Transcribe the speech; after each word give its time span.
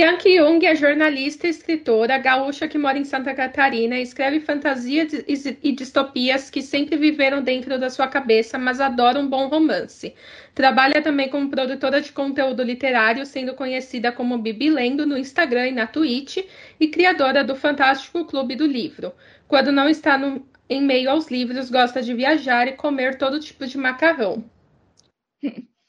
Bianca 0.00 0.30
Jung 0.30 0.64
é 0.64 0.74
jornalista 0.74 1.46
e 1.46 1.50
escritora 1.50 2.16
gaúcha 2.16 2.66
que 2.66 2.78
mora 2.78 2.96
em 2.96 3.04
Santa 3.04 3.34
Catarina 3.34 3.98
e 3.98 4.02
escreve 4.02 4.40
fantasias 4.40 5.12
e 5.28 5.72
distopias 5.72 6.48
que 6.48 6.62
sempre 6.62 6.96
viveram 6.96 7.42
dentro 7.42 7.78
da 7.78 7.90
sua 7.90 8.08
cabeça, 8.08 8.56
mas 8.56 8.80
adora 8.80 9.20
um 9.20 9.28
bom 9.28 9.48
romance. 9.48 10.14
Trabalha 10.54 11.02
também 11.02 11.28
como 11.28 11.50
produtora 11.50 12.00
de 12.00 12.12
conteúdo 12.12 12.62
literário, 12.62 13.26
sendo 13.26 13.52
conhecida 13.52 14.10
como 14.10 14.38
Bibi 14.38 14.70
Lendo 14.70 15.04
no 15.04 15.18
Instagram 15.18 15.68
e 15.68 15.72
na 15.72 15.86
Twitch, 15.86 16.38
e 16.80 16.88
criadora 16.88 17.44
do 17.44 17.54
Fantástico 17.54 18.24
Clube 18.24 18.56
do 18.56 18.66
Livro. 18.66 19.12
Quando 19.46 19.70
não 19.70 19.86
está 19.86 20.16
no, 20.16 20.48
em 20.66 20.80
meio 20.80 21.10
aos 21.10 21.30
livros, 21.30 21.68
gosta 21.68 22.00
de 22.00 22.14
viajar 22.14 22.66
e 22.66 22.72
comer 22.72 23.18
todo 23.18 23.38
tipo 23.38 23.66
de 23.66 23.76
macarrão. 23.76 24.42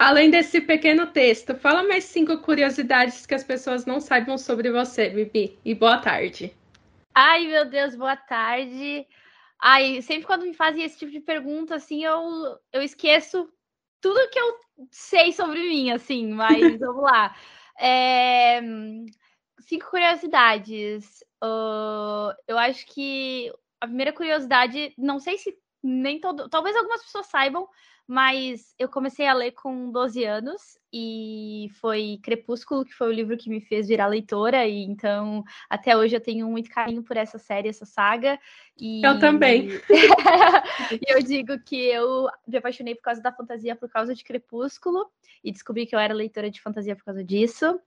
Além 0.00 0.30
desse 0.30 0.62
pequeno 0.62 1.08
texto, 1.08 1.54
fala 1.54 1.82
mais 1.82 2.04
cinco 2.04 2.38
curiosidades 2.38 3.26
que 3.26 3.34
as 3.34 3.44
pessoas 3.44 3.84
não 3.84 4.00
saibam 4.00 4.38
sobre 4.38 4.72
você, 4.72 5.10
Bibi. 5.10 5.58
E 5.62 5.74
boa 5.74 5.98
tarde. 5.98 6.56
Ai, 7.14 7.46
meu 7.46 7.68
Deus, 7.68 7.94
boa 7.94 8.16
tarde. 8.16 9.06
Ai, 9.60 10.00
sempre 10.00 10.24
quando 10.24 10.46
me 10.46 10.54
fazem 10.54 10.82
esse 10.84 10.98
tipo 10.98 11.12
de 11.12 11.20
pergunta, 11.20 11.74
assim, 11.74 12.02
eu, 12.02 12.58
eu 12.72 12.80
esqueço 12.80 13.46
tudo 14.00 14.30
que 14.30 14.38
eu 14.38 14.58
sei 14.90 15.34
sobre 15.34 15.60
mim, 15.68 15.90
assim, 15.90 16.32
mas 16.32 16.60
vamos 16.80 17.02
lá. 17.02 17.36
É, 17.78 18.62
cinco 19.58 19.90
curiosidades. 19.90 21.22
Uh, 21.44 22.32
eu 22.48 22.56
acho 22.56 22.86
que 22.86 23.52
a 23.78 23.86
primeira 23.86 24.14
curiosidade, 24.14 24.94
não 24.96 25.18
sei 25.18 25.36
se 25.36 25.54
nem 25.82 26.18
todo. 26.18 26.48
Talvez 26.48 26.74
algumas 26.74 27.02
pessoas 27.02 27.26
saibam, 27.26 27.68
mas 28.10 28.74
eu 28.76 28.88
comecei 28.88 29.24
a 29.24 29.32
ler 29.32 29.52
com 29.52 29.88
12 29.92 30.24
anos 30.24 30.76
e 30.92 31.70
foi 31.80 32.18
Crepúsculo 32.24 32.84
que 32.84 32.92
foi 32.92 33.06
o 33.06 33.12
livro 33.12 33.36
que 33.36 33.48
me 33.48 33.60
fez 33.60 33.86
virar 33.86 34.08
leitora 34.08 34.66
e 34.66 34.82
então 34.82 35.44
até 35.68 35.96
hoje 35.96 36.16
eu 36.16 36.20
tenho 36.20 36.48
muito 36.48 36.68
carinho 36.70 37.04
por 37.04 37.16
essa 37.16 37.38
série, 37.38 37.68
essa 37.68 37.86
saga. 37.86 38.36
E... 38.76 39.00
Eu 39.06 39.20
também. 39.20 39.68
e 40.90 41.00
eu 41.06 41.22
digo 41.22 41.56
que 41.60 41.76
eu 41.76 42.28
me 42.48 42.56
apaixonei 42.56 42.96
por 42.96 43.02
causa 43.02 43.22
da 43.22 43.30
fantasia 43.30 43.76
por 43.76 43.88
causa 43.88 44.12
de 44.12 44.24
Crepúsculo 44.24 45.08
e 45.44 45.52
descobri 45.52 45.86
que 45.86 45.94
eu 45.94 46.00
era 46.00 46.12
leitora 46.12 46.50
de 46.50 46.60
fantasia 46.60 46.96
por 46.96 47.04
causa 47.04 47.22
disso. 47.22 47.78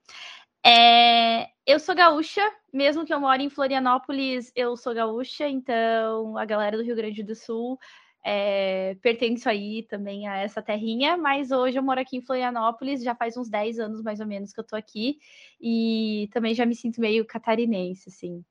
É, 0.64 1.50
eu 1.66 1.78
sou 1.78 1.94
gaúcha, 1.94 2.40
mesmo 2.72 3.04
que 3.04 3.12
eu 3.12 3.20
moro 3.20 3.42
em 3.42 3.50
Florianópolis, 3.50 4.50
eu 4.56 4.74
sou 4.74 4.94
gaúcha, 4.94 5.46
então 5.46 6.38
a 6.38 6.46
galera 6.46 6.78
do 6.78 6.82
Rio 6.82 6.96
Grande 6.96 7.22
do 7.22 7.34
Sul 7.34 7.78
é, 8.24 8.96
pertenço 9.02 9.48
aí 9.50 9.82
também 9.82 10.26
a 10.26 10.38
essa 10.38 10.62
terrinha, 10.62 11.14
mas 11.16 11.50
hoje 11.50 11.78
eu 11.78 11.82
moro 11.82 12.00
aqui 12.00 12.16
em 12.16 12.22
Florianópolis, 12.22 13.02
já 13.02 13.14
faz 13.14 13.36
uns 13.36 13.50
10 13.50 13.78
anos 13.78 14.02
mais 14.02 14.18
ou 14.18 14.26
menos 14.26 14.50
que 14.50 14.58
eu 14.58 14.64
tô 14.64 14.74
aqui, 14.74 15.18
e 15.60 16.28
também 16.32 16.54
já 16.54 16.64
me 16.64 16.74
sinto 16.74 17.02
meio 17.02 17.26
catarinense, 17.26 18.08
assim. 18.08 18.42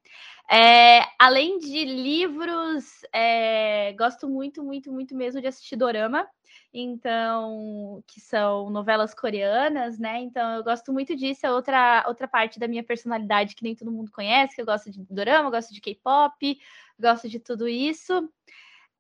É, 0.52 1.02
além 1.18 1.58
de 1.58 1.86
livros, 1.86 3.02
é, 3.12 3.94
gosto 3.94 4.30
muito, 4.30 4.64
muito, 4.64 4.92
muito 4.92 5.16
mesmo 5.16 5.42
de 5.42 5.48
assistir 5.48 5.76
dorama, 5.76 6.28
então, 6.72 8.04
que 8.08 8.20
são 8.20 8.70
novelas 8.70 9.14
coreanas, 9.16 9.98
né? 9.98 10.20
Então, 10.20 10.58
eu 10.58 10.64
gosto 10.64 10.94
muito 10.94 11.16
disso, 11.16 11.46
é 11.48 11.52
outra, 11.52 12.04
outra 12.08 12.28
parte 12.28 12.60
da 12.60 12.68
minha 12.68 12.84
personalidade 12.84 13.56
que 13.56 13.64
nem 13.64 13.76
todo 13.76 13.92
mundo 13.92 14.12
conhece, 14.12 14.56
que 14.56 14.62
eu 14.62 14.66
gosto 14.66 14.92
de 14.92 15.04
dorama, 15.10 15.50
gosto 15.50 15.74
de 15.74 15.82
K-pop, 15.82 16.60
gosto 17.00 17.28
de 17.28 17.40
tudo 17.40 17.68
isso. 17.68 18.30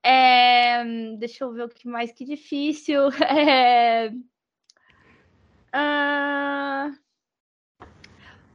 É, 0.03 0.83
deixa 1.17 1.45
eu 1.45 1.53
ver 1.53 1.63
o 1.63 1.69
que 1.69 1.87
mais 1.87 2.11
que 2.11 2.25
difícil. 2.25 3.09
É, 5.75 6.89
uh, 6.89 6.93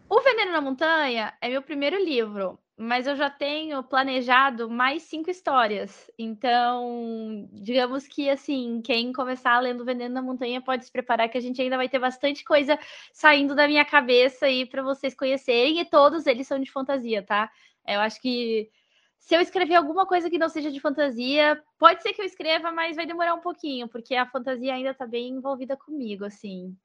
o 0.08 0.20
Veneno 0.20 0.52
na 0.52 0.60
Montanha 0.60 1.34
é 1.40 1.48
meu 1.48 1.62
primeiro 1.62 1.96
livro, 2.02 2.58
mas 2.76 3.06
eu 3.06 3.16
já 3.16 3.28
tenho 3.28 3.82
planejado 3.82 4.70
mais 4.70 5.02
cinco 5.02 5.30
histórias. 5.30 6.10
Então, 6.18 7.48
digamos 7.52 8.06
que 8.06 8.30
assim, 8.30 8.80
quem 8.84 9.12
começar 9.12 9.58
lendo 9.58 9.84
Veneno 9.84 10.14
na 10.14 10.22
Montanha 10.22 10.60
pode 10.60 10.84
se 10.84 10.92
preparar 10.92 11.28
que 11.28 11.38
a 11.38 11.40
gente 11.40 11.60
ainda 11.60 11.76
vai 11.76 11.88
ter 11.88 11.98
bastante 11.98 12.44
coisa 12.44 12.78
saindo 13.12 13.54
da 13.54 13.66
minha 13.66 13.84
cabeça 13.84 14.46
aí 14.46 14.64
para 14.64 14.82
vocês 14.82 15.14
conhecerem, 15.14 15.80
e 15.80 15.84
todos 15.84 16.26
eles 16.26 16.46
são 16.46 16.58
de 16.58 16.70
fantasia, 16.70 17.22
tá? 17.22 17.50
Eu 17.86 18.00
acho 18.00 18.20
que 18.20 18.70
se 19.18 19.34
eu 19.34 19.40
escrever 19.40 19.74
alguma 19.74 20.06
coisa 20.06 20.30
que 20.30 20.38
não 20.38 20.48
seja 20.48 20.70
de 20.70 20.80
fantasia, 20.80 21.62
pode 21.78 22.02
ser 22.02 22.12
que 22.12 22.22
eu 22.22 22.26
escreva, 22.26 22.72
mas 22.72 22.96
vai 22.96 23.06
demorar 23.06 23.34
um 23.34 23.40
pouquinho, 23.40 23.88
porque 23.88 24.14
a 24.14 24.26
fantasia 24.26 24.74
ainda 24.74 24.90
está 24.90 25.06
bem 25.06 25.28
envolvida 25.28 25.76
comigo, 25.76 26.24
assim. 26.24 26.76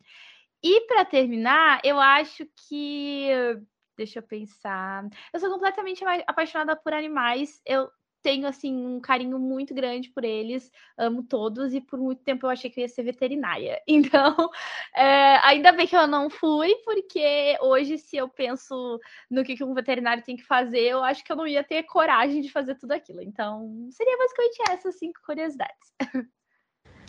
E 0.61 0.81
para 0.87 1.05
terminar, 1.05 1.81
eu 1.83 1.99
acho 1.99 2.45
que 2.67 3.29
deixa 3.97 4.19
eu 4.19 4.23
pensar. 4.23 5.07
Eu 5.33 5.39
sou 5.39 5.49
completamente 5.49 6.03
apaixonada 6.25 6.75
por 6.75 6.93
animais. 6.93 7.61
Eu 7.65 7.89
tenho 8.23 8.47
assim 8.47 8.73
um 8.73 8.99
carinho 8.99 9.37
muito 9.37 9.73
grande 9.73 10.09
por 10.09 10.23
eles, 10.23 10.71
amo 10.97 11.21
todos 11.21 11.73
e 11.73 11.81
por 11.81 11.99
muito 11.99 12.23
tempo 12.23 12.45
eu 12.45 12.49
achei 12.49 12.69
que 12.69 12.79
eu 12.79 12.83
ia 12.83 12.87
ser 12.87 13.03
veterinária. 13.03 13.81
Então, 14.13 14.49
é, 14.95 15.37
ainda 15.43 15.71
bem 15.71 15.87
que 15.87 15.95
eu 15.95 16.07
não 16.07 16.29
fui, 16.29 16.75
porque 16.85 17.57
hoje 17.61 17.97
se 17.97 18.17
eu 18.17 18.27
penso 18.29 18.99
no 19.29 19.43
que, 19.43 19.61
um 19.63 19.73
veterinário 19.73 20.23
tem 20.23 20.35
que 20.35 20.43
fazer, 20.43 20.81
eu 20.81 21.03
acho 21.03 21.23
que 21.23 21.31
eu 21.31 21.35
não 21.35 21.47
ia 21.47 21.63
ter 21.63 21.83
coragem 21.83 22.41
de 22.41 22.51
fazer 22.51 22.75
tudo 22.75 22.93
aquilo. 22.93 23.21
Então, 23.21 23.87
seria 23.91 24.17
basicamente 24.17 24.71
essas 24.71 24.97
cinco 24.97 25.19
curiosidades. 25.25 25.93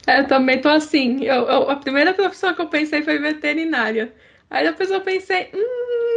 É, 0.06 0.20
eu 0.20 0.26
também 0.26 0.60
tô 0.60 0.68
assim. 0.68 1.24
Eu, 1.24 1.48
eu, 1.48 1.70
a 1.70 1.76
primeira 1.76 2.12
profissão 2.12 2.54
que 2.54 2.60
eu 2.60 2.68
pensei 2.68 3.02
foi 3.02 3.18
veterinária. 3.18 4.14
Aí 4.50 4.66
depois 4.66 4.90
eu 4.90 5.00
pensei, 5.00 5.50
hum, 5.54 6.13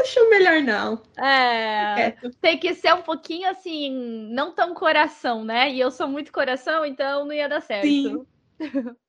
acho 0.00 0.30
melhor 0.30 0.62
não. 0.62 1.02
É, 1.18 2.12
tem 2.40 2.58
que 2.58 2.74
ser 2.74 2.94
um 2.94 3.02
pouquinho 3.02 3.48
assim, 3.48 3.90
não 4.32 4.52
tão 4.52 4.74
coração, 4.74 5.44
né? 5.44 5.70
E 5.70 5.80
eu 5.80 5.90
sou 5.90 6.08
muito 6.08 6.32
coração, 6.32 6.84
então 6.84 7.24
não 7.24 7.32
ia 7.32 7.48
dar 7.48 7.60
certo. 7.60 7.86
Sim. 7.86 8.26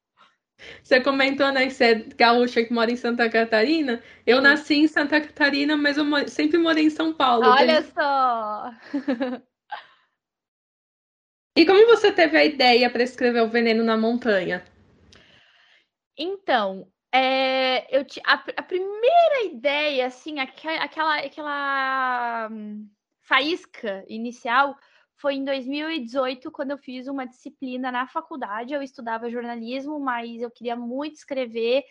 Você 0.84 1.02
comentou, 1.02 1.52
né, 1.52 1.66
que 1.66 1.74
você 1.74 1.84
é 1.86 1.96
gaúcha 2.16 2.64
que 2.64 2.72
mora 2.72 2.92
em 2.92 2.96
Santa 2.96 3.28
Catarina. 3.30 4.02
Eu 4.26 4.38
Sim. 4.38 4.44
nasci 4.44 4.76
em 4.76 4.88
Santa 4.88 5.20
Catarina, 5.20 5.76
mas 5.76 5.98
eu 5.98 6.06
sempre 6.28 6.58
morei 6.60 6.86
em 6.86 6.90
São 6.90 7.14
Paulo. 7.14 7.48
Olha 7.48 7.82
só! 7.82 8.72
e 11.58 11.66
como 11.66 11.88
você 11.88 12.12
teve 12.12 12.38
a 12.38 12.46
ideia 12.46 12.90
para 12.90 13.02
escrever 13.02 13.42
O 13.42 13.48
Veneno 13.48 13.84
na 13.84 13.98
Montanha? 13.98 14.64
Então, 16.18 16.88
é, 17.14 17.98
eu 17.98 18.06
a, 18.26 18.34
a, 18.34 18.64
primeira 18.64 19.44
ideia, 19.46 20.08
assim, 20.08 20.40
aquela, 20.40 21.18
aquela 21.18 22.48
hum, 22.50 22.90
faísca 23.22 24.06
inicial 24.08 24.78
foi 25.18 25.36
em 25.36 25.46
2018, 25.46 26.50
quando 26.52 26.72
eu 26.72 26.78
fiz 26.78 27.08
uma 27.08 27.28
disciplina 27.28 27.92
na 27.92 28.08
faculdade. 28.08 28.74
Eu 28.74 28.82
estudava 28.82 29.30
jornalismo, 29.30 30.00
mas 30.00 30.42
eu 30.42 30.50
queria 30.50 30.76
muito 30.76 31.16
escrever 31.16 31.84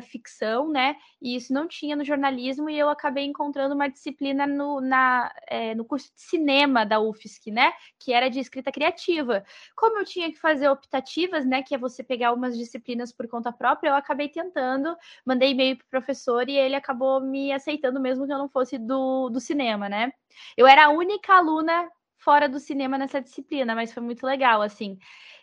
ficção, 0.00 0.68
né? 0.68 0.96
E 1.20 1.36
isso 1.36 1.52
não 1.52 1.68
tinha 1.68 1.96
no 1.96 2.04
jornalismo, 2.04 2.68
e 2.68 2.78
eu 2.78 2.88
acabei 2.88 3.24
encontrando 3.24 3.74
uma 3.74 3.88
disciplina 3.88 4.46
no, 4.46 4.80
na, 4.80 5.32
é, 5.48 5.74
no 5.74 5.84
curso 5.84 6.12
de 6.14 6.20
cinema 6.20 6.84
da 6.84 7.00
UFSC, 7.00 7.50
né? 7.50 7.72
Que 7.98 8.12
era 8.12 8.28
de 8.28 8.40
escrita 8.40 8.72
criativa. 8.72 9.44
Como 9.76 9.98
eu 9.98 10.04
tinha 10.04 10.30
que 10.32 10.38
fazer 10.38 10.68
optativas, 10.68 11.44
né? 11.46 11.62
Que 11.62 11.74
é 11.74 11.78
você 11.78 12.02
pegar 12.02 12.32
umas 12.32 12.56
disciplinas 12.56 13.12
por 13.12 13.28
conta 13.28 13.52
própria, 13.52 13.90
eu 13.90 13.94
acabei 13.94 14.28
tentando, 14.28 14.96
mandei 15.24 15.50
e-mail 15.50 15.76
pro 15.76 15.86
professor 15.88 16.48
e 16.48 16.56
ele 16.56 16.74
acabou 16.74 17.20
me 17.20 17.52
aceitando, 17.52 18.00
mesmo 18.00 18.26
que 18.26 18.32
eu 18.32 18.38
não 18.38 18.48
fosse 18.48 18.78
do, 18.78 19.28
do 19.30 19.40
cinema, 19.40 19.88
né? 19.88 20.12
Eu 20.56 20.66
era 20.66 20.86
a 20.86 20.90
única 20.90 21.34
aluna 21.34 21.88
fora 22.18 22.48
do 22.48 22.58
cinema 22.58 22.98
nessa 22.98 23.20
disciplina, 23.20 23.74
mas 23.74 23.92
foi 23.92 24.02
muito 24.02 24.26
legal, 24.26 24.60
assim. 24.62 24.98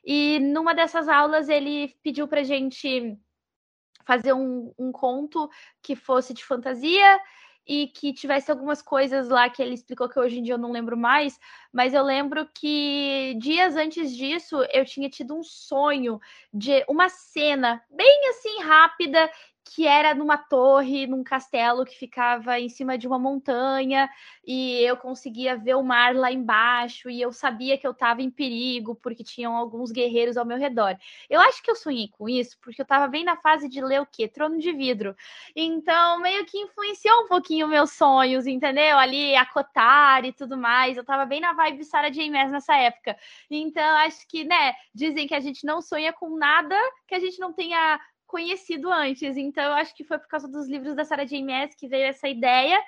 E 0.06 0.40
numa 0.40 0.76
dessas 0.76 1.08
aulas 1.08 1.48
ele 1.48 1.96
pediu 2.04 2.28
pra 2.28 2.44
gente 2.44 3.18
fazer 4.06 4.34
um, 4.34 4.74
um 4.78 4.92
conto 4.92 5.50
que 5.82 5.96
fosse 5.96 6.34
de 6.34 6.44
fantasia 6.44 7.20
e 7.66 7.88
que 7.88 8.14
tivesse 8.14 8.52
algumas 8.52 8.82
coisas 8.82 9.30
lá 9.30 9.50
que 9.50 9.62
ele 9.62 9.74
explicou 9.74 10.10
que 10.10 10.20
hoje 10.20 10.40
em 10.40 10.44
dia 10.44 10.56
eu 10.56 10.60
não 10.60 10.72
lembro 10.72 10.98
mais, 10.98 11.40
mas 11.72 11.94
eu 11.94 12.04
lembro 12.04 12.48
que 12.54 13.36
dias 13.40 13.76
antes 13.76 14.16
disso 14.16 14.58
eu 14.74 14.84
tinha 14.86 15.10
tido 15.10 15.36
um 15.36 15.44
sonho 15.44 16.20
de 16.54 16.84
uma 16.90 17.08
cena 17.08 17.82
bem 17.90 18.30
assim 18.30 18.62
rápida 18.62 19.32
que 19.64 19.88
era 19.88 20.14
numa 20.14 20.38
torre, 20.38 21.08
num 21.08 21.24
castelo 21.24 21.86
que 21.86 21.98
ficava 21.98 22.60
em 22.60 22.70
cima 22.70 22.98
de 22.98 23.08
uma 23.08 23.18
montanha, 23.18 24.10
e 24.46 24.82
eu 24.82 24.98
conseguia 24.98 25.56
ver 25.58 25.76
o 25.76 25.84
mar 25.84 26.16
lá 26.16 26.32
embaixo, 26.32 27.10
e 27.10 27.22
eu 27.22 27.32
sabia 27.32 27.78
que 27.78 27.88
eu 27.88 27.92
estava 27.92 28.22
em 28.22 28.30
perigo, 28.30 28.96
porque 28.96 29.24
tinham 29.24 29.56
alguns 29.56 29.92
guerreiros 29.92 30.38
ao 30.38 30.46
meu 30.46 30.58
redor. 30.58 30.98
Eu 31.30 31.40
acho 31.42 31.64
que 31.64 31.72
eu 31.72 31.76
sonhei 31.76 32.10
com 32.10 32.28
isso, 32.28 32.58
porque 32.62 32.82
eu 32.82 32.84
estava 32.84 33.08
bem 33.08 33.24
na 33.24 33.38
fase 33.38 33.70
de 33.70 33.82
ler 33.82 34.02
o 34.02 34.06
quê? 34.06 34.28
Trono 34.28 34.60
de 34.60 34.72
Vidro. 34.72 35.16
Então, 35.56 36.20
meio 36.20 36.46
que 36.46 36.60
influenciou 36.60 37.24
um 37.24 37.28
pouquinho 37.28 37.68
meus 37.68 37.92
sonhos, 37.92 38.46
entendeu? 38.46 38.98
Ali, 38.98 39.36
acotar 39.36 40.26
e 40.26 40.34
tudo 40.34 40.58
mais. 40.58 40.98
Eu 40.98 41.02
estava 41.02 41.26
bem 41.26 41.40
na 41.40 41.54
vibe 41.54 41.84
Sarah 41.84 42.10
J. 42.10 42.30
Maas 42.30 42.52
nessa 42.52 42.76
época. 42.76 43.18
Então, 43.50 43.96
acho 43.98 44.28
que, 44.28 44.44
né, 44.44 44.74
dizem 44.94 45.28
que 45.28 45.36
a 45.36 45.40
gente 45.40 45.66
não 45.66 45.82
sonha 45.82 46.12
com 46.14 46.36
nada 46.38 46.76
que 47.08 47.16
a 47.16 47.20
gente 47.20 47.40
não 47.40 47.54
tenha 47.54 48.00
conhecido 48.34 48.92
antes. 48.92 49.38
Então, 49.38 49.64
eu 49.64 49.74
acho 49.74 49.94
que 49.94 50.04
foi 50.04 50.18
por 50.18 50.28
causa 50.28 50.48
dos 50.48 50.68
livros 50.68 50.96
da 50.96 51.06
Sarah 51.06 51.24
J. 51.24 51.44
Maas 51.44 51.76
que 51.76 51.88
veio 51.88 52.08
essa 52.08 52.28
ideia. 52.28 52.82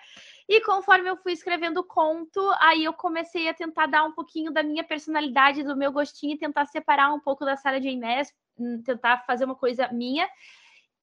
E 0.49 0.59
conforme 0.61 1.07
eu 1.07 1.15
fui 1.17 1.33
escrevendo 1.33 1.83
conto, 1.83 2.41
aí 2.59 2.83
eu 2.83 2.93
comecei 2.93 3.47
a 3.47 3.53
tentar 3.53 3.85
dar 3.85 4.03
um 4.05 4.11
pouquinho 4.11 4.51
da 4.51 4.63
minha 4.63 4.83
personalidade, 4.83 5.61
do 5.61 5.77
meu 5.77 5.91
gostinho, 5.91 6.33
e 6.33 6.37
tentar 6.39 6.65
separar 6.65 7.13
um 7.13 7.19
pouco 7.19 7.45
da 7.45 7.55
Sarah 7.55 7.77
J. 7.79 7.95
Maas, 7.95 8.33
hum, 8.57 8.81
tentar 8.83 9.23
fazer 9.27 9.45
uma 9.45 9.53
coisa 9.53 9.87
minha. 9.91 10.27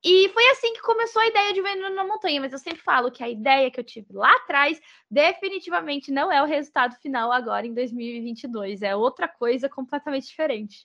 E 0.05 0.29
foi 0.31 0.45
assim 0.49 0.73
que 0.73 0.83
começou 0.83 1.23
a 1.23 1.29
ideia 1.29 1.53
de 1.53 1.63
Veneno 1.63 1.95
na 1.95 2.05
Montanha, 2.05 2.41
mas 2.41 2.53
eu 2.53 2.59
sempre 2.59 2.83
falo 2.83 3.13
que 3.13 3.23
a 3.23 3.29
ideia 3.29 3.71
que 3.71 3.79
eu 3.79 3.85
tive 3.85 4.13
lá 4.13 4.35
atrás 4.39 4.81
definitivamente 5.09 6.11
não 6.11 6.33
é 6.33 6.43
o 6.43 6.47
resultado 6.47 6.97
final 6.97 7.31
agora 7.31 7.65
em 7.65 7.73
2022, 7.73 8.83
é 8.83 8.97
outra 8.97 9.29
coisa 9.29 9.69
completamente 9.69 10.27
diferente. 10.27 10.85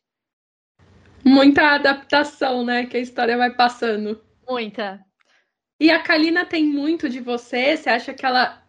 Muita 1.27 1.75
adaptação, 1.75 2.63
né, 2.63 2.85
que 2.85 2.97
a 2.97 3.01
história 3.01 3.38
vai 3.38 3.53
passando. 3.53 4.21
Muita. 4.47 5.06
E 5.79 5.91
a 5.91 6.01
Kalina 6.01 6.45
tem 6.45 6.63
muito 6.65 7.09
de 7.09 7.19
você? 7.19 7.77
Você 7.77 7.89
acha 7.89 8.13
que 8.13 8.25
ela 8.25 8.63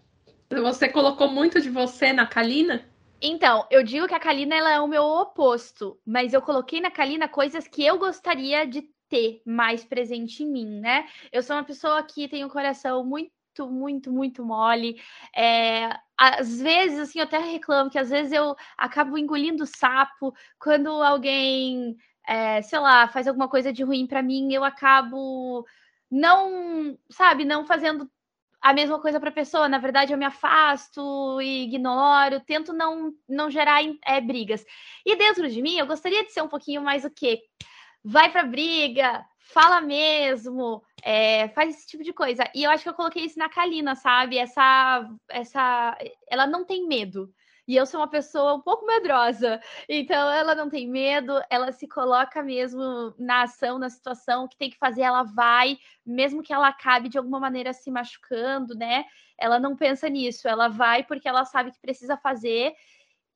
você 0.50 0.88
colocou 0.88 1.28
muito 1.28 1.60
de 1.60 1.69
você 1.69 2.12
na 2.12 2.26
Kalina? 2.26 2.84
Então, 3.20 3.66
eu 3.70 3.82
digo 3.82 4.06
que 4.06 4.14
a 4.14 4.20
Kalina 4.20 4.55
ela 4.55 4.72
é 4.72 4.81
o 4.81 4.87
meu 4.87 5.02
oposto, 5.02 5.99
mas 6.06 6.32
eu 6.32 6.40
coloquei 6.40 6.81
na 6.81 6.90
Kalina 6.90 7.28
coisas 7.28 7.66
que 7.69 7.84
eu 7.84 7.99
gostaria 7.99 8.66
de 8.66 8.82
ter 9.08 9.43
mais 9.44 9.84
presente 9.84 10.43
em 10.43 10.50
mim, 10.50 10.81
né? 10.81 11.06
Eu 11.32 11.43
sou 11.43 11.56
uma 11.56 11.64
pessoa 11.64 12.02
que 12.02 12.28
tem 12.28 12.44
um 12.44 12.49
coração 12.49 13.04
muito 13.04 13.32
muito, 13.61 14.12
muito 14.12 14.44
mole. 14.44 15.00
É, 15.34 15.90
às 16.16 16.61
vezes, 16.61 17.00
assim, 17.00 17.19
eu 17.19 17.25
até 17.25 17.38
reclamo 17.38 17.90
que 17.90 17.99
às 17.99 18.08
vezes 18.11 18.32
eu 18.32 18.54
acabo 18.76 19.19
engolindo 19.19 19.66
sapo 19.66 20.32
quando 20.61 20.88
alguém, 20.90 21.96
é, 22.28 22.62
sei 22.62 22.78
lá, 22.78 23.08
faz 23.08 23.26
alguma 23.26 23.48
coisa 23.48 23.72
de 23.72 23.82
ruim 23.82 24.06
para 24.06 24.22
mim, 24.22 24.52
eu 24.52 24.62
acabo 24.64 25.66
não, 26.10 26.98
sabe, 27.10 27.44
não 27.44 27.64
fazendo 27.64 28.10
a 28.60 28.72
mesma 28.75 29.00
coisa 29.00 29.19
para 29.19 29.30
a 29.30 29.32
pessoa. 29.32 29.69
Na 29.69 29.78
verdade, 29.78 30.12
eu 30.12 30.19
me 30.19 30.25
afasto 30.25 31.40
e 31.40 31.64
ignoro, 31.64 32.40
tento 32.40 32.72
não, 32.72 33.12
não 33.28 33.50
gerar 33.50 33.80
é, 34.04 34.20
brigas. 34.20 34.64
E 35.06 35.16
dentro 35.16 35.48
de 35.48 35.62
mim, 35.62 35.78
eu 35.78 35.86
gostaria 35.86 36.25
de 36.25 36.32
ser 36.32 36.42
um 36.42 36.48
pouquinho 36.48 36.82
mais 36.82 37.04
o 37.04 37.10
quê? 37.10 37.40
vai 38.04 38.30
pra 38.30 38.44
briga, 38.44 39.25
fala 39.38 39.80
mesmo, 39.80 40.82
é, 41.02 41.48
faz 41.48 41.76
esse 41.76 41.86
tipo 41.86 42.02
de 42.02 42.12
coisa. 42.12 42.44
E 42.54 42.64
eu 42.64 42.70
acho 42.70 42.82
que 42.82 42.88
eu 42.88 42.94
coloquei 42.94 43.25
isso 43.25 43.38
na 43.38 43.48
Kalina, 43.48 43.94
sabe? 43.94 44.38
Essa, 44.38 45.08
essa, 45.28 45.96
ela 46.30 46.46
não 46.46 46.64
tem 46.64 46.86
medo. 46.86 47.32
E 47.69 47.76
eu 47.76 47.85
sou 47.85 48.00
uma 48.00 48.09
pessoa 48.09 48.55
um 48.55 48.62
pouco 48.62 48.87
medrosa. 48.87 49.61
Então 49.87 50.32
ela 50.32 50.55
não 50.55 50.70
tem 50.70 50.88
medo, 50.88 51.38
ela 51.50 51.70
se 51.70 51.87
coloca 51.87 52.43
mesmo 52.43 53.15
na 53.19 53.43
ação, 53.43 53.79
na 53.79 53.91
situação 53.91 54.49
que 54.49 54.56
tem 54.56 54.70
que 54.70 54.79
fazer, 54.79 55.03
ela 55.03 55.23
vai, 55.23 55.79
mesmo 56.05 56.43
que 56.43 56.53
ela 56.53 56.69
acabe 56.69 57.11
de 57.11 57.19
alguma 57.19 57.38
maneira 57.38 57.75
se 57.75 57.91
machucando, 57.91 58.75
né? 58.75 59.05
Ela 59.38 59.61
não 59.61 59.76
pensa 59.76 60.09
nisso, 60.09 60.49
ela 60.49 60.69
vai 60.69 61.05
porque 61.05 61.29
ela 61.29 61.44
sabe 61.44 61.70
que 61.70 61.79
precisa 61.79 62.17
fazer. 62.17 62.73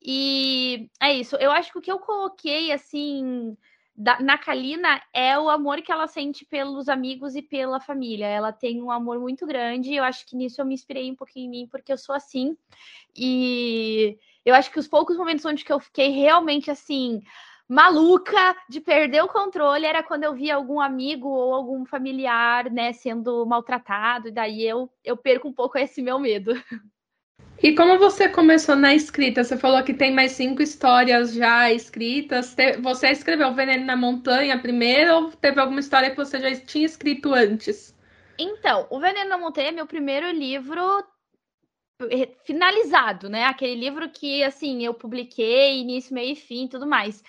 E 0.01 0.89
é 0.99 1.13
isso. 1.13 1.35
Eu 1.35 1.51
acho 1.51 1.71
que 1.71 1.77
o 1.77 1.81
que 1.81 1.91
eu 1.91 1.99
coloquei 1.99 2.71
assim, 2.71 3.55
da, 3.95 4.19
na 4.19 4.37
Kalina 4.37 5.01
é 5.13 5.37
o 5.37 5.49
amor 5.49 5.81
que 5.81 5.91
ela 5.91 6.07
sente 6.07 6.45
pelos 6.45 6.89
amigos 6.89 7.35
e 7.35 7.41
pela 7.41 7.79
família. 7.79 8.25
Ela 8.25 8.51
tem 8.51 8.81
um 8.81 8.91
amor 8.91 9.19
muito 9.19 9.45
grande 9.45 9.91
e 9.91 9.97
eu 9.97 10.03
acho 10.03 10.25
que 10.25 10.35
nisso 10.35 10.59
eu 10.61 10.65
me 10.65 10.73
inspirei 10.73 11.11
um 11.11 11.15
pouquinho 11.15 11.45
em 11.47 11.49
mim, 11.49 11.67
porque 11.69 11.91
eu 11.93 11.97
sou 11.97 12.15
assim. 12.15 12.57
E 13.15 14.17
eu 14.45 14.55
acho 14.55 14.71
que 14.71 14.79
os 14.79 14.87
poucos 14.87 15.17
momentos 15.17 15.45
onde 15.45 15.63
que 15.63 15.71
eu 15.71 15.79
fiquei 15.79 16.09
realmente 16.09 16.71
assim 16.71 17.21
maluca 17.67 18.55
de 18.69 18.81
perder 18.81 19.23
o 19.23 19.27
controle 19.27 19.85
era 19.85 20.03
quando 20.03 20.23
eu 20.25 20.33
via 20.33 20.55
algum 20.55 20.79
amigo 20.81 21.27
ou 21.29 21.53
algum 21.53 21.85
familiar, 21.85 22.69
né, 22.69 22.91
sendo 22.93 23.45
maltratado, 23.45 24.27
e 24.27 24.31
daí 24.31 24.63
eu 24.63 24.89
eu 25.03 25.15
perco 25.17 25.47
um 25.47 25.53
pouco 25.53 25.77
esse 25.77 26.01
meu 26.01 26.19
medo. 26.19 26.51
E 27.63 27.73
como 27.75 27.97
você 27.97 28.27
começou 28.27 28.75
na 28.75 28.93
escrita? 28.93 29.41
Você 29.41 29.55
falou 29.55 29.81
que 29.81 29.93
tem 29.93 30.13
mais 30.13 30.33
cinco 30.33 30.61
histórias 30.61 31.33
já 31.33 31.71
escritas. 31.71 32.53
Você 32.81 33.07
escreveu 33.07 33.53
Veneno 33.53 33.85
na 33.85 33.95
Montanha 33.95 34.59
primeiro 34.59 35.15
ou 35.15 35.31
teve 35.31 35.61
alguma 35.61 35.79
história 35.79 36.09
que 36.09 36.17
você 36.17 36.41
já 36.41 36.53
tinha 36.65 36.85
escrito 36.85 37.33
antes? 37.33 37.97
Então, 38.37 38.85
o 38.89 38.99
Veneno 38.99 39.29
na 39.29 39.37
Montanha 39.37 39.69
é 39.69 39.71
meu 39.71 39.87
primeiro 39.87 40.29
livro 40.29 40.81
finalizado, 42.43 43.29
né? 43.29 43.45
Aquele 43.45 43.75
livro 43.75 44.09
que, 44.09 44.43
assim, 44.43 44.83
eu 44.83 44.93
publiquei 44.93 45.79
início, 45.79 46.13
meio 46.13 46.33
e 46.33 46.35
fim 46.35 46.67
tudo 46.67 46.85
mais 46.85 47.23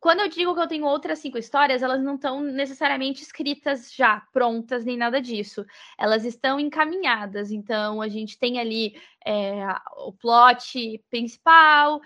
quando 0.00 0.20
eu 0.20 0.28
digo 0.28 0.54
que 0.54 0.60
eu 0.60 0.66
tenho 0.66 0.86
outras 0.86 1.18
cinco 1.18 1.36
histórias, 1.36 1.82
elas 1.82 2.02
não 2.02 2.14
estão 2.14 2.40
necessariamente 2.40 3.22
escritas 3.22 3.92
já, 3.92 4.26
prontas, 4.32 4.84
nem 4.84 4.96
nada 4.96 5.20
disso. 5.20 5.64
Elas 5.98 6.24
estão 6.24 6.58
encaminhadas. 6.58 7.50
Então, 7.50 8.00
a 8.00 8.08
gente 8.08 8.38
tem 8.38 8.58
ali 8.58 8.98
é, 9.26 9.66
o 9.98 10.12
plot 10.12 11.04
principal, 11.10 12.00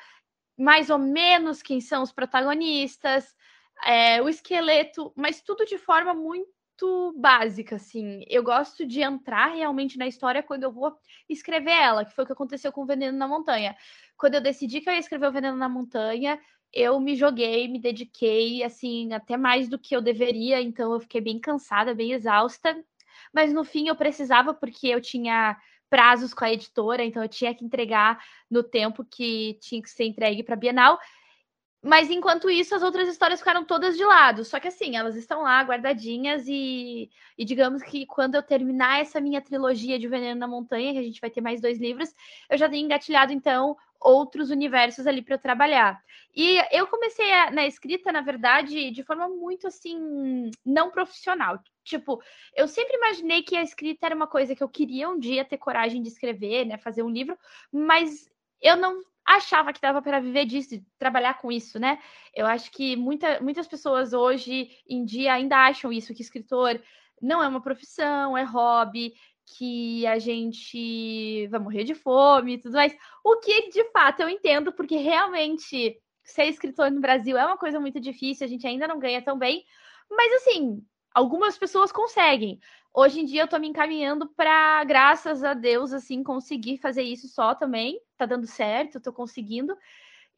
mais 0.58 0.90
ou 0.90 0.98
menos 0.98 1.62
quem 1.62 1.80
são 1.80 2.02
os 2.02 2.12
protagonistas, 2.12 3.32
é, 3.84 4.20
o 4.20 4.28
esqueleto, 4.28 5.12
mas 5.16 5.40
tudo 5.40 5.64
de 5.64 5.78
forma 5.78 6.12
muito 6.12 6.52
básica, 7.16 7.76
assim. 7.76 8.24
Eu 8.28 8.42
gosto 8.42 8.86
de 8.86 9.00
entrar 9.00 9.54
realmente 9.54 9.98
na 9.98 10.06
história 10.06 10.42
quando 10.42 10.64
eu 10.64 10.72
vou 10.72 10.96
escrever 11.28 11.72
ela, 11.72 12.04
que 12.04 12.14
foi 12.14 12.24
o 12.24 12.26
que 12.26 12.32
aconteceu 12.32 12.72
com 12.72 12.82
o 12.82 12.86
Veneno 12.86 13.16
na 13.16 13.28
Montanha. 13.28 13.76
Quando 14.16 14.34
eu 14.34 14.40
decidi 14.40 14.80
que 14.80 14.88
eu 14.88 14.92
ia 14.92 14.98
escrever 14.98 15.28
o 15.28 15.32
Veneno 15.32 15.56
na 15.56 15.68
Montanha, 15.68 16.40
eu 16.72 16.98
me 16.98 17.14
joguei, 17.14 17.68
me 17.68 17.78
dediquei, 17.78 18.62
assim, 18.64 19.12
até 19.12 19.36
mais 19.36 19.68
do 19.68 19.78
que 19.78 19.94
eu 19.94 20.02
deveria, 20.02 20.60
então 20.60 20.92
eu 20.92 21.00
fiquei 21.00 21.20
bem 21.20 21.38
cansada, 21.38 21.94
bem 21.94 22.12
exausta, 22.12 22.76
mas 23.32 23.52
no 23.52 23.64
fim 23.64 23.88
eu 23.88 23.94
precisava, 23.94 24.52
porque 24.52 24.88
eu 24.88 25.00
tinha 25.00 25.56
prazos 25.88 26.34
com 26.34 26.44
a 26.44 26.52
editora, 26.52 27.04
então 27.04 27.22
eu 27.22 27.28
tinha 27.28 27.54
que 27.54 27.64
entregar 27.64 28.18
no 28.50 28.64
tempo 28.64 29.04
que 29.04 29.56
tinha 29.60 29.80
que 29.80 29.88
ser 29.88 30.04
entregue 30.04 30.42
para 30.42 30.54
a 30.54 30.58
Bienal. 30.58 30.98
Mas 31.84 32.10
enquanto 32.10 32.48
isso, 32.48 32.74
as 32.74 32.82
outras 32.82 33.06
histórias 33.06 33.40
ficaram 33.40 33.62
todas 33.62 33.94
de 33.94 34.04
lado. 34.06 34.42
Só 34.42 34.58
que 34.58 34.68
assim, 34.68 34.96
elas 34.96 35.16
estão 35.16 35.42
lá 35.42 35.60
guardadinhas 35.60 36.44
e, 36.48 37.10
e 37.36 37.44
digamos 37.44 37.82
que 37.82 38.06
quando 38.06 38.36
eu 38.36 38.42
terminar 38.42 39.02
essa 39.02 39.20
minha 39.20 39.42
trilogia 39.42 39.98
de 39.98 40.08
Veneno 40.08 40.40
na 40.40 40.48
Montanha, 40.48 40.94
que 40.94 40.98
a 40.98 41.02
gente 41.02 41.20
vai 41.20 41.28
ter 41.28 41.42
mais 41.42 41.60
dois 41.60 41.78
livros, 41.78 42.14
eu 42.48 42.56
já 42.56 42.70
tenho 42.70 42.86
engatilhado 42.86 43.34
então 43.34 43.76
outros 44.00 44.48
universos 44.48 45.06
ali 45.06 45.20
para 45.20 45.36
trabalhar. 45.36 46.02
E 46.34 46.58
eu 46.72 46.86
comecei 46.86 47.30
a, 47.30 47.50
na 47.50 47.66
escrita, 47.66 48.10
na 48.10 48.22
verdade, 48.22 48.90
de 48.90 49.02
forma 49.02 49.28
muito 49.28 49.66
assim, 49.66 50.50
não 50.64 50.90
profissional. 50.90 51.58
Tipo, 51.84 52.18
eu 52.56 52.66
sempre 52.66 52.96
imaginei 52.96 53.42
que 53.42 53.56
a 53.56 53.62
escrita 53.62 54.06
era 54.06 54.16
uma 54.16 54.26
coisa 54.26 54.56
que 54.56 54.62
eu 54.62 54.70
queria 54.70 55.10
um 55.10 55.18
dia 55.18 55.44
ter 55.44 55.58
coragem 55.58 56.00
de 56.00 56.08
escrever, 56.08 56.64
né, 56.64 56.78
fazer 56.78 57.02
um 57.02 57.10
livro, 57.10 57.36
mas 57.70 58.26
eu 58.62 58.74
não 58.74 59.02
achava 59.26 59.72
que 59.72 59.80
dava 59.80 60.02
para 60.02 60.20
viver 60.20 60.44
disso, 60.44 60.80
trabalhar 60.98 61.34
com 61.34 61.50
isso, 61.50 61.78
né? 61.78 61.98
Eu 62.34 62.46
acho 62.46 62.70
que 62.70 62.96
muita, 62.96 63.40
muitas 63.40 63.66
pessoas 63.66 64.12
hoje 64.12 64.68
em 64.88 65.04
dia 65.04 65.32
ainda 65.32 65.56
acham 65.66 65.92
isso, 65.92 66.14
que 66.14 66.22
escritor 66.22 66.80
não 67.20 67.42
é 67.42 67.48
uma 67.48 67.62
profissão, 67.62 68.36
é 68.36 68.42
hobby, 68.42 69.14
que 69.46 70.06
a 70.06 70.18
gente 70.18 71.46
vai 71.48 71.60
morrer 71.60 71.84
de 71.84 71.94
fome 71.94 72.54
e 72.54 72.58
tudo 72.58 72.74
mais. 72.74 72.94
O 73.24 73.36
que 73.38 73.70
de 73.70 73.84
fato 73.90 74.20
eu 74.20 74.28
entendo, 74.28 74.72
porque 74.72 74.96
realmente 74.96 75.98
ser 76.22 76.44
escritor 76.44 76.90
no 76.90 77.00
Brasil 77.00 77.36
é 77.36 77.44
uma 77.44 77.56
coisa 77.56 77.78
muito 77.78 78.00
difícil, 78.00 78.44
a 78.46 78.48
gente 78.48 78.66
ainda 78.66 78.88
não 78.88 78.98
ganha 78.98 79.22
tão 79.22 79.38
bem. 79.38 79.64
Mas 80.10 80.32
assim, 80.34 80.82
algumas 81.14 81.56
pessoas 81.56 81.92
conseguem. 81.92 82.58
Hoje 82.96 83.20
em 83.20 83.24
dia 83.24 83.42
eu 83.42 83.48
tô 83.48 83.58
me 83.58 83.66
encaminhando 83.66 84.28
para, 84.36 84.84
graças 84.84 85.42
a 85.42 85.52
Deus, 85.52 85.92
assim, 85.92 86.22
conseguir 86.22 86.78
fazer 86.78 87.02
isso 87.02 87.26
só 87.26 87.52
também. 87.52 88.00
Tá 88.16 88.24
dando 88.24 88.46
certo, 88.46 89.00
tô 89.00 89.12
conseguindo. 89.12 89.76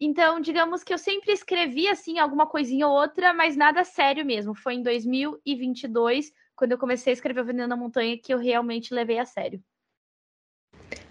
Então, 0.01 0.41
digamos 0.41 0.83
que 0.83 0.93
eu 0.93 0.97
sempre 0.97 1.33
escrevi 1.33 1.87
assim 1.87 2.19
alguma 2.19 2.47
coisinha 2.47 2.89
ou 2.89 2.95
outra, 2.95 3.35
mas 3.35 3.57
nada 3.57 3.85
sério 3.85 4.25
mesmo. 4.25 4.55
Foi 4.55 4.75
em 4.75 4.83
2022 4.83 6.33
quando 6.55 6.73
eu 6.73 6.79
comecei 6.79 7.13
a 7.13 7.15
escrever 7.15 7.43
o 7.43 7.45
Veneno 7.45 7.69
na 7.69 7.77
Montanha 7.77 8.17
que 8.17 8.33
eu 8.33 8.39
realmente 8.39 8.95
levei 8.95 9.19
a 9.19 9.27
sério. 9.27 9.63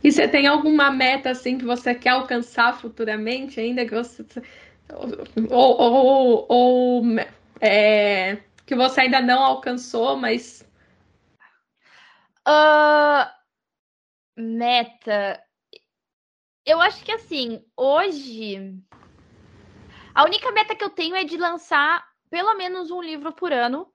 E 0.04 0.12
você 0.12 0.28
tem 0.28 0.48
alguma 0.48 0.90
meta 0.90 1.30
assim 1.30 1.60
que 1.60 1.66
você 1.66 1.94
quer 1.94 2.10
alcançar 2.10 2.80
futuramente 2.80 3.60
ainda 3.60 3.86
que 3.86 3.94
você 3.94 4.26
ou, 5.50 5.78
ou, 5.80 6.46
ou 6.50 7.04
é, 7.62 8.38
que 8.66 8.76
você 8.76 9.02
ainda 9.02 9.22
não 9.22 9.44
alcançou, 9.44 10.16
mas 10.16 10.64
uh, 12.48 13.30
meta 14.38 15.42
eu 16.66 16.82
acho 16.82 17.04
que 17.04 17.12
assim 17.12 17.64
hoje 17.76 18.74
a 20.14 20.24
única 20.24 20.52
meta 20.52 20.76
que 20.76 20.84
eu 20.84 20.90
tenho 20.90 21.16
é 21.16 21.24
de 21.24 21.38
lançar 21.38 22.06
pelo 22.30 22.56
menos 22.56 22.92
um 22.92 23.02
livro 23.02 23.34
por 23.34 23.54
ano 23.54 23.94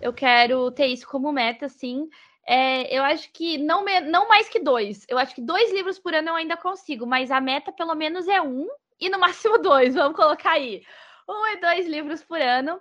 eu 0.00 0.12
quero 0.12 0.70
ter 0.70 0.86
isso 0.86 1.06
como 1.06 1.32
meta, 1.32 1.68
sim. 1.68 2.08
É, 2.46 2.94
eu 2.94 3.02
acho 3.02 3.32
que 3.32 3.56
não, 3.56 3.84
não 4.02 4.28
mais 4.28 4.48
que 4.48 4.60
dois. 4.60 5.06
Eu 5.08 5.18
acho 5.18 5.34
que 5.34 5.40
dois 5.40 5.72
livros 5.72 5.98
por 5.98 6.14
ano 6.14 6.28
eu 6.28 6.34
ainda 6.34 6.56
consigo, 6.56 7.06
mas 7.06 7.30
a 7.30 7.40
meta 7.40 7.72
pelo 7.72 7.94
menos 7.94 8.28
é 8.28 8.40
um 8.40 8.68
e 9.00 9.08
no 9.08 9.18
máximo 9.18 9.58
dois. 9.58 9.94
Vamos 9.94 10.16
colocar 10.16 10.52
aí. 10.52 10.82
Um 11.28 11.46
e 11.46 11.56
dois 11.56 11.86
livros 11.88 12.22
por 12.22 12.40
ano. 12.40 12.78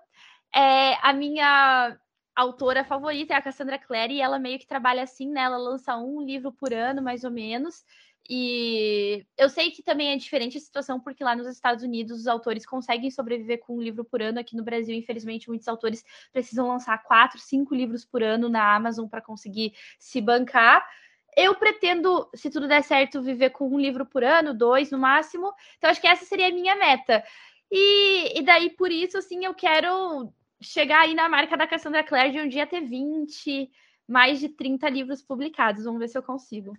É, 0.53 0.98
a 1.01 1.13
minha 1.13 1.98
autora 2.36 2.84
favorita 2.84 3.34
é 3.34 3.38
a 3.38 3.42
Cassandra 3.42 3.78
Clare 3.78 4.16
e 4.16 4.22
ela 4.22 4.40
meio 4.40 4.60
que 4.60 4.68
trabalha 4.68 5.04
assim, 5.04 5.30
né? 5.30 5.42
Ela 5.42 5.58
lança 5.58 5.96
um 5.98 6.22
livro 6.22 6.52
por 6.52 6.74
ano, 6.74 7.02
mais 7.02 7.24
ou 7.24 7.32
menos. 7.32 7.84
E 8.30 9.25
eu 9.38 9.50
sei 9.50 9.70
que 9.70 9.84
também 9.84 10.12
é 10.12 10.16
diferente 10.16 10.58
a 10.58 10.62
situação, 10.62 11.00
porque 11.00 11.24
lá 11.24 11.36
nos 11.36 11.48
Estados 11.48 11.84
Unidos 11.84 12.22
os 12.22 12.28
autores 12.28 12.66
conseguem 12.66 13.12
sobreviver 13.12 13.60
com 13.60 13.75
um 13.75 13.82
livro 13.82 14.06
por 14.06 14.22
ano. 14.22 14.40
Aqui 14.40 14.56
no 14.56 14.63
Brasil, 14.63 14.96
infelizmente, 14.96 15.50
muitos 15.50 15.68
autores 15.68 16.04
precisam 16.32 16.68
lançar 16.68 17.04
quatro, 17.04 17.40
cinco 17.40 17.75
livros 17.75 18.06
por 18.06 18.24
ano 18.24 18.48
na 18.48 18.75
Amazon 18.75 19.08
para 19.08 19.22
conseguir 19.22 19.74
se 20.00 20.22
bancar. 20.22 20.88
Eu 21.36 21.56
pretendo, 21.56 22.30
se 22.34 22.50
tudo 22.50 22.68
der 22.68 22.84
certo, 22.84 23.22
viver 23.22 23.50
com 23.50 23.68
um 23.68 23.80
livro 23.80 24.06
por 24.06 24.24
ano, 24.24 24.54
dois 24.54 24.90
no 24.92 24.98
máximo. 24.98 25.54
Então, 25.78 25.90
acho 25.90 26.00
que 26.00 26.08
essa 26.08 26.25
seria 26.25 26.48
a 26.48 26.52
minha 26.52 26.75
meta. 26.75 27.24
E, 27.70 28.40
e 28.40 28.44
daí, 28.44 28.70
por 28.70 28.92
isso, 28.92 29.18
assim, 29.18 29.44
eu 29.44 29.54
quero 29.54 30.32
chegar 30.63 31.01
aí 31.01 31.13
na 31.13 31.29
marca 31.29 31.55
da 31.55 31.67
Cassandra 31.67 32.03
Clare 32.03 32.32
de 32.32 32.39
um 32.39 32.48
dia 32.48 32.65
ter 32.65 32.82
20, 32.82 33.70
mais 34.08 34.39
de 34.39 34.50
30 34.50 34.89
livros 34.89 35.22
publicados. 35.22 35.84
Vamos 35.84 36.00
ver 36.00 36.08
se 36.08 36.17
eu 36.17 36.24
consigo. 36.24 36.74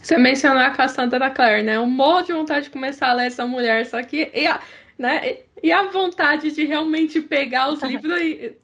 Você 0.00 0.16
mencionou 0.16 0.62
a 0.62 0.70
Cassandra 0.70 1.30
Clare, 1.30 1.62
né? 1.62 1.78
Um 1.78 1.90
monte 1.90 2.28
de 2.28 2.32
vontade 2.32 2.66
de 2.66 2.70
começar 2.70 3.10
a 3.10 3.12
ler 3.14 3.26
essa 3.26 3.46
mulher, 3.46 3.84
só 3.84 4.02
que. 4.02 4.30
E 4.32 4.46
a, 4.46 4.60
né? 4.96 5.40
e 5.62 5.72
a 5.72 5.82
vontade 5.82 6.52
de 6.52 6.64
realmente 6.64 7.20
pegar 7.20 7.70
os 7.70 7.82
livros 7.82 8.20
e, 8.20 8.56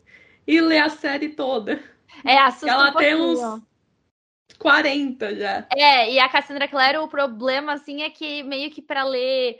e 0.46 0.60
ler 0.60 0.78
a 0.78 0.88
série 0.88 1.30
toda. 1.30 1.82
É, 2.24 2.38
assusta 2.38 2.70
Ela 2.70 2.90
um 2.90 2.94
tem 2.94 3.14
uns 3.16 3.62
40 4.58 5.34
já. 5.34 5.66
É, 5.76 6.12
e 6.12 6.18
a 6.18 6.28
Cassandra 6.28 6.68
Clare, 6.68 6.98
o 6.98 7.08
problema, 7.08 7.72
assim, 7.72 8.02
é 8.02 8.10
que 8.10 8.42
meio 8.42 8.70
que 8.70 8.80
para 8.80 9.04
ler 9.04 9.58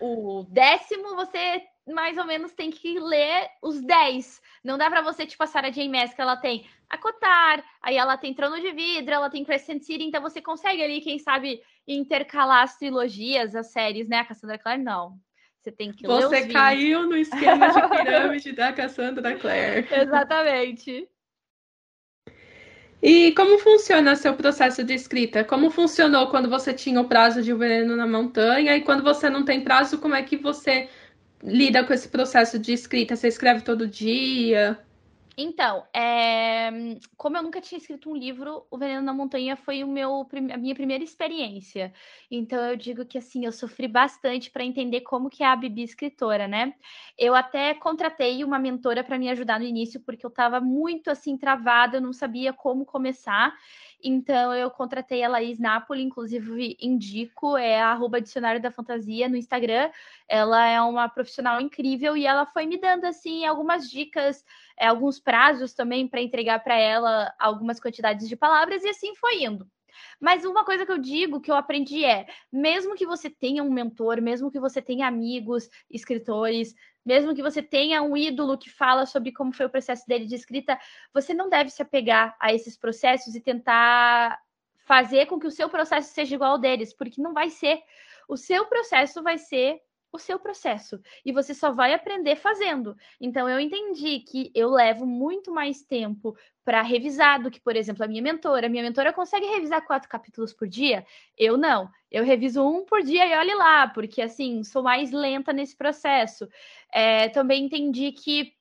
o 0.00 0.44
décimo, 0.48 1.16
você 1.16 1.62
mais 1.86 2.18
ou 2.18 2.24
menos 2.24 2.52
tem 2.52 2.70
que 2.70 2.98
ler 2.98 3.48
os 3.62 3.80
10. 3.80 4.40
Não 4.64 4.76
dá 4.76 4.90
para 4.90 5.02
você, 5.02 5.24
tipo, 5.24 5.42
a 5.42 5.46
Sarah 5.46 5.70
J. 5.70 5.88
Maas, 5.88 6.12
que 6.12 6.20
ela 6.20 6.36
tem 6.36 6.66
a 6.90 6.98
Cotar, 6.98 7.64
aí 7.82 7.96
ela 7.96 8.16
tem 8.16 8.34
Trono 8.34 8.60
de 8.60 8.72
Vidro, 8.72 9.14
ela 9.14 9.30
tem 9.30 9.44
Crescent 9.44 9.82
City, 9.82 10.04
então 10.04 10.20
você 10.20 10.40
consegue 10.40 10.82
ali, 10.82 11.00
quem 11.00 11.18
sabe, 11.18 11.60
intercalar 11.86 12.62
as 12.62 12.76
trilogias, 12.76 13.54
as 13.54 13.72
séries, 13.72 14.08
né? 14.08 14.18
A 14.18 14.24
Cassandra 14.24 14.58
Clare, 14.58 14.82
não. 14.82 15.18
Você 15.60 15.72
tem 15.72 15.92
que 15.92 16.06
você 16.06 16.26
ler 16.28 16.42
Você 16.42 16.52
caiu 16.52 17.06
no 17.06 17.16
esquema 17.16 17.68
de 17.68 17.88
pirâmide 17.90 18.52
da 18.52 18.72
Cassandra 18.72 19.36
Clare. 19.36 19.86
Exatamente. 19.90 21.08
E 23.02 23.32
como 23.32 23.58
funciona 23.58 24.16
seu 24.16 24.34
processo 24.34 24.82
de 24.82 24.94
escrita? 24.94 25.44
Como 25.44 25.70
funcionou 25.70 26.28
quando 26.28 26.48
você 26.48 26.72
tinha 26.72 27.00
o 27.00 27.08
prazo 27.08 27.42
de 27.42 27.52
O 27.52 27.58
Veneno 27.58 27.94
na 27.94 28.06
Montanha? 28.06 28.76
E 28.76 28.80
quando 28.80 29.02
você 29.02 29.28
não 29.28 29.44
tem 29.44 29.60
prazo, 29.60 29.98
como 29.98 30.14
é 30.14 30.22
que 30.22 30.36
você 30.36 30.88
lida 31.46 31.84
com 31.84 31.92
esse 31.92 32.08
processo 32.08 32.58
de 32.58 32.72
escrita? 32.72 33.14
Você 33.14 33.28
escreve 33.28 33.62
todo 33.62 33.86
dia? 33.86 34.78
Então, 35.38 35.84
é... 35.94 36.70
como 37.14 37.36
eu 37.36 37.42
nunca 37.42 37.60
tinha 37.60 37.78
escrito 37.78 38.10
um 38.10 38.16
livro, 38.16 38.66
O 38.70 38.78
Veneno 38.78 39.02
na 39.02 39.12
Montanha 39.12 39.54
foi 39.54 39.84
o 39.84 39.86
meu, 39.86 40.26
a 40.50 40.56
minha 40.56 40.74
primeira 40.74 41.04
experiência. 41.04 41.92
Então, 42.30 42.58
eu 42.64 42.74
digo 42.74 43.04
que 43.04 43.18
assim, 43.18 43.44
eu 43.44 43.52
sofri 43.52 43.86
bastante 43.86 44.50
para 44.50 44.64
entender 44.64 45.02
como 45.02 45.28
que 45.28 45.44
é 45.44 45.46
a 45.46 45.54
Bibi 45.54 45.82
escritora, 45.82 46.48
né? 46.48 46.72
Eu 47.18 47.34
até 47.34 47.74
contratei 47.74 48.42
uma 48.44 48.58
mentora 48.58 49.04
para 49.04 49.18
me 49.18 49.28
ajudar 49.28 49.60
no 49.60 49.66
início, 49.66 50.00
porque 50.00 50.24
eu 50.24 50.30
estava 50.30 50.58
muito 50.58 51.10
assim 51.10 51.36
travada, 51.36 51.98
eu 51.98 52.02
não 52.02 52.14
sabia 52.14 52.54
como 52.54 52.86
começar. 52.86 53.54
Então 54.02 54.54
eu 54.54 54.70
contratei 54.70 55.22
a 55.22 55.28
Laís 55.28 55.58
Napoli, 55.58 56.02
inclusive 56.02 56.76
indico, 56.80 57.56
é 57.56 57.80
arroba 57.80 58.20
dicionário 58.20 58.60
da 58.60 58.70
fantasia 58.70 59.28
no 59.28 59.36
Instagram. 59.36 59.90
Ela 60.28 60.66
é 60.66 60.80
uma 60.80 61.08
profissional 61.08 61.60
incrível 61.60 62.16
e 62.16 62.26
ela 62.26 62.46
foi 62.46 62.66
me 62.66 62.78
dando 62.78 63.04
assim 63.04 63.44
algumas 63.44 63.90
dicas, 63.90 64.44
é, 64.78 64.86
alguns 64.86 65.18
prazos 65.18 65.72
também 65.72 66.06
para 66.06 66.20
entregar 66.20 66.62
para 66.62 66.76
ela 66.76 67.34
algumas 67.38 67.80
quantidades 67.80 68.28
de 68.28 68.36
palavras 68.36 68.84
e 68.84 68.88
assim 68.88 69.14
foi 69.16 69.44
indo. 69.44 69.66
Mas 70.20 70.44
uma 70.44 70.64
coisa 70.64 70.84
que 70.84 70.92
eu 70.92 70.98
digo, 70.98 71.40
que 71.40 71.50
eu 71.50 71.56
aprendi 71.56 72.04
é: 72.04 72.26
mesmo 72.52 72.94
que 72.94 73.06
você 73.06 73.28
tenha 73.30 73.62
um 73.62 73.70
mentor, 73.70 74.20
mesmo 74.20 74.50
que 74.50 74.60
você 74.60 74.80
tenha 74.80 75.06
amigos, 75.06 75.68
escritores, 75.90 76.74
mesmo 77.04 77.34
que 77.34 77.42
você 77.42 77.62
tenha 77.62 78.02
um 78.02 78.16
ídolo 78.16 78.58
que 78.58 78.68
fala 78.68 79.06
sobre 79.06 79.32
como 79.32 79.52
foi 79.52 79.66
o 79.66 79.70
processo 79.70 80.04
dele 80.06 80.26
de 80.26 80.34
escrita, 80.34 80.78
você 81.14 81.32
não 81.32 81.48
deve 81.48 81.70
se 81.70 81.80
apegar 81.80 82.36
a 82.40 82.52
esses 82.52 82.76
processos 82.76 83.34
e 83.34 83.40
tentar 83.40 84.40
fazer 84.86 85.26
com 85.26 85.38
que 85.38 85.46
o 85.46 85.50
seu 85.50 85.68
processo 85.68 86.12
seja 86.12 86.34
igual 86.34 86.52
ao 86.52 86.58
deles, 86.58 86.92
porque 86.92 87.20
não 87.20 87.32
vai 87.32 87.50
ser. 87.50 87.80
O 88.28 88.36
seu 88.36 88.66
processo 88.66 89.22
vai 89.22 89.38
ser 89.38 89.80
o 90.12 90.18
seu 90.18 90.38
processo 90.38 91.00
e 91.24 91.32
você 91.32 91.52
só 91.54 91.72
vai 91.72 91.92
aprender 91.92 92.36
fazendo. 92.36 92.96
Então 93.20 93.48
eu 93.48 93.60
entendi 93.60 94.20
que 94.20 94.50
eu 94.54 94.70
levo 94.70 95.06
muito 95.06 95.52
mais 95.52 95.82
tempo 95.82 96.36
para 96.64 96.82
revisar 96.82 97.40
do 97.40 97.50
que, 97.50 97.60
por 97.60 97.76
exemplo, 97.76 98.04
a 98.04 98.08
minha 98.08 98.22
mentora. 98.22 98.66
A 98.66 98.70
minha 98.70 98.82
mentora 98.82 99.12
consegue 99.12 99.46
revisar 99.46 99.86
quatro 99.86 100.08
capítulos 100.08 100.52
por 100.52 100.66
dia? 100.66 101.06
Eu 101.38 101.56
não. 101.56 101.88
Eu 102.10 102.24
reviso 102.24 102.62
um 102.66 102.84
por 102.84 103.02
dia 103.02 103.26
e 103.26 103.38
olhe 103.38 103.54
lá, 103.54 103.88
porque 103.88 104.20
assim, 104.20 104.64
sou 104.64 104.82
mais 104.82 105.12
lenta 105.12 105.52
nesse 105.52 105.76
processo. 105.76 106.48
É, 106.92 107.28
também 107.28 107.64
entendi 107.64 108.10
que 108.12 108.52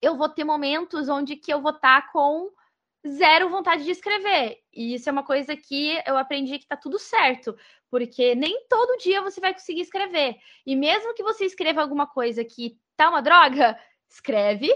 eu 0.00 0.16
vou 0.16 0.28
ter 0.28 0.44
momentos 0.44 1.08
onde 1.08 1.36
que 1.36 1.52
eu 1.52 1.60
vou 1.60 1.72
estar 1.72 2.02
tá 2.02 2.12
com 2.12 2.50
zero 3.06 3.48
vontade 3.48 3.84
de 3.84 3.90
escrever. 3.90 4.58
E 4.72 4.94
isso 4.94 5.08
é 5.08 5.12
uma 5.12 5.22
coisa 5.22 5.56
que 5.56 6.00
eu 6.06 6.16
aprendi 6.16 6.58
que 6.58 6.66
tá 6.66 6.76
tudo 6.76 6.98
certo, 6.98 7.56
porque 7.90 8.34
nem 8.34 8.66
todo 8.68 8.98
dia 8.98 9.20
você 9.22 9.40
vai 9.40 9.52
conseguir 9.52 9.82
escrever. 9.82 10.36
E 10.66 10.74
mesmo 10.74 11.14
que 11.14 11.22
você 11.22 11.44
escreva 11.44 11.82
alguma 11.82 12.06
coisa 12.06 12.44
que 12.44 12.78
tá 12.96 13.08
uma 13.08 13.20
droga, 13.20 13.78
escreve 14.08 14.70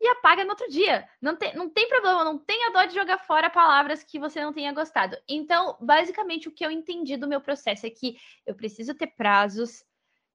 e 0.00 0.08
apaga 0.08 0.44
no 0.44 0.50
outro 0.50 0.68
dia. 0.68 1.08
Não 1.20 1.36
tem, 1.36 1.54
não 1.54 1.70
tem 1.70 1.88
problema, 1.88 2.24
não 2.24 2.38
tenha 2.38 2.70
dó 2.70 2.84
de 2.84 2.94
jogar 2.94 3.18
fora 3.18 3.48
palavras 3.48 4.02
que 4.02 4.18
você 4.18 4.42
não 4.42 4.52
tenha 4.52 4.72
gostado. 4.72 5.16
Então, 5.28 5.76
basicamente, 5.80 6.48
o 6.48 6.52
que 6.52 6.64
eu 6.64 6.70
entendi 6.70 7.16
do 7.16 7.28
meu 7.28 7.40
processo 7.40 7.86
é 7.86 7.90
que 7.90 8.16
eu 8.46 8.54
preciso 8.54 8.94
ter 8.94 9.08
prazos, 9.08 9.84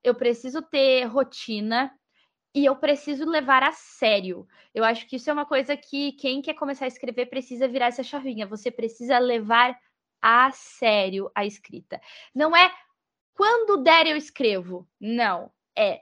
eu 0.03 0.15
preciso 0.15 0.61
ter 0.61 1.03
rotina, 1.03 1.91
e 2.53 2.65
eu 2.65 2.75
preciso 2.75 3.25
levar 3.25 3.63
a 3.63 3.71
sério. 3.71 4.47
Eu 4.73 4.83
acho 4.83 5.07
que 5.07 5.15
isso 5.15 5.29
é 5.29 5.33
uma 5.33 5.45
coisa 5.45 5.77
que 5.77 6.13
quem 6.13 6.41
quer 6.41 6.53
começar 6.53 6.85
a 6.85 6.87
escrever 6.87 7.27
precisa 7.27 7.67
virar 7.67 7.87
essa 7.87 8.03
chavinha. 8.03 8.47
Você 8.47 8.71
precisa 8.71 9.19
levar 9.19 9.77
a 10.21 10.51
sério 10.51 11.31
a 11.35 11.45
escrita. 11.45 12.01
Não 12.33 12.55
é 12.55 12.73
quando 13.33 13.83
der 13.83 14.07
eu 14.07 14.17
escrevo. 14.17 14.87
Não. 14.99 15.51
É 15.77 16.01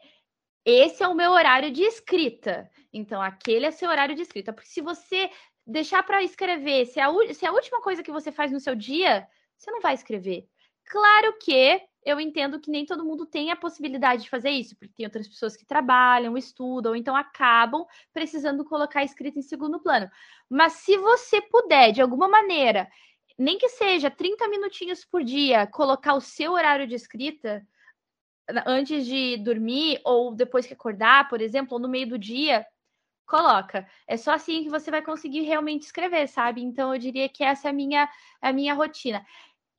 esse 0.69 1.01
é 1.01 1.07
o 1.07 1.15
meu 1.15 1.31
horário 1.31 1.71
de 1.71 1.81
escrita. 1.81 2.69
Então, 2.91 3.21
aquele 3.21 3.67
é 3.67 3.71
seu 3.71 3.89
horário 3.89 4.13
de 4.13 4.21
escrita. 4.21 4.51
Porque 4.51 4.67
se 4.67 4.81
você 4.81 5.29
deixar 5.65 6.03
para 6.03 6.21
escrever, 6.21 6.85
se 6.87 6.99
é, 6.99 7.03
a, 7.03 7.33
se 7.33 7.45
é 7.45 7.47
a 7.47 7.53
última 7.53 7.81
coisa 7.81 8.03
que 8.03 8.11
você 8.11 8.33
faz 8.33 8.51
no 8.51 8.59
seu 8.59 8.75
dia, 8.75 9.25
você 9.57 9.71
não 9.71 9.79
vai 9.79 9.93
escrever. 9.93 10.45
Claro 10.83 11.37
que 11.39 11.81
eu 12.07 12.21
entendo 12.21 12.57
que 12.57 12.71
nem 12.71 12.85
todo 12.85 13.03
mundo 13.03 13.25
tem 13.25 13.51
a 13.51 13.55
possibilidade 13.55 14.23
de 14.23 14.29
fazer 14.29 14.49
isso, 14.49 14.77
porque 14.77 14.93
tem 14.95 15.05
outras 15.05 15.27
pessoas 15.27 15.57
que 15.57 15.65
trabalham, 15.65 16.37
estudam, 16.37 16.95
então 16.95 17.13
acabam 17.13 17.85
precisando 18.13 18.63
colocar 18.63 19.01
a 19.01 19.03
escrita 19.03 19.37
em 19.37 19.41
segundo 19.41 19.77
plano. 19.77 20.09
Mas 20.49 20.71
se 20.73 20.97
você 20.97 21.41
puder, 21.41 21.91
de 21.91 22.01
alguma 22.01 22.29
maneira, 22.29 22.89
nem 23.37 23.57
que 23.57 23.67
seja 23.67 24.09
30 24.09 24.47
minutinhos 24.47 25.03
por 25.03 25.21
dia, 25.21 25.67
colocar 25.67 26.13
o 26.13 26.21
seu 26.21 26.53
horário 26.53 26.87
de 26.87 26.95
escrita 26.95 27.67
antes 28.65 29.05
de 29.05 29.35
dormir 29.35 29.99
ou 30.05 30.33
depois 30.33 30.65
que 30.65 30.73
acordar, 30.73 31.27
por 31.27 31.41
exemplo, 31.41 31.73
ou 31.73 31.79
no 31.79 31.89
meio 31.89 32.07
do 32.07 32.17
dia, 32.17 32.65
coloca. 33.25 33.85
É 34.07 34.15
só 34.15 34.31
assim 34.31 34.63
que 34.63 34.69
você 34.69 34.89
vai 34.89 35.01
conseguir 35.01 35.41
realmente 35.41 35.81
escrever, 35.81 36.29
sabe? 36.29 36.63
Então 36.63 36.93
eu 36.93 36.99
diria 36.99 37.27
que 37.27 37.43
essa 37.43 37.67
é 37.67 37.71
a 37.71 37.73
minha, 37.73 38.09
a 38.41 38.53
minha 38.53 38.73
rotina. 38.73 39.25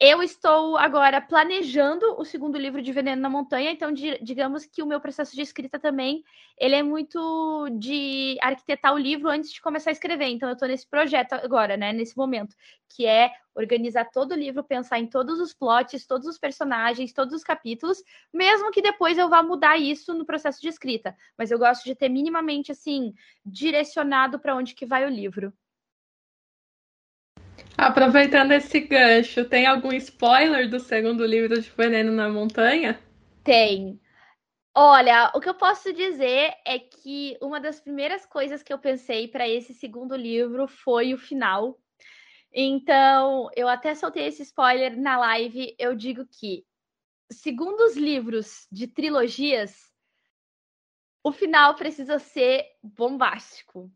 Eu 0.00 0.22
estou 0.22 0.76
agora 0.76 1.20
planejando 1.20 2.14
o 2.20 2.24
segundo 2.24 2.56
livro 2.56 2.80
de 2.80 2.92
Veneno 2.92 3.20
na 3.20 3.28
Montanha, 3.28 3.72
então 3.72 3.92
digamos 3.92 4.64
que 4.64 4.80
o 4.80 4.86
meu 4.86 5.00
processo 5.00 5.34
de 5.34 5.42
escrita 5.42 5.76
também, 5.76 6.22
ele 6.56 6.76
é 6.76 6.84
muito 6.84 7.68
de 7.80 8.38
arquitetar 8.40 8.94
o 8.94 8.98
livro 8.98 9.28
antes 9.28 9.50
de 9.50 9.60
começar 9.60 9.90
a 9.90 9.92
escrever. 9.92 10.26
Então 10.28 10.48
eu 10.48 10.52
estou 10.52 10.68
nesse 10.68 10.88
projeto 10.88 11.32
agora, 11.32 11.76
né, 11.76 11.92
nesse 11.92 12.16
momento, 12.16 12.54
que 12.88 13.06
é 13.06 13.32
organizar 13.56 14.04
todo 14.04 14.30
o 14.32 14.36
livro, 14.36 14.62
pensar 14.62 15.00
em 15.00 15.06
todos 15.08 15.40
os 15.40 15.52
plots, 15.52 16.06
todos 16.06 16.28
os 16.28 16.38
personagens, 16.38 17.12
todos 17.12 17.34
os 17.34 17.42
capítulos, 17.42 18.00
mesmo 18.32 18.70
que 18.70 18.80
depois 18.80 19.18
eu 19.18 19.28
vá 19.28 19.42
mudar 19.42 19.78
isso 19.78 20.14
no 20.14 20.24
processo 20.24 20.60
de 20.60 20.68
escrita, 20.68 21.16
mas 21.36 21.50
eu 21.50 21.58
gosto 21.58 21.84
de 21.84 21.96
ter 21.96 22.08
minimamente 22.08 22.70
assim 22.70 23.12
direcionado 23.44 24.38
para 24.38 24.54
onde 24.54 24.76
que 24.76 24.86
vai 24.86 25.04
o 25.04 25.10
livro. 25.10 25.52
Aproveitando 27.80 28.50
esse 28.50 28.80
gancho, 28.80 29.44
tem 29.44 29.64
algum 29.64 29.92
spoiler 29.92 30.68
do 30.68 30.80
segundo 30.80 31.24
livro 31.24 31.62
de 31.62 31.70
Veneno 31.70 32.10
na 32.10 32.28
Montanha? 32.28 33.00
Tem. 33.44 34.00
Olha, 34.74 35.30
o 35.32 35.40
que 35.40 35.48
eu 35.48 35.54
posso 35.54 35.92
dizer 35.92 36.54
é 36.66 36.80
que 36.80 37.38
uma 37.40 37.60
das 37.60 37.78
primeiras 37.78 38.26
coisas 38.26 38.64
que 38.64 38.72
eu 38.72 38.80
pensei 38.80 39.28
para 39.28 39.48
esse 39.48 39.72
segundo 39.74 40.16
livro 40.16 40.66
foi 40.66 41.14
o 41.14 41.18
final. 41.18 41.78
Então, 42.52 43.48
eu 43.54 43.68
até 43.68 43.94
soltei 43.94 44.26
esse 44.26 44.42
spoiler 44.42 45.00
na 45.00 45.16
live. 45.16 45.76
Eu 45.78 45.94
digo 45.94 46.26
que, 46.26 46.66
segundo 47.30 47.84
os 47.84 47.96
livros 47.96 48.66
de 48.72 48.88
trilogias, 48.88 49.88
o 51.22 51.30
final 51.30 51.76
precisa 51.76 52.18
ser 52.18 52.64
bombástico. 52.82 53.88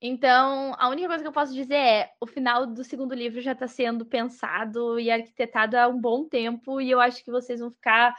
Então, 0.00 0.74
a 0.78 0.88
única 0.88 1.08
coisa 1.08 1.22
que 1.22 1.28
eu 1.28 1.32
posso 1.32 1.52
dizer 1.52 1.74
é: 1.74 2.12
o 2.20 2.26
final 2.26 2.66
do 2.66 2.84
segundo 2.84 3.14
livro 3.14 3.40
já 3.40 3.52
está 3.52 3.66
sendo 3.66 4.06
pensado 4.06 4.98
e 5.00 5.10
arquitetado 5.10 5.76
há 5.76 5.88
um 5.88 6.00
bom 6.00 6.24
tempo, 6.24 6.80
e 6.80 6.90
eu 6.90 7.00
acho 7.00 7.24
que 7.24 7.30
vocês 7.30 7.58
vão 7.58 7.70
ficar 7.70 8.14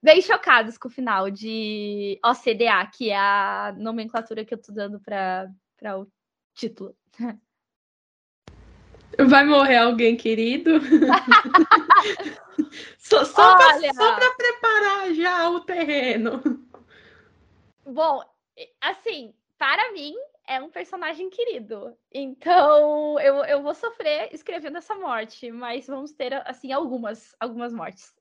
bem 0.00 0.22
chocados 0.22 0.78
com 0.78 0.86
o 0.86 0.90
final 0.90 1.30
de 1.30 2.20
OCDA, 2.24 2.88
que 2.92 3.10
é 3.10 3.16
a 3.16 3.74
nomenclatura 3.76 4.44
que 4.44 4.54
eu 4.54 4.58
estou 4.58 4.74
dando 4.74 5.00
para 5.00 5.50
o 5.98 6.06
título. 6.54 6.94
Vai 9.18 9.44
morrer 9.44 9.78
alguém 9.78 10.16
querido? 10.16 10.78
só 12.98 13.24
só 13.24 13.56
para 13.56 14.34
preparar 14.34 15.14
já 15.14 15.48
o 15.48 15.60
terreno. 15.60 16.42
Bom, 17.84 18.22
assim, 18.80 19.32
para 19.56 19.92
mim, 19.92 20.14
é 20.46 20.60
um 20.60 20.70
personagem 20.70 21.28
querido. 21.28 21.96
Então, 22.12 23.18
eu, 23.20 23.44
eu 23.44 23.62
vou 23.62 23.74
sofrer 23.74 24.28
escrevendo 24.32 24.78
essa 24.78 24.94
morte, 24.94 25.50
mas 25.50 25.86
vamos 25.86 26.12
ter, 26.12 26.34
assim, 26.48 26.72
algumas, 26.72 27.34
algumas 27.40 27.72
mortes. 27.72 28.14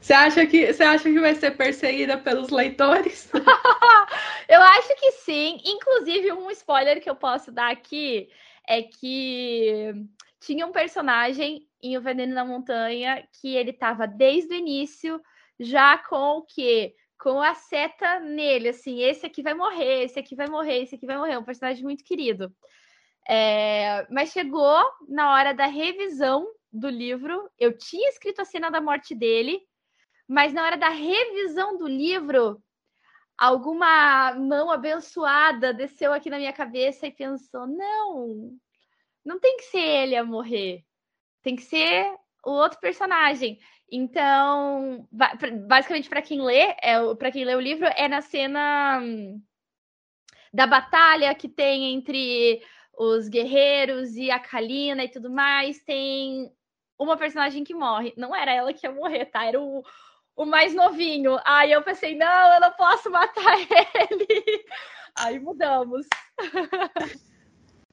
Você 0.00 0.12
acha 0.12 0.46
que 0.46 0.70
você 0.70 0.82
acha 0.82 1.04
que 1.04 1.18
vai 1.18 1.34
ser 1.34 1.56
perseguida 1.56 2.18
pelos 2.18 2.50
leitores? 2.50 3.30
eu 4.48 4.60
acho 4.60 4.94
que 4.96 5.12
sim. 5.12 5.58
Inclusive, 5.64 6.30
um 6.32 6.50
spoiler 6.50 7.00
que 7.00 7.08
eu 7.08 7.16
posso 7.16 7.50
dar 7.50 7.70
aqui 7.70 8.28
é 8.68 8.82
que 8.82 9.94
tinha 10.40 10.66
um 10.66 10.72
personagem 10.72 11.66
em 11.82 11.96
O 11.96 12.02
Veneno 12.02 12.34
na 12.34 12.44
Montanha 12.44 13.26
que 13.40 13.56
ele 13.56 13.70
estava 13.70 14.06
desde 14.06 14.54
o 14.54 14.58
início 14.58 15.20
já 15.58 15.96
com 15.96 16.38
o 16.38 16.42
quê? 16.42 16.94
Com 17.18 17.40
a 17.40 17.54
seta 17.54 18.20
nele, 18.20 18.68
assim, 18.68 19.02
esse 19.02 19.24
aqui 19.24 19.42
vai 19.42 19.54
morrer, 19.54 20.04
esse 20.04 20.18
aqui 20.18 20.34
vai 20.34 20.48
morrer, 20.48 20.82
esse 20.82 20.94
aqui 20.96 21.06
vai 21.06 21.16
morrer. 21.16 21.36
Um 21.38 21.44
personagem 21.44 21.82
muito 21.82 22.04
querido. 22.04 22.52
É... 23.28 24.06
Mas 24.10 24.30
chegou 24.30 24.82
na 25.08 25.32
hora 25.32 25.54
da 25.54 25.66
revisão 25.66 26.46
do 26.72 26.88
livro, 26.88 27.48
eu 27.58 27.76
tinha 27.76 28.08
escrito 28.08 28.40
a 28.40 28.44
cena 28.44 28.68
da 28.68 28.80
morte 28.80 29.14
dele, 29.14 29.60
mas 30.28 30.52
na 30.52 30.64
hora 30.64 30.76
da 30.76 30.88
revisão 30.88 31.78
do 31.78 31.86
livro, 31.86 32.60
alguma 33.38 34.34
mão 34.34 34.70
abençoada 34.70 35.72
desceu 35.72 36.12
aqui 36.12 36.30
na 36.30 36.38
minha 36.38 36.52
cabeça 36.52 37.06
e 37.06 37.12
pensou: 37.12 37.66
não, 37.66 38.50
não 39.24 39.38
tem 39.38 39.56
que 39.56 39.64
ser 39.64 39.78
ele 39.78 40.16
a 40.16 40.24
morrer, 40.24 40.82
tem 41.42 41.54
que 41.54 41.62
ser 41.62 42.12
o 42.44 42.50
outro 42.50 42.78
personagem. 42.80 43.58
Então, 43.96 45.06
basicamente, 45.68 46.08
para 46.08 46.20
quem 46.20 46.42
lê, 46.42 46.74
é, 46.82 47.14
para 47.16 47.30
quem 47.30 47.44
lê 47.44 47.54
o 47.54 47.60
livro, 47.60 47.86
é 47.94 48.08
na 48.08 48.20
cena 48.20 48.98
hum, 49.00 49.40
da 50.52 50.66
batalha 50.66 51.32
que 51.32 51.48
tem 51.48 51.94
entre 51.94 52.60
os 52.98 53.28
guerreiros 53.28 54.16
e 54.16 54.32
a 54.32 54.40
Kalina 54.40 55.04
e 55.04 55.08
tudo 55.08 55.30
mais. 55.30 55.78
Tem 55.84 56.52
uma 56.98 57.16
personagem 57.16 57.62
que 57.62 57.72
morre. 57.72 58.12
Não 58.16 58.34
era 58.34 58.52
ela 58.52 58.72
que 58.72 58.84
ia 58.84 58.92
morrer, 58.92 59.26
tá? 59.26 59.44
Era 59.44 59.60
o, 59.60 59.84
o 60.34 60.44
mais 60.44 60.74
novinho. 60.74 61.38
Aí 61.44 61.70
eu 61.70 61.80
pensei, 61.80 62.16
não, 62.16 62.54
eu 62.54 62.60
não 62.62 62.72
posso 62.72 63.08
matar 63.08 63.54
ele. 64.10 64.64
Aí 65.14 65.38
mudamos. 65.38 66.04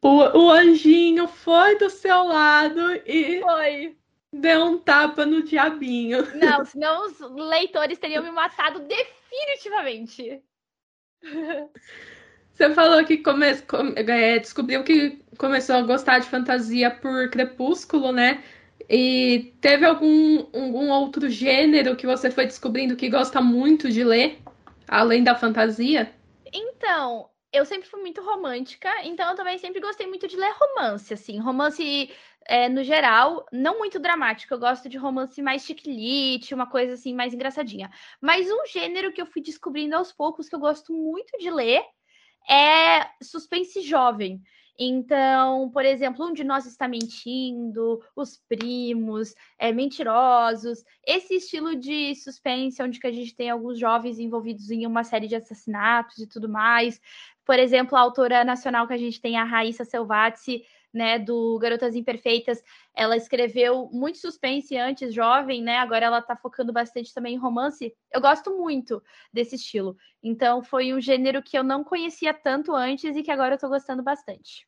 O, 0.04 0.18
o 0.46 0.50
anjinho 0.50 1.28
foi 1.28 1.78
do 1.78 1.88
seu 1.88 2.24
lado 2.24 2.92
e. 3.06 3.40
Foi. 3.40 4.01
Deu 4.34 4.64
um 4.64 4.78
tapa 4.78 5.26
no 5.26 5.44
diabinho. 5.44 6.26
Não, 6.36 6.64
senão 6.66 7.06
os 7.06 7.20
leitores 7.20 8.00
teriam 8.00 8.24
me 8.24 8.32
matado 8.32 8.80
definitivamente. 8.80 10.42
Você 12.54 12.74
falou 12.74 13.04
que 13.04 13.18
come, 13.18 13.46
é, 13.96 14.40
descobriu 14.40 14.84
que 14.84 15.22
começou 15.38 15.76
a 15.76 15.82
gostar 15.82 16.20
de 16.20 16.30
fantasia 16.30 16.92
por 16.92 17.30
Crepúsculo, 17.30 18.12
né? 18.12 18.44
E 18.90 19.54
teve 19.62 19.86
algum, 19.86 20.40
algum 20.54 20.90
outro 20.90 21.30
gênero 21.30 21.96
que 21.96 22.06
você 22.06 22.30
foi 22.30 22.46
descobrindo 22.46 22.96
que 22.96 23.10
gosta 23.10 23.42
muito 23.42 23.90
de 23.90 24.04
ler, 24.04 24.40
além 24.88 25.24
da 25.24 25.36
fantasia? 25.36 26.14
Então, 26.54 27.30
eu 27.54 27.66
sempre 27.66 27.88
fui 27.88 28.02
muito 28.02 28.22
romântica, 28.22 28.90
então 29.04 29.30
eu 29.30 29.36
também 29.36 29.58
sempre 29.58 29.82
gostei 29.82 30.08
muito 30.08 30.28
de 30.28 30.38
ler 30.38 30.54
romance, 30.54 31.14
assim, 31.14 31.40
romance 31.40 32.10
é, 32.48 32.68
no 32.68 32.84
geral, 32.84 33.46
não 33.52 33.78
muito 33.78 34.00
dramático. 34.00 34.54
Eu 34.54 34.60
gosto 34.60 34.90
de 34.90 34.98
romance 34.98 35.42
mais 35.42 35.64
chiclete, 35.64 36.54
uma 36.54 36.68
coisa 36.68 36.94
assim 36.94 37.14
mais 37.14 37.34
engraçadinha. 37.34 37.90
Mas 38.20 38.50
um 38.50 38.66
gênero 38.66 39.12
que 39.14 39.22
eu 39.22 39.26
fui 39.26 39.42
descobrindo 39.42 39.96
aos 39.96 40.12
poucos 40.12 40.50
que 40.50 40.56
eu 40.56 40.60
gosto 40.60 40.94
muito 40.94 41.38
de 41.38 41.50
ler 41.50 41.84
é 42.50 43.08
suspense 43.22 43.82
jovem. 43.82 44.42
Então, 44.84 45.70
por 45.70 45.86
exemplo, 45.86 46.26
um 46.26 46.34
de 46.34 46.44
nós 46.44 46.66
está 46.66 46.88
mentindo, 46.88 48.02
os 48.16 48.38
primos, 48.50 49.36
é, 49.60 49.72
mentirosos, 49.72 50.84
esse 51.06 51.36
estilo 51.36 51.76
de 51.76 52.16
suspense, 52.16 52.82
onde 52.82 53.00
que 53.00 53.06
a 53.06 53.12
gente 53.12 53.36
tem 53.36 53.50
alguns 53.52 53.78
jovens 53.78 54.18
envolvidos 54.18 54.72
em 54.72 54.88
uma 54.88 55.04
série 55.04 55.28
de 55.28 55.36
assassinatos 55.36 56.18
e 56.18 56.28
tudo 56.28 56.50
mais. 56.50 57.00
Por 57.46 57.60
exemplo, 57.60 57.96
a 57.96 58.02
autora 58.02 58.44
nacional 58.44 58.88
que 58.88 58.94
a 58.94 58.98
gente 58.98 59.22
tem, 59.22 59.38
a 59.38 59.44
Raíssa 59.44 59.86
Selvazzi, 59.86 60.64
né, 60.94 61.18
do 61.18 61.58
Garotas 61.60 61.96
Imperfeitas, 61.96 62.62
ela 62.94 63.16
escreveu 63.16 63.90
muito 63.92 64.18
suspense 64.18 64.76
antes, 64.78 65.14
jovem, 65.14 65.62
né? 65.62 65.78
Agora 65.78 66.06
ela 66.06 66.22
tá 66.22 66.36
focando 66.36 66.74
bastante 66.74 67.14
também 67.14 67.36
em 67.36 67.40
romance. 67.40 67.94
Eu 68.12 68.22
gosto 68.22 68.58
muito 68.58 69.02
desse 69.32 69.56
estilo. 69.56 69.96
Então 70.22 70.62
foi 70.62 70.94
um 70.94 71.02
gênero 71.02 71.42
que 71.42 71.58
eu 71.58 71.64
não 71.64 71.84
conhecia 71.84 72.34
tanto 72.34 72.76
antes 72.76 73.16
e 73.16 73.24
que 73.24 73.32
agora 73.32 73.56
eu 73.56 73.60
tô 73.60 73.70
gostando 73.70 74.04
bastante. 74.04 74.68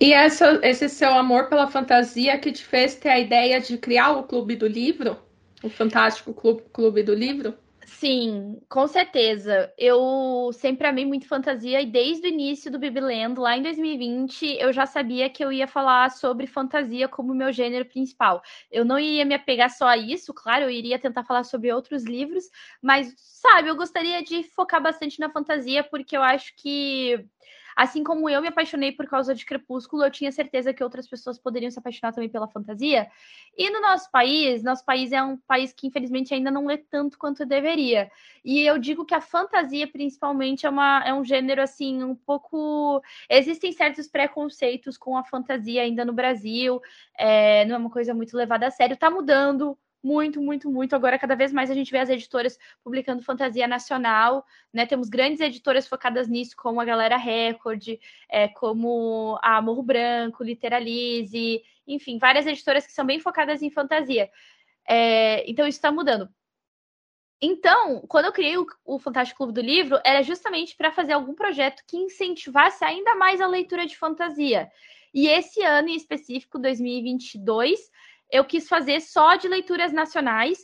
E 0.00 0.12
essa, 0.12 0.60
esse 0.62 0.88
seu 0.88 1.10
amor 1.14 1.48
pela 1.48 1.68
fantasia 1.68 2.38
que 2.38 2.52
te 2.52 2.64
fez 2.64 2.94
ter 2.94 3.08
a 3.08 3.18
ideia 3.18 3.60
de 3.60 3.78
criar 3.78 4.12
o 4.12 4.24
Clube 4.24 4.56
do 4.56 4.66
Livro? 4.66 5.16
O 5.62 5.70
Fantástico 5.70 6.34
Clube, 6.34 6.62
Clube 6.72 7.02
do 7.02 7.14
Livro? 7.14 7.54
Sim, 7.86 8.58
com 8.68 8.86
certeza. 8.86 9.72
Eu 9.76 10.50
sempre 10.54 10.86
amei 10.86 11.04
muito 11.04 11.28
fantasia 11.28 11.82
e 11.82 11.86
desde 11.86 12.26
o 12.26 12.30
início 12.30 12.70
do 12.70 12.78
Bibilendo, 12.78 13.42
lá 13.42 13.56
em 13.56 13.62
2020, 13.62 14.56
eu 14.58 14.72
já 14.72 14.86
sabia 14.86 15.28
que 15.28 15.44
eu 15.44 15.52
ia 15.52 15.66
falar 15.68 16.10
sobre 16.10 16.46
fantasia 16.46 17.06
como 17.08 17.34
meu 17.34 17.52
gênero 17.52 17.84
principal. 17.84 18.42
Eu 18.70 18.84
não 18.84 18.98
ia 18.98 19.24
me 19.24 19.34
apegar 19.34 19.68
só 19.70 19.86
a 19.86 19.96
isso, 19.98 20.32
claro, 20.32 20.64
eu 20.64 20.70
iria 20.70 20.98
tentar 20.98 21.24
falar 21.24 21.44
sobre 21.44 21.70
outros 21.72 22.04
livros, 22.04 22.44
mas, 22.82 23.12
sabe, 23.18 23.68
eu 23.68 23.76
gostaria 23.76 24.22
de 24.22 24.42
focar 24.44 24.82
bastante 24.82 25.20
na 25.20 25.28
fantasia 25.30 25.84
porque 25.84 26.16
eu 26.16 26.22
acho 26.22 26.54
que 26.56 27.22
Assim 27.76 28.04
como 28.04 28.28
eu 28.28 28.40
me 28.40 28.48
apaixonei 28.48 28.92
por 28.92 29.06
causa 29.06 29.34
de 29.34 29.44
Crepúsculo, 29.44 30.04
eu 30.04 30.10
tinha 30.10 30.30
certeza 30.30 30.72
que 30.72 30.82
outras 30.82 31.08
pessoas 31.08 31.38
poderiam 31.38 31.70
se 31.70 31.78
apaixonar 31.78 32.12
também 32.12 32.28
pela 32.28 32.48
fantasia. 32.48 33.08
E 33.56 33.70
no 33.70 33.80
nosso 33.80 34.10
país, 34.10 34.62
nosso 34.62 34.84
país 34.84 35.12
é 35.12 35.22
um 35.22 35.36
país 35.36 35.72
que 35.72 35.86
infelizmente 35.86 36.34
ainda 36.34 36.50
não 36.50 36.66
lê 36.66 36.78
tanto 36.78 37.18
quanto 37.18 37.46
deveria. 37.46 38.10
E 38.44 38.60
eu 38.60 38.78
digo 38.78 39.04
que 39.04 39.14
a 39.14 39.20
fantasia, 39.20 39.86
principalmente, 39.86 40.66
é, 40.66 40.70
uma, 40.70 41.02
é 41.04 41.14
um 41.14 41.24
gênero 41.24 41.62
assim, 41.62 42.02
um 42.02 42.14
pouco. 42.14 43.02
Existem 43.28 43.72
certos 43.72 44.08
preconceitos 44.08 44.96
com 44.96 45.16
a 45.16 45.24
fantasia 45.24 45.82
ainda 45.82 46.04
no 46.04 46.12
Brasil, 46.12 46.80
é... 47.18 47.64
não 47.64 47.76
é 47.76 47.78
uma 47.78 47.90
coisa 47.90 48.14
muito 48.14 48.36
levada 48.36 48.66
a 48.66 48.70
sério. 48.70 48.96
Tá 48.96 49.10
mudando, 49.10 49.78
muito, 50.04 50.40
muito, 50.40 50.70
muito. 50.70 50.94
Agora, 50.94 51.18
cada 51.18 51.34
vez 51.34 51.50
mais 51.50 51.70
a 51.70 51.74
gente 51.74 51.90
vê 51.90 51.98
as 51.98 52.10
editoras 52.10 52.58
publicando 52.82 53.22
fantasia 53.22 53.66
nacional, 53.66 54.44
né? 54.72 54.84
Temos 54.84 55.08
grandes 55.08 55.40
editoras 55.40 55.88
focadas 55.88 56.28
nisso, 56.28 56.54
como 56.56 56.80
a 56.80 56.84
Galera 56.84 57.16
Record, 57.16 57.98
é, 58.28 58.48
como 58.48 59.38
a 59.42 59.62
Morro 59.62 59.82
Branco, 59.82 60.44
Literalize, 60.44 61.62
enfim, 61.86 62.18
várias 62.18 62.46
editoras 62.46 62.86
que 62.86 62.92
são 62.92 63.06
bem 63.06 63.18
focadas 63.18 63.62
em 63.62 63.70
fantasia. 63.70 64.30
É, 64.86 65.48
então, 65.50 65.66
isso 65.66 65.78
está 65.78 65.90
mudando. 65.90 66.28
Então, 67.40 68.02
quando 68.06 68.26
eu 68.26 68.32
criei 68.32 68.58
o, 68.58 68.66
o 68.84 68.98
Fantástico 68.98 69.38
Clube 69.38 69.54
do 69.54 69.60
Livro, 69.60 69.98
era 70.04 70.22
justamente 70.22 70.76
para 70.76 70.92
fazer 70.92 71.12
algum 71.12 71.34
projeto 71.34 71.82
que 71.86 71.96
incentivasse 71.96 72.84
ainda 72.84 73.14
mais 73.14 73.40
a 73.40 73.46
leitura 73.46 73.86
de 73.86 73.96
fantasia. 73.96 74.70
E 75.14 75.28
esse 75.28 75.62
ano 75.62 75.88
em 75.88 75.96
específico, 75.96 76.58
2022, 76.58 77.90
eu 78.34 78.44
quis 78.44 78.68
fazer 78.68 79.00
só 79.00 79.36
de 79.36 79.46
leituras 79.46 79.92
nacionais, 79.92 80.58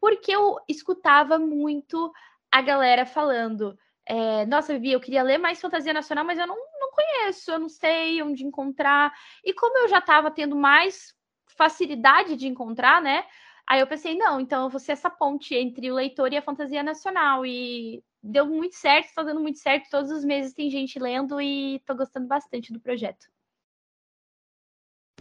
porque 0.00 0.30
eu 0.30 0.58
escutava 0.68 1.40
muito 1.40 2.12
a 2.52 2.62
galera 2.62 3.04
falando. 3.04 3.76
É, 4.06 4.46
Nossa, 4.46 4.72
Vivi, 4.74 4.92
eu 4.92 5.00
queria 5.00 5.24
ler 5.24 5.36
mais 5.36 5.60
fantasia 5.60 5.92
nacional, 5.92 6.24
mas 6.24 6.38
eu 6.38 6.46
não, 6.46 6.54
não 6.54 6.90
conheço, 6.92 7.50
eu 7.50 7.58
não 7.58 7.68
sei 7.68 8.22
onde 8.22 8.46
encontrar. 8.46 9.12
E 9.44 9.52
como 9.52 9.76
eu 9.78 9.88
já 9.88 9.98
estava 9.98 10.30
tendo 10.30 10.54
mais 10.54 11.12
facilidade 11.56 12.36
de 12.36 12.46
encontrar, 12.46 13.02
né? 13.02 13.24
Aí 13.68 13.80
eu 13.80 13.88
pensei, 13.88 14.16
não, 14.16 14.38
então 14.38 14.62
eu 14.62 14.70
vou 14.70 14.78
ser 14.78 14.92
essa 14.92 15.10
ponte 15.10 15.52
entre 15.52 15.90
o 15.90 15.94
leitor 15.96 16.32
e 16.32 16.36
a 16.36 16.42
fantasia 16.42 16.84
nacional. 16.84 17.44
E 17.44 18.04
deu 18.22 18.46
muito 18.46 18.76
certo, 18.76 19.06
está 19.06 19.24
dando 19.24 19.40
muito 19.40 19.58
certo. 19.58 19.90
Todos 19.90 20.12
os 20.12 20.24
meses 20.24 20.54
tem 20.54 20.70
gente 20.70 20.96
lendo 21.00 21.40
e 21.40 21.74
estou 21.74 21.96
gostando 21.96 22.28
bastante 22.28 22.72
do 22.72 22.78
projeto. 22.80 23.26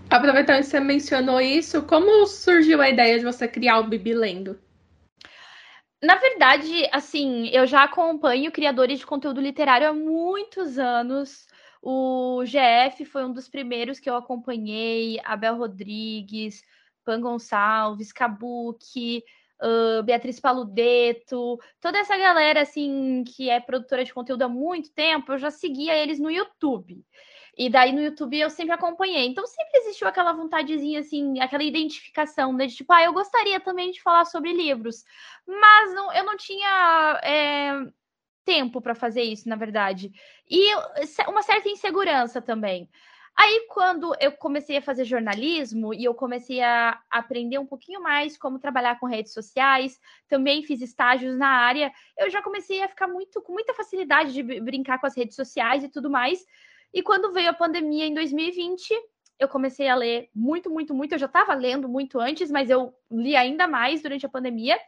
Aproveitando 0.10 0.60
que 0.60 0.66
você 0.66 0.80
mencionou 0.80 1.42
isso, 1.42 1.84
como 1.84 2.26
surgiu 2.28 2.82
a 2.82 2.90
ideia 2.90 3.18
de 3.18 3.26
você 3.26 3.48
criar 3.48 3.80
o 3.80 3.88
Bibi 3.88 4.14
Lendo? 4.14 4.60
Na 6.02 6.16
verdade, 6.16 6.88
assim, 6.92 7.48
eu 7.48 7.66
já 7.66 7.84
acompanho 7.84 8.52
criadores 8.52 9.00
de 9.00 9.06
conteúdo 9.06 9.42
literário 9.42 9.90
há 9.90 9.94
muitos 9.94 10.78
anos. 10.78 11.48
O 11.82 12.44
GF 12.46 13.06
foi 13.06 13.26
um 13.26 13.34
dos 13.34 13.50
primeiros 13.50 14.00
que 14.00 14.10
eu 14.10 14.16
acompanhei, 14.16 15.20
Abel 15.24 15.56
Rodrigues, 15.58 16.62
Pan 17.04 17.22
Gonçalves, 17.22 18.12
Kabuki, 18.12 19.24
uh, 19.62 20.04
Beatriz 20.04 20.40
Paludeto, 20.40 21.60
toda 21.80 21.98
essa 21.98 22.18
galera 22.18 22.62
assim 22.62 23.24
que 23.24 23.50
é 23.50 23.60
produtora 23.60 24.04
de 24.04 24.14
conteúdo 24.14 24.44
há 24.44 24.50
muito 24.50 24.92
tempo, 24.94 25.32
eu 25.32 25.38
já 25.38 25.52
seguia 25.52 25.96
eles 25.96 26.20
no 26.20 26.32
YouTube. 26.32 27.04
E 27.58 27.70
daí 27.70 27.92
no 27.92 28.02
YouTube 28.02 28.38
eu 28.38 28.50
sempre 28.50 28.74
acompanhei. 28.74 29.26
Então 29.28 29.46
sempre 29.48 29.80
existiu 29.80 30.08
aquela 30.08 30.34
vontadezinha, 30.34 31.00
assim, 31.00 31.40
aquela 31.40 31.64
identificação, 31.64 32.52
né? 32.54 32.68
De 32.68 32.76
tipo, 32.76 32.92
ah, 32.92 33.04
eu 33.04 33.14
gostaria 33.14 33.60
também 33.60 33.92
de 33.92 34.02
falar 34.02 34.26
sobre 34.26 34.52
livros. 34.52 35.04
Mas 35.48 35.94
não, 35.94 36.14
eu 36.14 36.26
não 36.26 36.36
tinha 36.38 37.20
é, 37.24 37.72
tempo 38.44 38.82
para 38.82 38.96
fazer 38.96 39.24
isso, 39.24 39.48
na 39.48 39.56
verdade. 39.56 40.12
E 40.50 40.74
uma 41.28 41.42
certa 41.42 41.70
insegurança 41.70 42.42
também. 42.42 42.90
Aí, 43.38 43.68
quando 43.70 44.16
eu 44.22 44.32
comecei 44.32 44.78
a 44.78 44.82
fazer 44.82 45.04
jornalismo 45.04 45.94
e 45.94 46.06
eu 46.06 46.14
comecei 46.14 46.62
a 46.62 47.02
aprender 47.12 47.58
um 47.60 47.66
pouquinho 47.66 48.02
mais 48.02 48.38
como 48.38 48.60
trabalhar 48.60 48.98
com 48.98 49.06
redes 49.08 49.34
sociais, 49.34 50.00
também 50.30 50.64
fiz 50.64 50.82
estágios 50.82 51.38
na 51.38 51.50
área, 51.50 51.92
eu 52.18 52.30
já 52.30 52.42
comecei 52.42 52.82
a 52.82 52.88
ficar 52.88 53.10
muito 53.10 53.42
com 53.42 53.52
muita 53.52 53.74
facilidade 53.74 54.32
de 54.32 54.42
brincar 54.62 55.00
com 55.00 55.08
as 55.08 55.18
redes 55.18 55.36
sociais 55.36 55.84
e 55.84 55.90
tudo 55.90 56.10
mais. 56.10 56.46
E 56.96 57.04
quando 57.04 57.34
veio 57.34 57.50
a 57.50 57.54
pandemia 57.54 58.06
em 58.06 58.14
2020, 58.14 58.90
eu 59.38 59.50
comecei 59.50 59.90
a 59.90 59.96
ler 59.96 60.30
muito, 60.34 60.70
muito, 60.70 60.94
muito. 60.94 61.12
Eu 61.12 61.20
já 61.20 61.26
estava 61.26 61.54
lendo 61.54 61.90
muito 61.90 62.22
antes, 62.22 62.50
mas 62.50 62.70
eu 62.70 62.96
li 63.12 63.36
ainda 63.36 63.68
mais 63.68 64.02
durante 64.02 64.26
a 64.26 64.30
pandemia. 64.30 64.80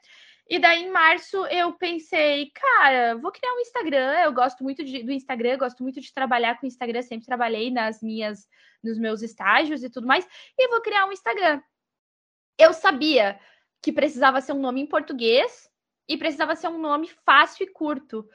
E 0.50 0.58
daí, 0.58 0.86
em 0.86 0.90
março, 0.90 1.46
eu 1.48 1.74
pensei, 1.74 2.50
cara, 2.52 3.18
vou 3.18 3.30
criar 3.30 3.54
um 3.54 3.60
Instagram. 3.60 4.14
Eu 4.24 4.32
gosto 4.32 4.64
muito 4.64 4.86
de, 4.86 5.04
do 5.04 5.12
Instagram, 5.12 5.58
gosto 5.58 5.84
muito 5.84 6.00
de 6.00 6.14
trabalhar 6.14 6.58
com 6.58 6.66
o 6.66 6.70
Instagram, 6.70 7.02
sempre 7.02 7.26
trabalhei 7.26 7.70
nas 7.70 8.02
minhas, 8.02 8.48
nos 8.82 8.98
meus 8.98 9.22
estágios 9.22 9.84
e 9.84 9.90
tudo 9.90 10.08
mais. 10.08 10.26
E 10.58 10.70
vou 10.70 10.80
criar 10.80 11.06
um 11.06 11.12
Instagram. 11.12 11.62
Eu 12.58 12.72
sabia 12.72 13.38
que 13.82 13.92
precisava 13.92 14.40
ser 14.40 14.54
um 14.54 14.62
nome 14.62 14.80
em 14.80 14.88
português 14.88 15.70
e 16.08 16.16
precisava 16.16 16.56
ser 16.56 16.70
um 16.70 16.80
nome 16.80 17.10
fácil 17.26 17.66
e 17.66 17.70
curto 17.70 18.26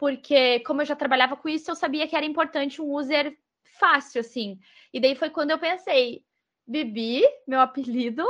porque 0.00 0.60
como 0.60 0.80
eu 0.80 0.86
já 0.86 0.96
trabalhava 0.96 1.36
com 1.36 1.46
isso, 1.46 1.70
eu 1.70 1.74
sabia 1.76 2.08
que 2.08 2.16
era 2.16 2.24
importante 2.24 2.80
um 2.80 2.90
user 2.90 3.36
fácil, 3.78 4.22
assim. 4.22 4.58
E 4.94 4.98
daí 4.98 5.14
foi 5.14 5.28
quando 5.28 5.50
eu 5.50 5.58
pensei, 5.58 6.24
Bibi, 6.66 7.22
meu 7.46 7.60
apelido, 7.60 8.24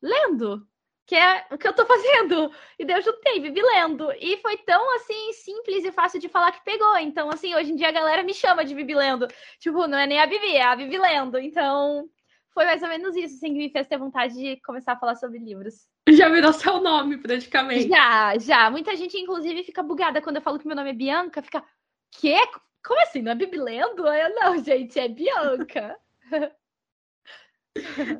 lendo, 0.00 0.64
que 1.04 1.16
é 1.16 1.48
o 1.50 1.58
que 1.58 1.66
eu 1.66 1.72
tô 1.72 1.84
fazendo. 1.84 2.48
E 2.78 2.84
daí 2.84 2.98
eu 2.98 3.02
juntei, 3.02 3.40
Bibi 3.40 3.60
lendo. 3.60 4.12
E 4.12 4.36
foi 4.36 4.56
tão, 4.58 4.94
assim, 4.94 5.32
simples 5.32 5.84
e 5.84 5.90
fácil 5.90 6.20
de 6.20 6.28
falar 6.28 6.52
que 6.52 6.64
pegou. 6.64 6.96
Então, 6.98 7.28
assim, 7.28 7.52
hoje 7.56 7.72
em 7.72 7.76
dia 7.76 7.88
a 7.88 7.92
galera 7.92 8.22
me 8.22 8.32
chama 8.32 8.64
de 8.64 8.72
Bibi 8.72 8.94
lendo. 8.94 9.26
Tipo, 9.58 9.88
não 9.88 9.98
é 9.98 10.06
nem 10.06 10.20
a 10.20 10.26
Bibi, 10.26 10.54
é 10.54 10.62
a 10.62 10.76
Bibi 10.76 10.96
lendo. 10.96 11.38
Então, 11.38 12.08
foi 12.50 12.66
mais 12.66 12.84
ou 12.84 12.88
menos 12.88 13.16
isso, 13.16 13.34
assim, 13.34 13.52
que 13.52 13.58
me 13.58 13.68
fez 13.68 13.88
ter 13.88 13.98
vontade 13.98 14.34
de 14.34 14.60
começar 14.60 14.92
a 14.92 14.98
falar 14.98 15.16
sobre 15.16 15.40
livros. 15.40 15.88
Já 16.10 16.28
virou 16.28 16.52
seu 16.52 16.80
nome, 16.80 17.16
praticamente. 17.16 17.88
Já, 17.88 18.36
já. 18.38 18.70
Muita 18.70 18.94
gente, 18.94 19.16
inclusive, 19.16 19.64
fica 19.64 19.82
bugada 19.82 20.20
quando 20.20 20.36
eu 20.36 20.42
falo 20.42 20.58
que 20.58 20.66
meu 20.66 20.76
nome 20.76 20.90
é 20.90 20.94
Bianca. 20.94 21.42
Fica, 21.42 21.64
quê? 22.10 22.36
Como 22.84 23.00
assim? 23.00 23.22
Não 23.22 23.32
é 23.32 23.34
Bibilendo? 23.34 24.06
Eu, 24.06 24.34
não, 24.34 24.58
gente, 24.62 24.98
é 24.98 25.08
Bianca. 25.08 25.96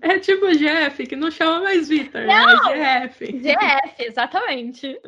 É 0.00 0.18
tipo 0.18 0.50
Jeff, 0.50 1.06
que 1.06 1.14
não 1.14 1.30
chama 1.30 1.60
mais 1.60 1.88
Vitor, 1.88 2.22
é 2.22 2.26
não, 2.26 2.70
é 2.70 3.06
Jeff. 3.06 3.32
Jeff, 3.38 4.02
exatamente. 4.02 5.00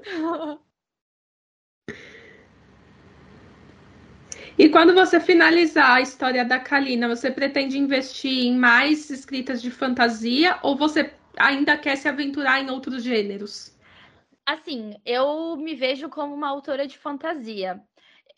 E 4.57 4.69
quando 4.69 4.95
você 4.95 5.19
finalizar 5.19 5.91
a 5.91 6.01
história 6.01 6.45
da 6.45 6.61
Kalina, 6.61 7.09
você 7.09 7.29
pretende 7.29 7.77
investir 7.77 8.47
em 8.47 8.57
mais 8.57 9.11
escritas 9.11 9.61
de 9.61 9.71
fantasia 9.71 10.61
ou 10.63 10.77
você 10.77 11.13
ainda 11.39 11.77
quer 11.77 11.97
se 11.97 12.09
aventurar 12.09 12.61
em 12.61 12.71
outros 12.71 13.03
gêneros? 13.03 13.77
Assim, 14.45 14.95
eu 15.05 15.57
me 15.57 15.75
vejo 15.75 16.09
como 16.09 16.35
uma 16.35 16.49
autora 16.49 16.87
de 16.87 16.97
fantasia. 16.97 17.81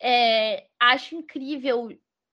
É, 0.00 0.66
acho 0.80 1.14
incrível 1.14 1.88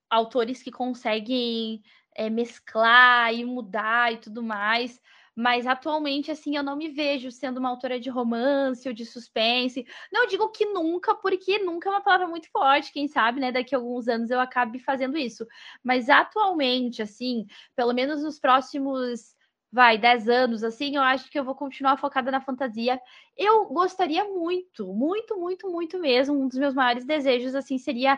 autores 0.09 0.61
que 0.61 0.71
conseguem 0.71 1.81
é, 2.15 2.29
mesclar 2.29 3.33
e 3.33 3.43
mudar 3.43 4.13
e 4.13 4.17
tudo 4.17 4.41
mais 4.41 5.01
mas 5.35 5.67
atualmente, 5.67 6.31
assim, 6.31 6.55
eu 6.55 6.63
não 6.63 6.77
me 6.77 6.87
vejo 6.87 7.29
sendo 7.29 7.57
uma 7.57 7.69
autora 7.69 7.99
de 7.99 8.09
romance 8.09 8.87
ou 8.87 8.93
de 8.93 9.05
suspense. 9.05 9.85
Não 10.11 10.25
digo 10.27 10.49
que 10.49 10.65
nunca, 10.65 11.13
porque 11.13 11.59
nunca 11.59 11.89
é 11.89 11.91
uma 11.91 12.01
palavra 12.01 12.27
muito 12.27 12.49
forte, 12.49 12.93
quem 12.93 13.07
sabe, 13.09 13.41
né? 13.41 13.51
Daqui 13.51 13.75
a 13.75 13.77
alguns 13.77 14.07
anos 14.07 14.31
eu 14.31 14.39
acabe 14.39 14.79
fazendo 14.79 15.17
isso. 15.17 15.45
Mas 15.83 16.09
atualmente, 16.09 17.01
assim, 17.01 17.45
pelo 17.75 17.91
menos 17.91 18.23
nos 18.23 18.39
próximos 18.39 19.34
vai, 19.75 19.97
10 19.97 20.29
anos, 20.29 20.63
assim, 20.63 20.95
eu 20.95 21.01
acho 21.01 21.29
que 21.29 21.37
eu 21.37 21.43
vou 21.43 21.53
continuar 21.53 21.97
focada 21.97 22.31
na 22.31 22.39
fantasia. 22.39 22.97
Eu 23.35 23.65
gostaria 23.65 24.23
muito, 24.23 24.87
muito, 24.93 25.37
muito, 25.37 25.69
muito 25.69 25.99
mesmo. 25.99 26.33
Um 26.33 26.47
dos 26.47 26.57
meus 26.57 26.73
maiores 26.73 27.03
desejos, 27.03 27.53
assim, 27.53 27.77
seria 27.77 28.17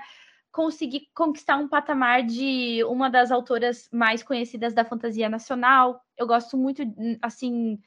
conseguir 0.52 1.08
conquistar 1.16 1.58
um 1.58 1.68
patamar 1.68 2.22
de 2.22 2.84
uma 2.84 3.10
das 3.10 3.32
autoras 3.32 3.90
mais 3.92 4.22
conhecidas 4.22 4.72
da 4.76 4.86
fantasia 4.86 5.28
nacional. 5.30 6.00
Eu 6.16 6.28
gosto 6.28 6.56
muito, 6.56 6.84
assim, 7.24 7.80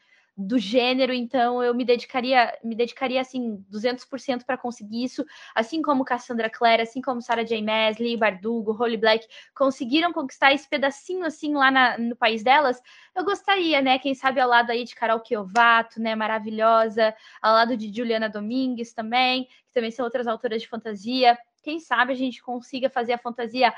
do 0.46 0.58
gênero, 0.58 1.12
então 1.12 1.62
eu 1.62 1.74
me 1.74 1.84
dedicaria, 1.84 2.56
me 2.64 2.74
dedicaria 2.74 3.20
assim 3.20 3.64
200% 3.70 4.44
para 4.44 4.56
conseguir 4.56 5.04
isso, 5.04 5.24
assim 5.54 5.82
como 5.82 6.04
Cassandra 6.04 6.48
Clare, 6.48 6.82
assim 6.82 7.00
como 7.00 7.20
Sarah 7.20 7.42
J. 7.42 7.62
Maas, 7.62 7.98
Lee 7.98 8.16
Bardugo, 8.16 8.72
Holly 8.72 8.96
Black 8.96 9.26
conseguiram 9.54 10.12
conquistar 10.12 10.52
esse 10.52 10.68
pedacinho 10.68 11.24
assim 11.24 11.54
lá 11.54 11.70
na, 11.70 11.98
no 11.98 12.16
país 12.16 12.42
delas. 12.42 12.80
Eu 13.14 13.24
gostaria, 13.24 13.80
né, 13.82 13.98
quem 13.98 14.14
sabe 14.14 14.40
ao 14.40 14.48
lado 14.48 14.70
aí 14.70 14.84
de 14.84 14.94
Carol 14.94 15.20
Kiovato, 15.20 16.00
né, 16.00 16.14
maravilhosa, 16.14 17.14
ao 17.40 17.52
lado 17.54 17.76
de 17.76 17.94
Juliana 17.94 18.28
Domingues 18.28 18.92
também, 18.92 19.44
que 19.44 19.72
também 19.74 19.90
são 19.90 20.04
outras 20.04 20.26
autoras 20.26 20.62
de 20.62 20.68
fantasia 20.68 21.38
quem 21.62 21.78
sabe 21.78 22.12
a 22.12 22.16
gente 22.16 22.42
consiga 22.42 22.88
fazer 22.88 23.12
a 23.12 23.18
fantasia 23.18 23.72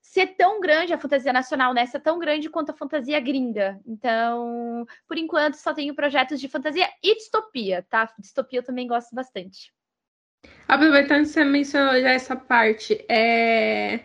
ser 0.00 0.28
tão 0.28 0.60
grande, 0.60 0.92
a 0.92 0.98
fantasia 0.98 1.32
nacional, 1.32 1.74
né? 1.74 1.86
Ser 1.86 2.00
tão 2.00 2.18
grande 2.18 2.48
quanto 2.48 2.70
a 2.70 2.76
fantasia 2.76 3.20
gringa. 3.20 3.80
Então, 3.86 4.86
por 5.06 5.18
enquanto, 5.18 5.54
só 5.54 5.74
tenho 5.74 5.94
projetos 5.94 6.40
de 6.40 6.48
fantasia 6.48 6.88
e 7.02 7.14
distopia, 7.16 7.86
tá? 7.88 8.12
Distopia 8.18 8.60
eu 8.60 8.64
também 8.64 8.86
gosto 8.86 9.14
bastante. 9.14 9.72
Aproveitando 10.66 11.22
que 11.22 11.28
você 11.28 11.44
mencionou 11.44 12.00
já 12.00 12.10
essa 12.10 12.36
parte, 12.36 13.04
é... 13.08 14.04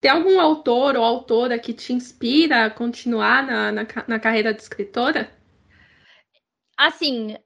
tem 0.00 0.10
algum 0.10 0.40
autor 0.40 0.96
ou 0.96 1.04
autora 1.04 1.58
que 1.58 1.72
te 1.72 1.92
inspira 1.92 2.64
a 2.64 2.70
continuar 2.70 3.46
na, 3.46 3.72
na, 3.72 3.86
na 4.06 4.20
carreira 4.20 4.54
de 4.54 4.62
escritora? 4.62 5.30
Assim, 6.76 7.36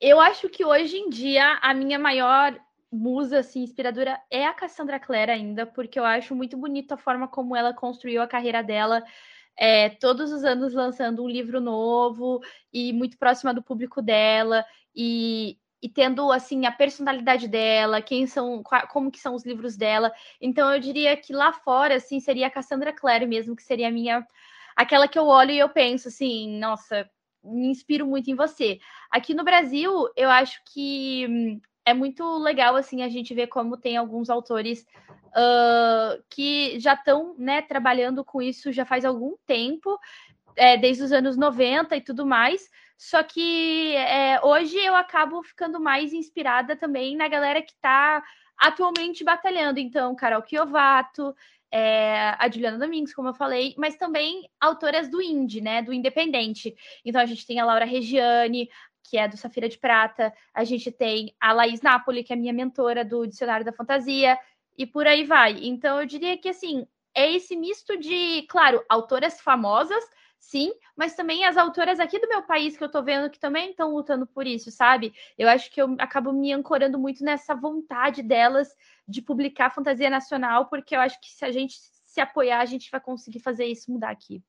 eu 0.00 0.20
acho 0.20 0.48
que 0.48 0.64
hoje 0.64 0.96
em 0.96 1.08
dia 1.08 1.58
a 1.62 1.72
minha 1.72 1.98
maior 1.98 2.58
musa 2.90 3.40
assim, 3.40 3.62
inspiradora 3.62 4.20
é 4.30 4.46
a 4.46 4.54
Cassandra 4.54 4.98
Clare 5.00 5.30
ainda, 5.30 5.66
porque 5.66 5.98
eu 5.98 6.04
acho 6.04 6.34
muito 6.34 6.56
bonito 6.56 6.92
a 6.92 6.96
forma 6.96 7.28
como 7.28 7.56
ela 7.56 7.74
construiu 7.74 8.22
a 8.22 8.26
carreira 8.26 8.62
dela. 8.62 9.02
É, 9.58 9.88
todos 9.88 10.32
os 10.32 10.44
anos 10.44 10.74
lançando 10.74 11.24
um 11.24 11.28
livro 11.28 11.60
novo 11.60 12.40
e 12.72 12.92
muito 12.92 13.16
próxima 13.18 13.54
do 13.54 13.62
público 13.62 14.02
dela 14.02 14.64
e, 14.94 15.58
e 15.82 15.88
tendo 15.88 16.30
assim 16.30 16.66
a 16.66 16.72
personalidade 16.72 17.48
dela, 17.48 18.02
quem 18.02 18.26
são, 18.26 18.62
como 18.90 19.10
que 19.10 19.18
são 19.18 19.34
os 19.34 19.46
livros 19.46 19.76
dela. 19.76 20.12
Então 20.40 20.70
eu 20.72 20.78
diria 20.78 21.16
que 21.16 21.32
lá 21.32 21.52
fora 21.52 21.96
assim 21.96 22.20
seria 22.20 22.48
a 22.48 22.50
Cassandra 22.50 22.92
Clare 22.92 23.26
mesmo, 23.26 23.56
que 23.56 23.62
seria 23.62 23.88
a 23.88 23.90
minha 23.90 24.26
aquela 24.76 25.08
que 25.08 25.18
eu 25.18 25.26
olho 25.26 25.52
e 25.52 25.58
eu 25.58 25.70
penso 25.70 26.08
assim, 26.08 26.58
nossa, 26.58 27.08
me 27.42 27.68
inspiro 27.68 28.06
muito 28.06 28.30
em 28.30 28.34
você. 28.34 28.78
Aqui 29.10 29.32
no 29.32 29.44
Brasil, 29.44 29.90
eu 30.16 30.28
acho 30.30 30.60
que 30.66 31.58
é 31.86 31.94
muito 31.94 32.38
legal 32.38 32.74
assim 32.74 33.02
a 33.02 33.08
gente 33.08 33.32
ver 33.32 33.46
como 33.46 33.76
tem 33.76 33.96
alguns 33.96 34.28
autores 34.28 34.84
uh, 35.28 36.22
que 36.28 36.78
já 36.80 36.94
estão 36.94 37.36
né, 37.38 37.62
trabalhando 37.62 38.24
com 38.24 38.42
isso 38.42 38.72
já 38.72 38.84
faz 38.84 39.04
algum 39.04 39.34
tempo, 39.46 39.96
é, 40.56 40.76
desde 40.76 41.04
os 41.04 41.12
anos 41.12 41.36
90 41.36 41.96
e 41.96 42.00
tudo 42.00 42.26
mais. 42.26 42.68
Só 42.98 43.22
que 43.22 43.94
é, 43.94 44.40
hoje 44.42 44.76
eu 44.78 44.96
acabo 44.96 45.42
ficando 45.42 45.78
mais 45.78 46.12
inspirada 46.12 46.74
também 46.74 47.14
na 47.14 47.28
galera 47.28 47.62
que 47.62 47.72
está 47.72 48.22
atualmente 48.58 49.22
batalhando. 49.22 49.78
Então, 49.78 50.16
Carol 50.16 50.42
Kiovato, 50.42 51.34
é, 51.70 52.34
a 52.38 52.48
Juliana 52.50 52.78
Domingues, 52.78 53.14
como 53.14 53.28
eu 53.28 53.34
falei, 53.34 53.74
mas 53.76 53.96
também 53.96 54.48
autoras 54.60 55.10
do 55.10 55.20
indie, 55.20 55.60
né, 55.60 55.82
do 55.82 55.92
independente. 55.92 56.74
Então 57.04 57.20
a 57.20 57.26
gente 57.26 57.46
tem 57.46 57.60
a 57.60 57.64
Laura 57.64 57.84
Regiane, 57.84 58.68
que 59.08 59.16
é 59.16 59.28
do 59.28 59.36
Safira 59.36 59.68
de 59.68 59.78
Prata. 59.78 60.32
A 60.52 60.64
gente 60.64 60.90
tem 60.90 61.34
a 61.40 61.52
Laís 61.52 61.80
Napoli, 61.80 62.24
que 62.24 62.32
é 62.32 62.36
minha 62.36 62.52
mentora 62.52 63.04
do 63.04 63.26
Dicionário 63.26 63.64
da 63.64 63.72
Fantasia, 63.72 64.38
e 64.76 64.86
por 64.86 65.06
aí 65.06 65.24
vai. 65.24 65.58
Então, 65.62 66.00
eu 66.00 66.06
diria 66.06 66.36
que, 66.36 66.48
assim, 66.48 66.86
é 67.14 67.32
esse 67.32 67.56
misto 67.56 67.96
de, 67.96 68.42
claro, 68.48 68.84
autoras 68.88 69.40
famosas, 69.40 70.04
sim, 70.38 70.72
mas 70.96 71.14
também 71.14 71.44
as 71.44 71.56
autoras 71.56 71.98
aqui 71.98 72.18
do 72.20 72.28
meu 72.28 72.42
país 72.42 72.76
que 72.76 72.84
eu 72.84 72.90
tô 72.90 73.02
vendo 73.02 73.30
que 73.30 73.38
também 73.38 73.70
estão 73.70 73.92
lutando 73.92 74.26
por 74.26 74.46
isso, 74.46 74.70
sabe? 74.70 75.14
Eu 75.38 75.48
acho 75.48 75.70
que 75.70 75.80
eu 75.80 75.96
acabo 75.98 76.32
me 76.32 76.52
ancorando 76.52 76.98
muito 76.98 77.24
nessa 77.24 77.54
vontade 77.54 78.22
delas 78.22 78.68
de 79.08 79.22
publicar 79.22 79.70
fantasia 79.70 80.10
nacional, 80.10 80.66
porque 80.66 80.94
eu 80.94 81.00
acho 81.00 81.20
que 81.20 81.30
se 81.30 81.44
a 81.44 81.50
gente 81.50 81.74
se 82.04 82.20
apoiar, 82.20 82.60
a 82.60 82.66
gente 82.66 82.90
vai 82.90 83.00
conseguir 83.00 83.40
fazer 83.40 83.66
isso 83.66 83.90
mudar 83.90 84.10
aqui. 84.10 84.42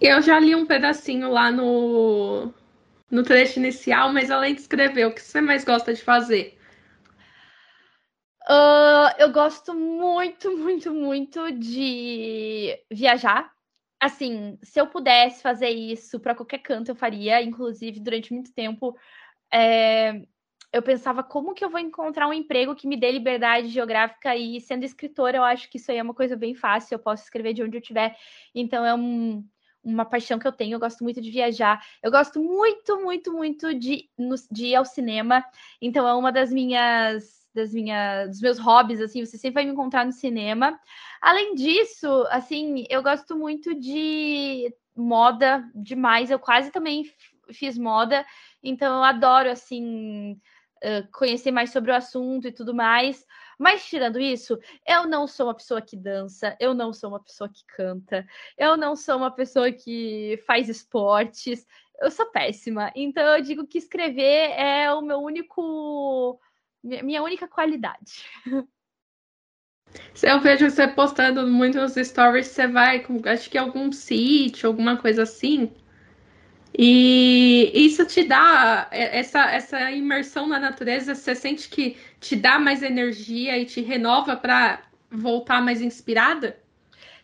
Eu 0.00 0.22
já 0.22 0.38
li 0.38 0.54
um 0.54 0.64
pedacinho 0.64 1.30
lá 1.30 1.50
no, 1.50 2.52
no 3.10 3.22
trecho 3.22 3.58
inicial, 3.58 4.12
mas 4.12 4.30
além 4.30 4.54
de 4.54 4.60
escrever, 4.60 5.06
o 5.06 5.14
que 5.14 5.20
você 5.20 5.40
mais 5.40 5.64
gosta 5.64 5.92
de 5.92 6.02
fazer? 6.02 6.58
Uh, 8.48 9.12
eu 9.18 9.30
gosto 9.32 9.74
muito, 9.74 10.56
muito, 10.56 10.92
muito 10.92 11.52
de 11.52 12.78
viajar. 12.90 13.52
Assim, 14.00 14.58
se 14.62 14.80
eu 14.80 14.86
pudesse 14.86 15.42
fazer 15.42 15.68
isso 15.68 16.18
para 16.18 16.34
qualquer 16.34 16.58
canto, 16.58 16.90
eu 16.90 16.96
faria. 16.96 17.42
Inclusive, 17.42 18.00
durante 18.00 18.32
muito 18.32 18.52
tempo, 18.52 18.96
é, 19.52 20.22
eu 20.72 20.82
pensava 20.82 21.22
como 21.22 21.52
que 21.52 21.64
eu 21.64 21.70
vou 21.70 21.80
encontrar 21.80 22.26
um 22.28 22.32
emprego 22.32 22.74
que 22.74 22.88
me 22.88 22.96
dê 22.96 23.12
liberdade 23.12 23.68
geográfica 23.68 24.34
e 24.34 24.60
sendo 24.60 24.84
escritora, 24.84 25.36
eu 25.36 25.44
acho 25.44 25.68
que 25.68 25.76
isso 25.76 25.90
aí 25.90 25.98
é 25.98 26.02
uma 26.02 26.14
coisa 26.14 26.36
bem 26.36 26.54
fácil. 26.54 26.94
Eu 26.94 26.98
posso 26.98 27.24
escrever 27.24 27.52
de 27.52 27.62
onde 27.62 27.76
eu 27.76 27.80
estiver. 27.80 28.16
Então, 28.54 28.86
é 28.86 28.94
um, 28.94 29.44
uma 29.82 30.04
paixão 30.04 30.38
que 30.38 30.46
eu 30.46 30.52
tenho. 30.52 30.74
Eu 30.74 30.80
gosto 30.80 31.02
muito 31.02 31.20
de 31.20 31.30
viajar. 31.30 31.84
Eu 32.02 32.10
gosto 32.10 32.40
muito, 32.40 33.00
muito, 33.00 33.32
muito 33.32 33.74
de, 33.74 34.08
de 34.50 34.66
ir 34.66 34.74
ao 34.74 34.84
cinema. 34.84 35.44
Então, 35.80 36.06
é 36.06 36.14
uma 36.14 36.30
das 36.32 36.52
minhas 36.52 37.40
das 37.52 37.72
minhas, 37.72 38.28
dos 38.28 38.40
meus 38.40 38.58
hobbies, 38.60 39.00
assim, 39.00 39.24
você 39.24 39.36
sempre 39.36 39.56
vai 39.56 39.64
me 39.64 39.72
encontrar 39.72 40.06
no 40.06 40.12
cinema. 40.12 40.78
Além 41.20 41.54
disso, 41.56 42.24
assim, 42.30 42.84
eu 42.88 43.02
gosto 43.02 43.36
muito 43.36 43.74
de 43.74 44.72
moda 44.96 45.68
demais. 45.74 46.30
Eu 46.30 46.38
quase 46.38 46.70
também 46.70 47.04
fiz 47.52 47.76
moda, 47.76 48.24
então 48.62 48.98
eu 48.98 49.02
adoro, 49.02 49.50
assim, 49.50 50.40
conhecer 51.12 51.50
mais 51.50 51.70
sobre 51.70 51.90
o 51.90 51.94
assunto 51.94 52.46
e 52.46 52.52
tudo 52.52 52.74
mais. 52.74 53.26
Mas 53.60 53.84
tirando 53.84 54.18
isso, 54.18 54.58
eu 54.88 55.06
não 55.06 55.26
sou 55.26 55.48
uma 55.48 55.54
pessoa 55.54 55.82
que 55.82 55.94
dança, 55.94 56.56
eu 56.58 56.72
não 56.72 56.94
sou 56.94 57.10
uma 57.10 57.22
pessoa 57.22 57.46
que 57.46 57.62
canta, 57.66 58.26
eu 58.56 58.74
não 58.74 58.96
sou 58.96 59.18
uma 59.18 59.30
pessoa 59.30 59.70
que 59.70 60.42
faz 60.46 60.70
esportes. 60.70 61.66
Eu 62.00 62.10
sou 62.10 62.24
péssima. 62.30 62.90
Então 62.96 63.22
eu 63.22 63.42
digo 63.42 63.66
que 63.66 63.76
escrever 63.76 64.52
é 64.52 64.90
o 64.90 65.02
meu 65.02 65.18
único 65.18 66.40
minha 66.82 67.22
única 67.22 67.46
qualidade. 67.46 68.24
Eu 70.22 70.40
vejo 70.40 70.70
você 70.70 70.88
postando 70.88 71.46
muito 71.46 71.78
nos 71.78 71.94
stories, 71.94 72.46
você 72.46 72.66
vai 72.66 73.04
acho 73.26 73.50
que 73.50 73.58
algum 73.58 73.92
sítio, 73.92 74.68
alguma 74.68 74.96
coisa 74.96 75.24
assim. 75.24 75.70
E 76.82 77.70
isso 77.74 78.06
te 78.06 78.24
dá 78.24 78.88
essa, 78.90 79.50
essa 79.50 79.90
imersão 79.90 80.46
na 80.46 80.58
natureza, 80.58 81.14
você 81.14 81.34
sente 81.34 81.68
que 81.68 81.98
te 82.18 82.34
dá 82.34 82.58
mais 82.58 82.82
energia 82.82 83.58
e 83.58 83.66
te 83.66 83.82
renova 83.82 84.34
para 84.34 84.82
voltar 85.10 85.60
mais 85.60 85.82
inspirada? 85.82 86.58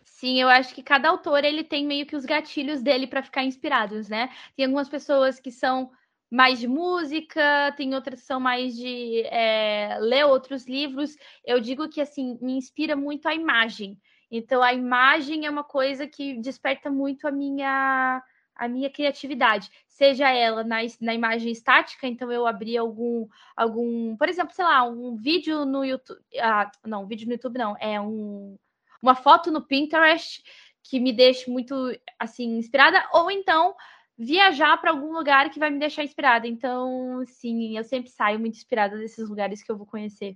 Sim, 0.03 0.39
eu 0.39 0.47
acho 0.47 0.75
que 0.75 0.83
cada 0.83 1.09
autor 1.09 1.43
ele 1.43 1.63
tem 1.63 1.87
meio 1.87 2.05
que 2.05 2.15
os 2.15 2.23
gatilhos 2.23 2.83
dele 2.83 3.07
para 3.07 3.23
ficar 3.23 3.43
inspirados, 3.45 4.07
né? 4.07 4.29
Tem 4.55 4.65
algumas 4.65 4.89
pessoas 4.89 5.39
que 5.39 5.49
são 5.49 5.89
mais 6.29 6.59
de 6.59 6.67
música, 6.67 7.73
tem 7.75 7.95
outras 7.95 8.19
que 8.19 8.27
são 8.27 8.39
mais 8.39 8.75
de 8.75 9.23
é, 9.25 9.97
ler 9.99 10.25
outros 10.25 10.67
livros. 10.67 11.17
Eu 11.43 11.59
digo 11.59 11.89
que 11.89 11.99
assim 11.99 12.37
me 12.43 12.53
inspira 12.53 12.95
muito 12.95 13.27
a 13.27 13.33
imagem. 13.33 13.99
Então 14.29 14.61
a 14.61 14.71
imagem 14.71 15.47
é 15.47 15.49
uma 15.49 15.63
coisa 15.63 16.05
que 16.05 16.35
desperta 16.35 16.91
muito 16.91 17.27
a 17.27 17.31
minha 17.31 18.21
a 18.57 18.67
minha 18.67 18.89
criatividade, 18.89 19.69
seja 19.87 20.29
ela 20.29 20.63
na, 20.63 20.77
na 21.01 21.13
imagem 21.13 21.51
estática, 21.51 22.07
então 22.07 22.31
eu 22.31 22.45
abri 22.45 22.77
algum 22.77 23.27
algum, 23.55 24.15
por 24.15 24.29
exemplo, 24.29 24.53
sei 24.53 24.65
lá, 24.65 24.83
um 24.83 25.15
vídeo 25.15 25.65
no 25.65 25.83
YouTube, 25.83 26.19
ah, 26.39 26.69
não, 26.85 27.03
um 27.03 27.07
vídeo 27.07 27.27
no 27.27 27.33
YouTube 27.33 27.57
não, 27.57 27.75
é 27.79 27.99
um 27.99 28.57
uma 29.01 29.15
foto 29.15 29.51
no 29.51 29.61
Pinterest 29.61 30.43
que 30.83 30.99
me 30.99 31.13
deixe 31.13 31.49
muito 31.49 31.75
assim 32.19 32.57
inspirada, 32.57 33.07
ou 33.13 33.29
então 33.29 33.75
viajar 34.17 34.77
para 34.77 34.91
algum 34.91 35.13
lugar 35.13 35.49
que 35.49 35.59
vai 35.59 35.69
me 35.69 35.79
deixar 35.79 36.03
inspirada. 36.03 36.47
Então, 36.47 37.23
sim, 37.27 37.77
eu 37.77 37.83
sempre 37.83 38.09
saio 38.09 38.39
muito 38.39 38.55
inspirada 38.55 38.97
desses 38.97 39.29
lugares 39.29 39.61
que 39.61 39.71
eu 39.71 39.77
vou 39.77 39.85
conhecer. 39.85 40.35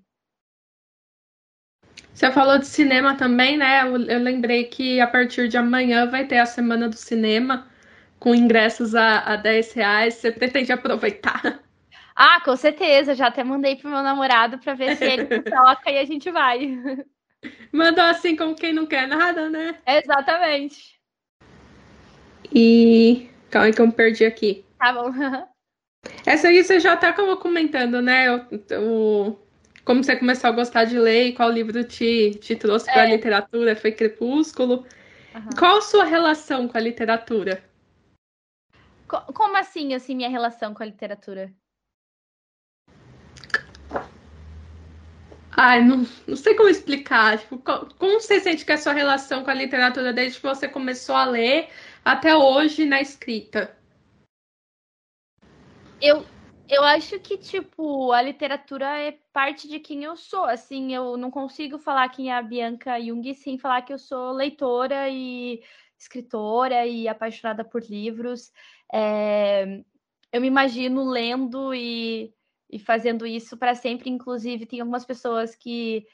Você 2.13 2.31
falou 2.31 2.59
de 2.59 2.67
cinema 2.67 3.15
também, 3.15 3.57
né? 3.57 3.81
Eu 3.83 4.19
lembrei 4.19 4.65
que 4.65 4.99
a 4.99 5.07
partir 5.07 5.47
de 5.47 5.57
amanhã 5.57 6.05
vai 6.05 6.27
ter 6.27 6.37
a 6.37 6.45
Semana 6.45 6.89
do 6.89 6.95
Cinema 6.95 7.70
com 8.21 8.35
ingressos 8.35 8.93
a, 8.93 9.19
a 9.19 9.35
10 9.35 9.73
reais. 9.73 10.13
Você 10.13 10.31
pretende 10.31 10.71
aproveitar? 10.71 11.59
Ah, 12.15 12.39
com 12.45 12.55
certeza. 12.55 13.15
Já 13.15 13.27
até 13.27 13.43
mandei 13.43 13.75
pro 13.75 13.89
meu 13.89 14.03
namorado 14.03 14.59
para 14.59 14.75
ver 14.75 14.95
se 14.95 15.03
ele 15.03 15.25
toca 15.41 15.89
e 15.89 15.97
a 15.97 16.05
gente 16.05 16.29
vai. 16.29 16.77
Mandou 17.71 18.03
assim 18.03 18.35
como 18.35 18.55
quem 18.55 18.73
não 18.73 18.85
quer 18.85 19.07
nada, 19.07 19.49
né? 19.49 19.75
Exatamente. 19.87 21.01
E 22.53 23.27
Calma 23.49 23.65
aí 23.65 23.73
que 23.73 23.81
eu 23.81 23.87
me 23.87 23.91
perdi 23.91 24.23
aqui. 24.23 24.63
Tá 24.77 24.93
bom. 24.93 25.11
Essa 26.25 26.49
aí 26.49 26.63
você 26.63 26.79
já 26.79 26.95
tá 26.95 27.11
comentando, 27.13 28.03
né? 28.03 28.31
O, 28.31 28.45
o, 28.79 29.39
como 29.83 30.03
você 30.03 30.15
começou 30.15 30.49
a 30.49 30.53
gostar 30.53 30.85
de 30.85 30.99
ler 30.99 31.27
e 31.27 31.33
qual 31.33 31.49
livro 31.49 31.83
te, 31.83 32.37
te 32.39 32.55
trouxe 32.55 32.85
para 32.85 33.01
a 33.01 33.09
é. 33.09 33.15
literatura? 33.15 33.75
Foi 33.75 33.91
Crepúsculo. 33.91 34.85
Uhum. 35.33 35.49
Qual 35.57 35.77
a 35.77 35.81
sua 35.81 36.03
relação 36.03 36.67
com 36.67 36.77
a 36.77 36.81
literatura? 36.81 37.70
Como 39.33 39.57
assim, 39.57 39.93
assim, 39.93 40.15
minha 40.15 40.29
relação 40.29 40.73
com 40.73 40.83
a 40.83 40.85
literatura? 40.85 41.53
Ai, 45.51 45.83
não, 45.83 46.05
não 46.25 46.35
sei 46.35 46.55
como 46.55 46.69
explicar. 46.69 47.37
Tipo, 47.37 47.59
como 47.59 48.21
você 48.21 48.39
sente 48.39 48.63
que 48.63 48.71
é 48.71 48.75
a 48.75 48.77
sua 48.77 48.93
relação 48.93 49.43
com 49.43 49.51
a 49.51 49.53
literatura 49.53 50.13
desde 50.13 50.39
que 50.39 50.47
você 50.47 50.67
começou 50.67 51.15
a 51.15 51.25
ler 51.25 51.69
até 52.05 52.33
hoje 52.33 52.85
na 52.85 53.01
escrita? 53.01 53.77
Eu, 56.01 56.25
eu 56.69 56.83
acho 56.83 57.19
que, 57.19 57.37
tipo, 57.37 58.13
a 58.13 58.21
literatura 58.21 58.97
é 58.97 59.19
parte 59.33 59.67
de 59.67 59.79
quem 59.79 60.05
eu 60.05 60.15
sou. 60.15 60.45
Assim, 60.45 60.95
eu 60.95 61.17
não 61.17 61.29
consigo 61.29 61.77
falar 61.77 62.07
quem 62.09 62.31
é 62.31 62.33
a 62.37 62.41
Bianca 62.41 62.99
Jung 62.99 63.33
sem 63.33 63.57
falar 63.57 63.81
que 63.81 63.91
eu 63.91 63.99
sou 63.99 64.31
leitora 64.31 65.09
e 65.09 65.61
escritora 65.99 66.87
e 66.87 67.07
apaixonada 67.07 67.63
por 67.63 67.83
livros. 67.83 68.51
É, 68.93 69.83
eu 70.31 70.41
me 70.41 70.47
imagino 70.47 71.09
lendo 71.09 71.73
e, 71.73 72.33
e 72.69 72.79
fazendo 72.79 73.25
isso 73.25 73.57
para 73.57 73.75
sempre. 73.75 74.09
Inclusive, 74.09 74.65
tem 74.65 74.79
algumas 74.79 75.05
pessoas 75.05 75.55
que, 75.55 76.05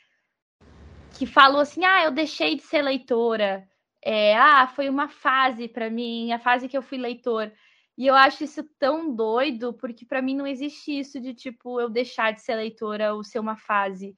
que 1.18 1.26
falam 1.26 1.60
assim: 1.60 1.84
ah, 1.86 2.04
eu 2.04 2.12
deixei 2.12 2.56
de 2.56 2.64
ser 2.64 2.82
leitora 2.82 3.68
é, 4.10 4.36
ah, 4.38 4.68
foi 4.68 4.90
uma 4.90 5.10
fase 5.10 5.68
para 5.68 5.90
mim, 5.90 6.32
a 6.32 6.40
fase 6.40 6.70
que 6.70 6.78
eu 6.78 6.82
fui 6.82 6.98
leitor. 6.98 7.52
E 7.98 8.08
eu 8.08 8.16
acho 8.16 8.44
isso 8.44 8.64
tão 8.80 9.14
doido, 9.14 9.74
porque 9.74 10.06
para 10.06 10.22
mim 10.22 10.34
não 10.34 10.48
existe 10.48 10.98
isso 10.98 11.20
de 11.20 11.34
tipo 11.34 11.82
eu 11.82 11.90
deixar 11.90 12.32
de 12.32 12.42
ser 12.42 12.56
leitora 12.56 13.14
ou 13.14 13.22
ser 13.22 13.40
uma 13.40 13.58
fase. 13.58 14.16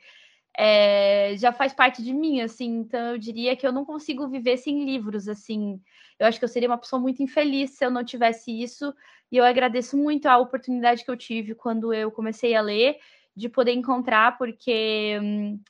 É, 0.61 1.35
já 1.37 1.53
faz 1.53 1.71
parte 1.73 2.03
de 2.03 2.11
mim, 2.13 2.41
assim, 2.41 2.79
então 2.79 3.11
eu 3.13 3.17
diria 3.17 3.55
que 3.55 3.65
eu 3.65 3.71
não 3.71 3.85
consigo 3.85 4.27
viver 4.27 4.57
sem 4.57 4.83
livros, 4.83 5.29
assim. 5.29 5.79
Eu 6.19 6.27
acho 6.27 6.37
que 6.37 6.43
eu 6.43 6.49
seria 6.49 6.67
uma 6.67 6.77
pessoa 6.77 7.01
muito 7.01 7.23
infeliz 7.23 7.71
se 7.71 7.85
eu 7.85 7.89
não 7.89 8.03
tivesse 8.03 8.51
isso, 8.61 8.93
e 9.31 9.37
eu 9.37 9.45
agradeço 9.45 9.95
muito 9.95 10.25
a 10.27 10.37
oportunidade 10.37 11.05
que 11.05 11.09
eu 11.09 11.15
tive 11.15 11.55
quando 11.55 11.93
eu 11.93 12.11
comecei 12.11 12.55
a 12.55 12.61
ler, 12.61 12.97
de 13.33 13.47
poder 13.47 13.71
encontrar, 13.71 14.37
porque 14.37 15.17
hum, 15.21 15.61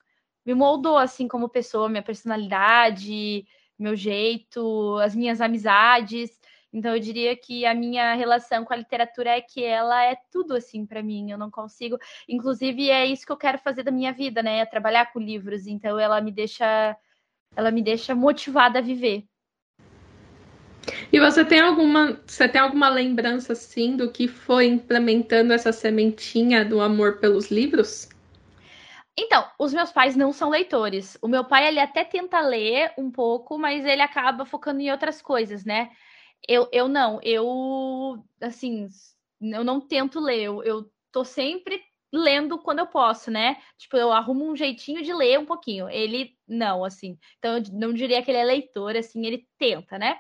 me 0.46 0.56
moldou, 0.56 0.98
assim, 0.98 1.28
como 1.28 1.50
pessoa, 1.50 1.88
minha 1.90 2.02
personalidade, 2.02 3.46
meu 3.78 3.96
jeito, 3.96 4.98
as 5.04 5.14
minhas 5.16 5.40
amizades. 5.40 6.39
Então 6.72 6.94
eu 6.94 7.00
diria 7.00 7.36
que 7.36 7.66
a 7.66 7.74
minha 7.74 8.14
relação 8.14 8.64
com 8.64 8.74
a 8.74 8.78
literatura 8.78 9.32
é 9.32 9.42
que 9.42 9.64
ela 9.64 10.04
é 10.04 10.16
tudo 10.32 10.54
assim 10.54 10.86
para 10.86 11.02
mim. 11.02 11.32
Eu 11.32 11.38
não 11.38 11.50
consigo, 11.50 11.98
inclusive 12.28 12.90
é 12.90 13.06
isso 13.06 13.26
que 13.26 13.32
eu 13.32 13.38
quero 13.38 13.58
fazer 13.58 13.84
da 13.84 13.92
minha 13.92 14.14
vida, 14.14 14.44
né? 14.44 14.60
É 14.60 14.66
trabalhar 14.66 15.12
com 15.12 15.20
livros. 15.20 15.66
Então 15.66 16.00
ela 16.00 16.22
me 16.22 16.32
deixa 16.32 16.96
ela 17.56 17.72
me 17.72 17.82
deixa 17.82 18.14
motivada 18.14 18.80
a 18.80 18.82
viver. 18.82 19.26
E 21.12 21.20
você 21.20 21.44
tem 21.44 21.60
alguma, 21.60 22.20
você 22.26 22.48
tem 22.48 22.62
alguma 22.62 22.90
lembrança 22.90 23.54
assim 23.54 23.96
do 23.96 24.12
que 24.12 24.28
foi 24.28 24.68
implementando 24.68 25.54
essa 25.54 25.72
sementinha 25.72 26.64
do 26.64 26.80
amor 26.80 27.18
pelos 27.18 27.50
livros? 27.50 28.10
Então, 29.18 29.46
os 29.60 29.74
meus 29.74 29.92
pais 29.92 30.16
não 30.16 30.32
são 30.32 30.50
leitores. 30.50 31.18
O 31.22 31.28
meu 31.28 31.44
pai, 31.44 31.68
ele 31.68 31.80
até 31.80 32.06
tenta 32.06 32.40
ler 32.40 32.94
um 32.98 33.12
pouco, 33.12 33.58
mas 33.58 33.86
ele 33.86 34.02
acaba 34.02 34.46
focando 34.46 34.80
em 34.80 34.92
outras 34.92 35.22
coisas, 35.22 35.66
né? 35.66 35.90
Eu, 36.48 36.68
eu 36.72 36.88
não, 36.88 37.20
eu, 37.22 38.24
assim, 38.42 38.88
eu 39.42 39.64
não 39.64 39.80
tento 39.80 40.20
ler, 40.20 40.42
eu, 40.42 40.64
eu 40.64 40.92
tô 41.12 41.24
sempre 41.24 41.82
lendo 42.12 42.58
quando 42.58 42.80
eu 42.80 42.88
posso, 42.88 43.30
né? 43.30 43.58
Tipo, 43.78 43.98
eu 43.98 44.12
arrumo 44.12 44.50
um 44.50 44.56
jeitinho 44.56 45.04
de 45.04 45.14
ler 45.14 45.40
um 45.40 45.46
pouquinho. 45.46 45.88
Ele 45.90 46.36
não, 46.48 46.84
assim. 46.84 47.18
Então, 47.38 47.58
eu 47.58 47.64
não 47.74 47.94
diria 47.94 48.24
que 48.24 48.32
ele 48.32 48.40
é 48.40 48.44
leitor, 48.44 48.96
assim, 48.96 49.26
ele 49.26 49.48
tenta, 49.58 49.98
né? 50.00 50.20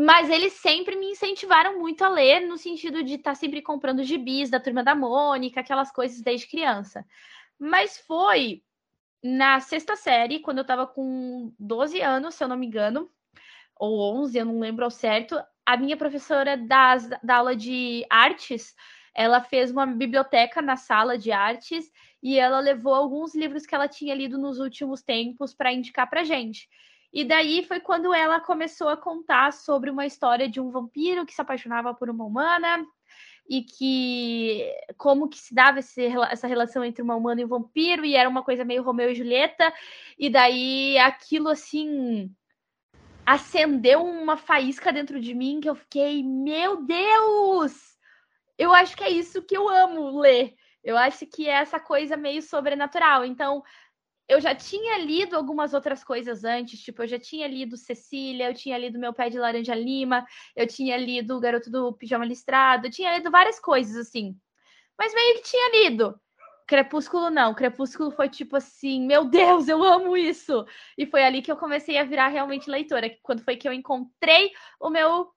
mas 0.00 0.30
eles 0.30 0.52
sempre 0.52 0.94
me 0.94 1.10
incentivaram 1.10 1.80
muito 1.80 2.04
a 2.04 2.08
ler, 2.08 2.46
no 2.46 2.56
sentido 2.56 3.02
de 3.02 3.14
estar 3.14 3.32
tá 3.32 3.34
sempre 3.34 3.60
comprando 3.60 4.04
gibis 4.04 4.48
da 4.48 4.60
Turma 4.60 4.84
da 4.84 4.94
Mônica, 4.94 5.58
aquelas 5.58 5.90
coisas 5.90 6.22
desde 6.22 6.46
criança. 6.46 7.04
Mas 7.58 7.98
foi 8.06 8.62
na 9.20 9.58
sexta 9.58 9.96
série, 9.96 10.38
quando 10.38 10.58
eu 10.58 10.62
estava 10.62 10.86
com 10.86 11.52
12 11.58 12.00
anos, 12.00 12.36
se 12.36 12.44
eu 12.44 12.46
não 12.46 12.56
me 12.56 12.66
engano, 12.66 13.10
ou 13.78 14.22
11, 14.22 14.38
eu 14.38 14.44
não 14.44 14.60
lembro 14.60 14.84
ao 14.84 14.90
certo, 14.90 15.40
a 15.64 15.76
minha 15.76 15.96
professora 15.96 16.56
das, 16.56 17.08
da 17.22 17.36
aula 17.36 17.54
de 17.54 18.04
artes, 18.08 18.74
ela 19.14 19.40
fez 19.40 19.70
uma 19.70 19.86
biblioteca 19.86 20.62
na 20.62 20.76
sala 20.76 21.18
de 21.18 21.30
artes 21.30 21.90
e 22.22 22.38
ela 22.38 22.60
levou 22.60 22.94
alguns 22.94 23.34
livros 23.34 23.66
que 23.66 23.74
ela 23.74 23.88
tinha 23.88 24.14
lido 24.14 24.38
nos 24.38 24.58
últimos 24.58 25.02
tempos 25.02 25.54
para 25.54 25.72
indicar 25.72 26.08
para 26.08 26.24
gente. 26.24 26.68
E 27.12 27.24
daí 27.24 27.64
foi 27.64 27.80
quando 27.80 28.12
ela 28.12 28.40
começou 28.40 28.88
a 28.88 28.96
contar 28.96 29.52
sobre 29.52 29.90
uma 29.90 30.06
história 30.06 30.48
de 30.48 30.60
um 30.60 30.70
vampiro 30.70 31.24
que 31.24 31.34
se 31.34 31.40
apaixonava 31.40 31.94
por 31.94 32.10
uma 32.10 32.24
humana 32.24 32.84
e 33.48 33.62
que 33.62 34.62
como 34.98 35.28
que 35.28 35.38
se 35.38 35.54
dava 35.54 35.78
esse, 35.78 36.04
essa 36.30 36.46
relação 36.46 36.84
entre 36.84 37.02
uma 37.02 37.16
humana 37.16 37.40
e 37.40 37.44
um 37.44 37.48
vampiro 37.48 38.04
e 38.04 38.14
era 38.14 38.28
uma 38.28 38.42
coisa 38.42 38.64
meio 38.64 38.82
Romeu 38.82 39.10
e 39.10 39.14
Julieta 39.14 39.72
e 40.18 40.28
daí 40.28 40.98
aquilo 40.98 41.48
assim 41.48 42.30
acendeu 43.28 44.02
uma 44.02 44.38
faísca 44.38 44.90
dentro 44.90 45.20
de 45.20 45.34
mim 45.34 45.60
que 45.60 45.68
eu 45.68 45.74
fiquei 45.74 46.22
meu 46.22 46.82
Deus 46.84 47.74
eu 48.56 48.72
acho 48.72 48.96
que 48.96 49.04
é 49.04 49.10
isso 49.10 49.42
que 49.42 49.54
eu 49.54 49.68
amo 49.68 50.18
ler 50.18 50.54
eu 50.82 50.96
acho 50.96 51.26
que 51.26 51.46
é 51.46 51.52
essa 51.52 51.78
coisa 51.78 52.16
meio 52.16 52.40
sobrenatural 52.40 53.26
então 53.26 53.62
eu 54.26 54.40
já 54.40 54.54
tinha 54.54 54.98
lido 54.98 55.34
algumas 55.36 55.72
outras 55.72 56.04
coisas 56.04 56.44
antes, 56.44 56.80
tipo, 56.80 57.02
eu 57.02 57.06
já 57.06 57.18
tinha 57.18 57.48
lido 57.48 57.78
Cecília, 57.78 58.50
eu 58.50 58.54
tinha 58.54 58.76
lido 58.76 58.98
Meu 58.98 59.12
Pé 59.14 59.30
de 59.30 59.38
Laranja 59.38 59.74
Lima, 59.74 60.26
eu 60.54 60.66
tinha 60.66 60.98
lido 60.98 61.34
O 61.34 61.40
Garoto 61.40 61.70
do 61.70 61.94
Pijama 61.94 62.26
Listrado, 62.26 62.86
eu 62.86 62.90
tinha 62.90 63.16
lido 63.16 63.30
várias 63.30 63.58
coisas 63.58 63.96
assim. 63.96 64.36
Mas 64.98 65.14
meio 65.14 65.36
que 65.36 65.44
tinha 65.44 65.82
lido. 65.82 66.20
Crepúsculo 66.68 67.30
não, 67.30 67.54
Crepúsculo 67.54 68.10
foi 68.10 68.28
tipo 68.28 68.54
assim, 68.54 69.00
meu 69.06 69.24
Deus, 69.24 69.68
eu 69.68 69.82
amo 69.82 70.14
isso. 70.14 70.66
E 70.98 71.06
foi 71.06 71.24
ali 71.24 71.40
que 71.40 71.50
eu 71.50 71.56
comecei 71.56 71.96
a 71.96 72.04
virar 72.04 72.28
realmente 72.28 72.70
leitora, 72.70 73.10
quando 73.22 73.42
foi 73.42 73.56
que 73.56 73.66
eu 73.66 73.72
encontrei 73.72 74.52
o 74.78 74.90
meu 74.90 75.30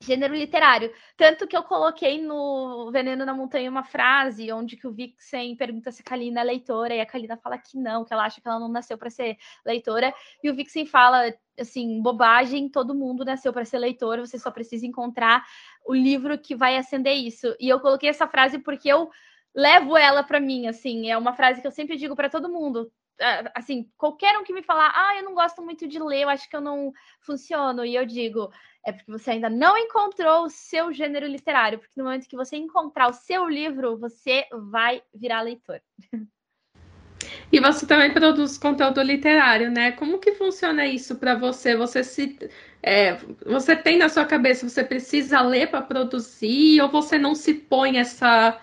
gênero 0.00 0.32
literário. 0.32 0.92
Tanto 1.16 1.44
que 1.46 1.56
eu 1.56 1.64
coloquei 1.64 2.22
no 2.22 2.88
Veneno 2.92 3.26
na 3.26 3.34
Montanha 3.34 3.68
uma 3.68 3.82
frase 3.82 4.50
onde 4.52 4.76
que 4.76 4.86
o 4.86 4.92
Vixen 4.92 5.56
pergunta 5.56 5.90
se 5.90 6.02
a 6.02 6.04
Kalina 6.04 6.40
é 6.40 6.44
leitora 6.44 6.94
e 6.94 7.00
a 7.00 7.06
Kalina 7.06 7.36
fala 7.36 7.58
que 7.58 7.76
não, 7.76 8.04
que 8.04 8.12
ela 8.14 8.24
acha 8.24 8.40
que 8.40 8.48
ela 8.48 8.60
não 8.60 8.68
nasceu 8.68 8.96
para 8.96 9.10
ser 9.10 9.36
leitora. 9.66 10.14
E 10.42 10.48
o 10.48 10.54
Vixen 10.54 10.86
fala 10.86 11.34
assim, 11.58 12.00
bobagem, 12.00 12.68
todo 12.68 12.94
mundo 12.94 13.24
nasceu 13.24 13.52
para 13.52 13.64
ser 13.64 13.78
leitor, 13.78 14.20
você 14.20 14.38
só 14.38 14.52
precisa 14.52 14.86
encontrar 14.86 15.44
o 15.84 15.92
livro 15.92 16.38
que 16.38 16.54
vai 16.54 16.76
acender 16.76 17.14
isso. 17.14 17.54
E 17.58 17.68
eu 17.68 17.80
coloquei 17.80 18.08
essa 18.08 18.28
frase 18.28 18.60
porque 18.60 18.88
eu 18.88 19.10
levo 19.54 19.96
ela 19.96 20.22
para 20.22 20.40
mim, 20.40 20.66
assim, 20.66 21.10
é 21.10 21.16
uma 21.16 21.34
frase 21.34 21.60
que 21.60 21.66
eu 21.66 21.72
sempre 21.72 21.96
digo 21.96 22.16
para 22.16 22.30
todo 22.30 22.48
mundo 22.48 22.90
assim, 23.54 23.88
qualquer 23.96 24.36
um 24.38 24.44
que 24.44 24.52
me 24.52 24.62
falar, 24.62 24.92
ah, 24.94 25.16
eu 25.16 25.24
não 25.24 25.34
gosto 25.34 25.62
muito 25.62 25.86
de 25.86 25.98
ler, 25.98 26.22
eu 26.22 26.28
acho 26.28 26.48
que 26.48 26.56
eu 26.56 26.60
não 26.60 26.92
funciono, 27.20 27.84
e 27.84 27.94
eu 27.94 28.06
digo, 28.06 28.50
é 28.84 28.92
porque 28.92 29.10
você 29.10 29.32
ainda 29.32 29.50
não 29.50 29.76
encontrou 29.76 30.44
o 30.44 30.50
seu 30.50 30.92
gênero 30.92 31.26
literário, 31.26 31.78
porque 31.78 31.94
no 31.96 32.04
momento 32.04 32.28
que 32.28 32.36
você 32.36 32.56
encontrar 32.56 33.08
o 33.08 33.14
seu 33.14 33.48
livro, 33.48 33.98
você 33.98 34.46
vai 34.70 35.02
virar 35.14 35.42
leitor. 35.42 35.80
E 37.52 37.60
você 37.60 37.86
também 37.86 38.12
produz 38.12 38.56
conteúdo 38.56 39.02
literário, 39.02 39.70
né? 39.70 39.92
Como 39.92 40.18
que 40.18 40.32
funciona 40.32 40.86
isso 40.86 41.16
para 41.16 41.34
você? 41.34 41.76
Você 41.76 42.02
se 42.02 42.38
é, 42.82 43.16
você 43.44 43.76
tem 43.76 43.98
na 43.98 44.08
sua 44.08 44.24
cabeça, 44.24 44.68
você 44.68 44.82
precisa 44.82 45.40
ler 45.42 45.68
para 45.68 45.82
produzir 45.82 46.80
ou 46.80 46.88
você 46.88 47.18
não 47.18 47.34
se 47.34 47.52
põe 47.52 47.98
essa 47.98 48.58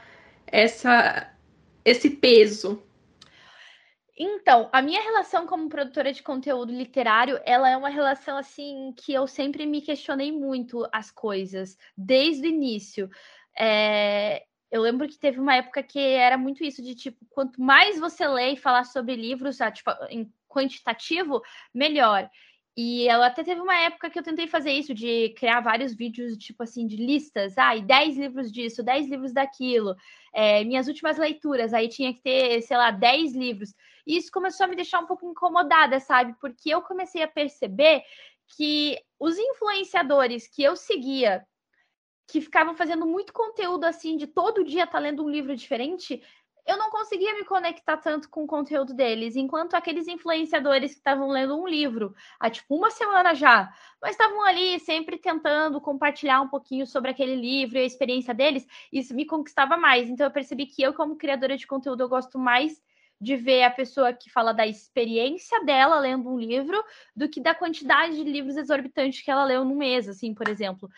essa 0.47 1.33
esse 1.85 2.09
peso? 2.09 2.83
Então, 4.19 4.67
a 4.73 4.81
minha 4.81 5.01
relação 5.01 5.45
como 5.45 5.69
produtora 5.69 6.11
de 6.11 6.23
conteúdo 6.23 6.73
literário, 6.73 7.39
ela 7.45 7.69
é 7.69 7.77
uma 7.77 7.89
relação 7.89 8.35
assim 8.35 8.91
que 8.97 9.13
eu 9.13 9.27
sempre 9.27 9.65
me 9.65 9.79
questionei 9.79 10.31
muito 10.31 10.87
as 10.91 11.11
coisas, 11.11 11.77
desde 11.95 12.47
o 12.47 12.49
início. 12.49 13.09
É, 13.55 14.43
eu 14.71 14.81
lembro 14.81 15.07
que 15.07 15.19
teve 15.19 15.39
uma 15.39 15.55
época 15.55 15.83
que 15.83 15.99
era 15.99 16.35
muito 16.35 16.63
isso 16.63 16.81
de 16.81 16.95
tipo, 16.95 17.23
quanto 17.29 17.61
mais 17.61 17.99
você 17.99 18.27
lê 18.27 18.53
e 18.53 18.57
falar 18.57 18.85
sobre 18.85 19.15
livros, 19.15 19.61
ah, 19.61 19.71
tipo, 19.71 19.91
em 20.09 20.31
quantitativo, 20.47 21.41
melhor. 21.71 22.27
E 22.79 23.07
ela 23.07 23.25
até 23.25 23.43
teve 23.43 23.59
uma 23.59 23.75
época 23.75 24.07
que 24.07 24.19
eu 24.19 24.23
tentei 24.23 24.45
fazer 24.45 24.71
isso, 24.71 24.93
de 24.93 25.29
criar 25.29 25.61
vários 25.61 25.95
vídeos, 25.95 26.37
tipo 26.37 26.61
assim, 26.61 26.85
de 26.85 26.95
listas. 26.95 27.57
Ah, 27.57 27.75
e 27.75 27.81
10 27.81 28.17
livros 28.17 28.51
disso, 28.51 28.83
10 28.83 29.09
livros 29.09 29.33
daquilo. 29.33 29.95
É, 30.31 30.63
minhas 30.63 30.87
últimas 30.87 31.17
leituras, 31.17 31.73
aí 31.73 31.87
tinha 31.89 32.13
que 32.13 32.21
ter, 32.21 32.61
sei 32.61 32.77
lá, 32.77 32.91
10 32.91 33.33
livros. 33.33 33.73
E 34.05 34.15
isso 34.15 34.31
começou 34.31 34.65
a 34.65 34.67
me 34.67 34.75
deixar 34.75 34.99
um 34.99 35.07
pouco 35.07 35.25
incomodada, 35.25 35.99
sabe? 35.99 36.35
Porque 36.39 36.69
eu 36.69 36.83
comecei 36.83 37.23
a 37.23 37.27
perceber 37.27 38.03
que 38.55 38.95
os 39.19 39.35
influenciadores 39.39 40.47
que 40.47 40.61
eu 40.61 40.75
seguia, 40.75 41.43
que 42.27 42.39
ficavam 42.39 42.75
fazendo 42.75 43.07
muito 43.07 43.33
conteúdo 43.33 43.85
assim, 43.85 44.17
de 44.17 44.27
todo 44.27 44.63
dia 44.63 44.85
tá 44.85 44.99
lendo 44.99 45.25
um 45.25 45.29
livro 45.29 45.55
diferente, 45.55 46.21
eu 46.67 46.77
não 46.77 46.89
conseguia 46.89 47.33
me 47.33 47.45
conectar 47.45 47.95
tanto 47.95 48.29
com 48.29 48.43
o 48.43 48.47
conteúdo 48.47 48.93
deles, 48.93 49.37
enquanto 49.37 49.73
aqueles 49.73 50.07
influenciadores 50.07 50.91
que 50.91 50.97
estavam 50.97 51.29
lendo 51.29 51.57
um 51.57 51.65
livro 51.65 52.13
há 52.37 52.49
tipo 52.49 52.75
uma 52.75 52.91
semana 52.91 53.33
já, 53.33 53.73
mas 54.01 54.11
estavam 54.11 54.43
ali 54.43 54.77
sempre 54.81 55.17
tentando 55.17 55.79
compartilhar 55.79 56.41
um 56.41 56.49
pouquinho 56.49 56.85
sobre 56.85 57.09
aquele 57.09 57.35
livro 57.35 57.77
e 57.77 57.81
a 57.81 57.85
experiência 57.85 58.33
deles, 58.33 58.67
isso 58.91 59.15
me 59.15 59.25
conquistava 59.25 59.77
mais. 59.77 60.09
Então 60.09 60.27
eu 60.27 60.31
percebi 60.31 60.65
que 60.65 60.81
eu, 60.81 60.93
como 60.93 61.15
criadora 61.15 61.55
de 61.55 61.65
conteúdo, 61.65 62.01
eu 62.01 62.09
gosto 62.09 62.37
mais 62.37 62.81
de 63.19 63.35
ver 63.35 63.63
a 63.63 63.71
pessoa 63.71 64.13
que 64.13 64.29
fala 64.29 64.53
da 64.53 64.67
experiência 64.67 65.63
dela 65.63 65.99
lendo 65.99 66.29
um 66.29 66.37
livro 66.37 66.83
do 67.15 67.29
que 67.29 67.39
da 67.39 67.55
quantidade 67.55 68.15
de 68.15 68.23
livros 68.23 68.57
exorbitantes 68.57 69.21
que 69.21 69.31
ela 69.31 69.45
leu 69.45 69.63
no 69.63 69.75
mês, 69.75 70.07
assim, 70.07 70.33
por 70.33 70.47
exemplo. 70.49 70.89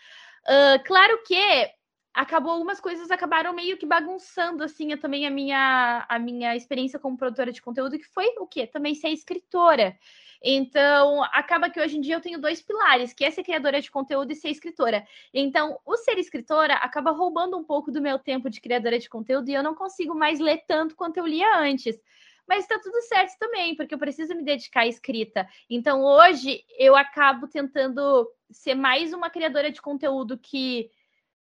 Uh, 0.44 0.82
claro 0.84 1.22
que 1.24 1.70
acabou 2.14 2.52
algumas 2.52 2.80
coisas 2.80 3.10
acabaram 3.10 3.52
meio 3.52 3.76
que 3.76 3.86
bagunçando 3.86 4.64
assim 4.64 4.96
também 4.96 5.26
a 5.26 5.30
minha 5.30 6.04
a 6.08 6.18
minha 6.18 6.56
experiência 6.56 6.98
como 6.98 7.16
produtora 7.16 7.52
de 7.52 7.62
conteúdo 7.62 7.98
que 7.98 8.06
foi 8.06 8.26
o 8.38 8.46
quê? 8.46 8.66
Também 8.66 8.94
ser 8.94 9.08
escritora. 9.08 9.96
Então, 10.42 11.22
acaba 11.24 11.68
que 11.68 11.78
hoje 11.78 11.98
em 11.98 12.00
dia 12.00 12.14
eu 12.14 12.20
tenho 12.20 12.40
dois 12.40 12.62
pilares, 12.62 13.12
que 13.12 13.24
é 13.24 13.30
ser 13.30 13.42
criadora 13.42 13.80
de 13.80 13.90
conteúdo 13.90 14.32
e 14.32 14.34
ser 14.34 14.48
escritora. 14.48 15.06
Então, 15.34 15.78
o 15.84 15.96
ser 15.98 16.18
escritora 16.18 16.74
acaba 16.76 17.10
roubando 17.10 17.58
um 17.58 17.64
pouco 17.64 17.92
do 17.92 18.00
meu 18.00 18.18
tempo 18.18 18.48
de 18.48 18.60
criadora 18.60 18.98
de 18.98 19.08
conteúdo 19.08 19.50
e 19.50 19.54
eu 19.54 19.62
não 19.62 19.74
consigo 19.74 20.14
mais 20.14 20.40
ler 20.40 20.64
tanto 20.66 20.96
quanto 20.96 21.18
eu 21.18 21.26
lia 21.26 21.58
antes. 21.58 22.00
Mas 22.48 22.64
está 22.64 22.78
tudo 22.78 23.00
certo 23.02 23.38
também, 23.38 23.76
porque 23.76 23.94
eu 23.94 23.98
preciso 23.98 24.34
me 24.34 24.42
dedicar 24.42 24.80
à 24.80 24.86
escrita. 24.86 25.46
Então, 25.68 26.02
hoje 26.02 26.64
eu 26.78 26.96
acabo 26.96 27.46
tentando 27.46 28.26
ser 28.50 28.74
mais 28.74 29.12
uma 29.12 29.28
criadora 29.28 29.70
de 29.70 29.80
conteúdo 29.80 30.38
que 30.38 30.90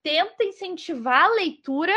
tenta 0.03 0.43
incentivar 0.43 1.25
a 1.25 1.33
leitura 1.33 1.93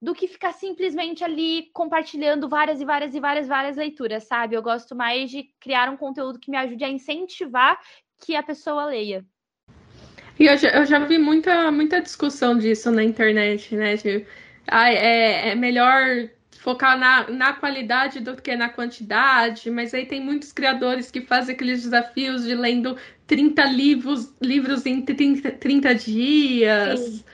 do 0.00 0.14
que 0.14 0.28
ficar 0.28 0.52
simplesmente 0.52 1.24
ali 1.24 1.70
compartilhando 1.72 2.48
várias 2.48 2.80
e 2.80 2.84
várias 2.84 3.14
e 3.14 3.20
várias 3.20 3.48
várias 3.48 3.76
leituras, 3.76 4.24
sabe? 4.24 4.54
Eu 4.54 4.62
gosto 4.62 4.94
mais 4.94 5.30
de 5.30 5.50
criar 5.60 5.90
um 5.90 5.96
conteúdo 5.96 6.38
que 6.38 6.50
me 6.50 6.56
ajude 6.56 6.84
a 6.84 6.88
incentivar 6.88 7.78
que 8.24 8.36
a 8.36 8.42
pessoa 8.42 8.86
leia. 8.86 9.24
E 10.38 10.46
eu 10.46 10.56
já, 10.56 10.68
eu 10.68 10.86
já 10.86 11.00
vi 11.00 11.18
muita, 11.18 11.70
muita 11.72 12.00
discussão 12.00 12.56
disso 12.56 12.92
na 12.92 13.02
internet, 13.02 13.74
né? 13.74 13.96
De, 13.96 14.24
ah, 14.68 14.88
é, 14.88 15.50
é 15.50 15.54
melhor 15.56 16.28
focar 16.60 16.96
na, 16.96 17.28
na 17.28 17.52
qualidade 17.54 18.20
do 18.20 18.36
que 18.36 18.54
na 18.54 18.68
quantidade, 18.68 19.68
mas 19.70 19.92
aí 19.94 20.06
tem 20.06 20.20
muitos 20.20 20.52
criadores 20.52 21.10
que 21.10 21.22
fazem 21.22 21.54
aqueles 21.54 21.82
desafios 21.82 22.44
de 22.44 22.54
lendo 22.54 22.96
30 23.26 23.64
livros, 23.64 24.32
livros 24.40 24.86
em 24.86 25.02
30, 25.02 25.52
30 25.52 25.94
dias. 25.94 27.00
Sim. 27.00 27.24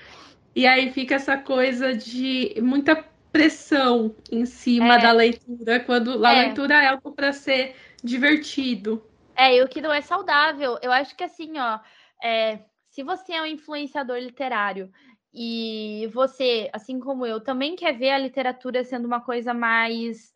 E 0.54 0.66
aí 0.66 0.92
fica 0.92 1.16
essa 1.16 1.36
coisa 1.36 1.94
de 1.94 2.54
muita 2.60 3.04
pressão 3.32 4.14
em 4.30 4.46
cima 4.46 4.94
é. 4.94 5.02
da 5.02 5.12
leitura, 5.12 5.80
quando 5.80 6.24
a 6.24 6.32
é. 6.32 6.46
leitura 6.46 6.82
é 6.82 6.86
algo 6.86 7.12
para 7.12 7.32
ser 7.32 7.74
divertido. 8.02 9.04
É, 9.34 9.56
e 9.56 9.62
o 9.62 9.68
que 9.68 9.80
não 9.80 9.92
é 9.92 10.00
saudável. 10.00 10.78
Eu 10.80 10.92
acho 10.92 11.16
que 11.16 11.24
assim, 11.24 11.58
ó, 11.58 11.80
é, 12.22 12.60
se 12.88 13.02
você 13.02 13.32
é 13.32 13.42
um 13.42 13.46
influenciador 13.46 14.18
literário 14.18 14.88
e 15.32 16.08
você, 16.12 16.70
assim 16.72 17.00
como 17.00 17.26
eu, 17.26 17.40
também 17.40 17.74
quer 17.74 17.98
ver 17.98 18.10
a 18.10 18.18
literatura 18.18 18.84
sendo 18.84 19.06
uma 19.06 19.20
coisa 19.20 19.52
mais 19.52 20.32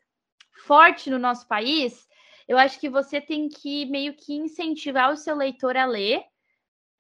forte 0.67 1.09
no 1.09 1.21
nosso 1.21 1.47
país, 1.47 2.09
eu 2.49 2.59
acho 2.59 2.81
que 2.81 2.89
você 2.89 3.21
tem 3.21 3.49
que 3.49 3.87
meio 3.87 4.15
que 4.15 4.35
incentivar 4.35 5.13
o 5.13 5.17
seu 5.17 5.37
leitor 5.37 5.77
a 5.77 5.87
ler, 5.87 6.25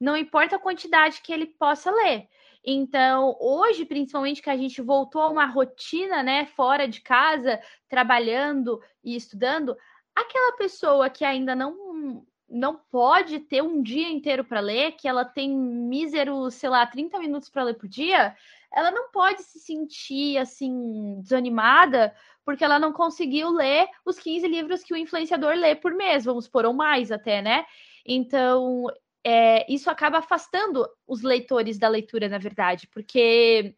não 0.00 0.16
importa 0.16 0.54
a 0.54 0.60
quantidade 0.60 1.20
que 1.22 1.32
ele 1.32 1.46
possa 1.46 1.90
ler. 1.90 2.28
Então, 2.70 3.34
hoje, 3.40 3.86
principalmente 3.86 4.42
que 4.42 4.50
a 4.50 4.56
gente 4.56 4.82
voltou 4.82 5.22
a 5.22 5.30
uma 5.30 5.46
rotina, 5.46 6.22
né, 6.22 6.44
fora 6.44 6.86
de 6.86 7.00
casa, 7.00 7.58
trabalhando 7.88 8.78
e 9.02 9.16
estudando, 9.16 9.74
aquela 10.14 10.54
pessoa 10.54 11.08
que 11.08 11.24
ainda 11.24 11.56
não 11.56 12.26
não 12.50 12.80
pode 12.90 13.40
ter 13.40 13.62
um 13.62 13.82
dia 13.82 14.08
inteiro 14.08 14.42
para 14.42 14.60
ler, 14.60 14.92
que 14.92 15.06
ela 15.06 15.22
tem 15.22 15.50
mísero, 15.50 16.50
sei 16.50 16.70
lá, 16.70 16.86
30 16.86 17.18
minutos 17.18 17.50
para 17.50 17.62
ler 17.62 17.74
por 17.74 17.86
dia, 17.86 18.34
ela 18.72 18.90
não 18.90 19.10
pode 19.10 19.42
se 19.42 19.58
sentir 19.58 20.38
assim 20.38 21.20
desanimada 21.20 22.14
porque 22.46 22.64
ela 22.64 22.78
não 22.78 22.92
conseguiu 22.92 23.50
ler 23.50 23.86
os 24.04 24.18
15 24.18 24.46
livros 24.48 24.82
que 24.82 24.94
o 24.94 24.96
influenciador 24.96 25.54
lê 25.54 25.74
por 25.74 25.92
mês, 25.94 26.24
vamos 26.24 26.46
supor, 26.46 26.64
ou 26.64 26.72
mais 26.72 27.12
até, 27.12 27.42
né? 27.42 27.66
Então, 28.04 28.86
é, 29.24 29.70
isso 29.72 29.90
acaba 29.90 30.18
afastando 30.18 30.88
os 31.06 31.22
leitores 31.22 31.78
da 31.78 31.88
leitura, 31.88 32.28
na 32.28 32.38
verdade, 32.38 32.86
porque 32.88 33.74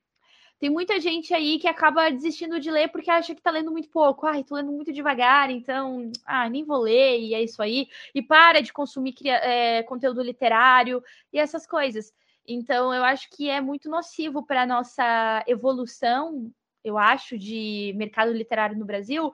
tem 0.61 0.69
muita 0.69 1.01
gente 1.01 1.33
aí 1.33 1.59
que 1.59 1.67
acaba 1.67 2.11
desistindo 2.11 2.61
de 2.61 2.71
ler 2.71 2.89
porque 2.89 3.11
acha 3.11 3.35
que 3.35 3.41
tá 3.41 3.51
lendo 3.51 3.73
muito 3.73 3.89
pouco. 3.89 4.27
Ai, 4.27 4.45
tô 4.45 4.55
lendo 4.55 4.71
muito 4.71 4.93
devagar, 4.93 5.51
então, 5.51 6.13
ah, 6.27 6.51
nem 6.51 6.65
vou 6.65 6.81
ler, 6.83 7.19
e 7.19 7.35
é 7.35 7.43
isso 7.43 7.63
aí. 7.63 7.89
E 8.15 8.21
para 8.21 8.61
de 8.61 8.71
consumir 8.71 9.15
é, 9.27 9.83
conteúdo 9.85 10.23
literário 10.23 11.03
e 11.33 11.39
essas 11.39 11.67
coisas. 11.67 12.13
Então, 12.47 12.93
eu 12.93 13.03
acho 13.03 13.31
que 13.31 13.49
é 13.49 13.61
muito 13.61 13.89
nocivo 13.89 14.45
para 14.45 14.63
a 14.63 14.67
nossa 14.67 15.43
evolução, 15.47 16.53
eu 16.85 16.99
acho, 16.99 17.39
de 17.39 17.95
mercado 17.97 18.33
literário 18.33 18.77
no 18.77 18.85
Brasil, 18.85 19.33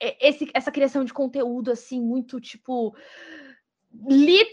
esse, 0.00 0.50
essa 0.52 0.72
criação 0.72 1.04
de 1.04 1.12
conteúdo, 1.12 1.70
assim, 1.70 2.00
muito 2.00 2.40
tipo. 2.40 2.96
Li, 4.08 4.44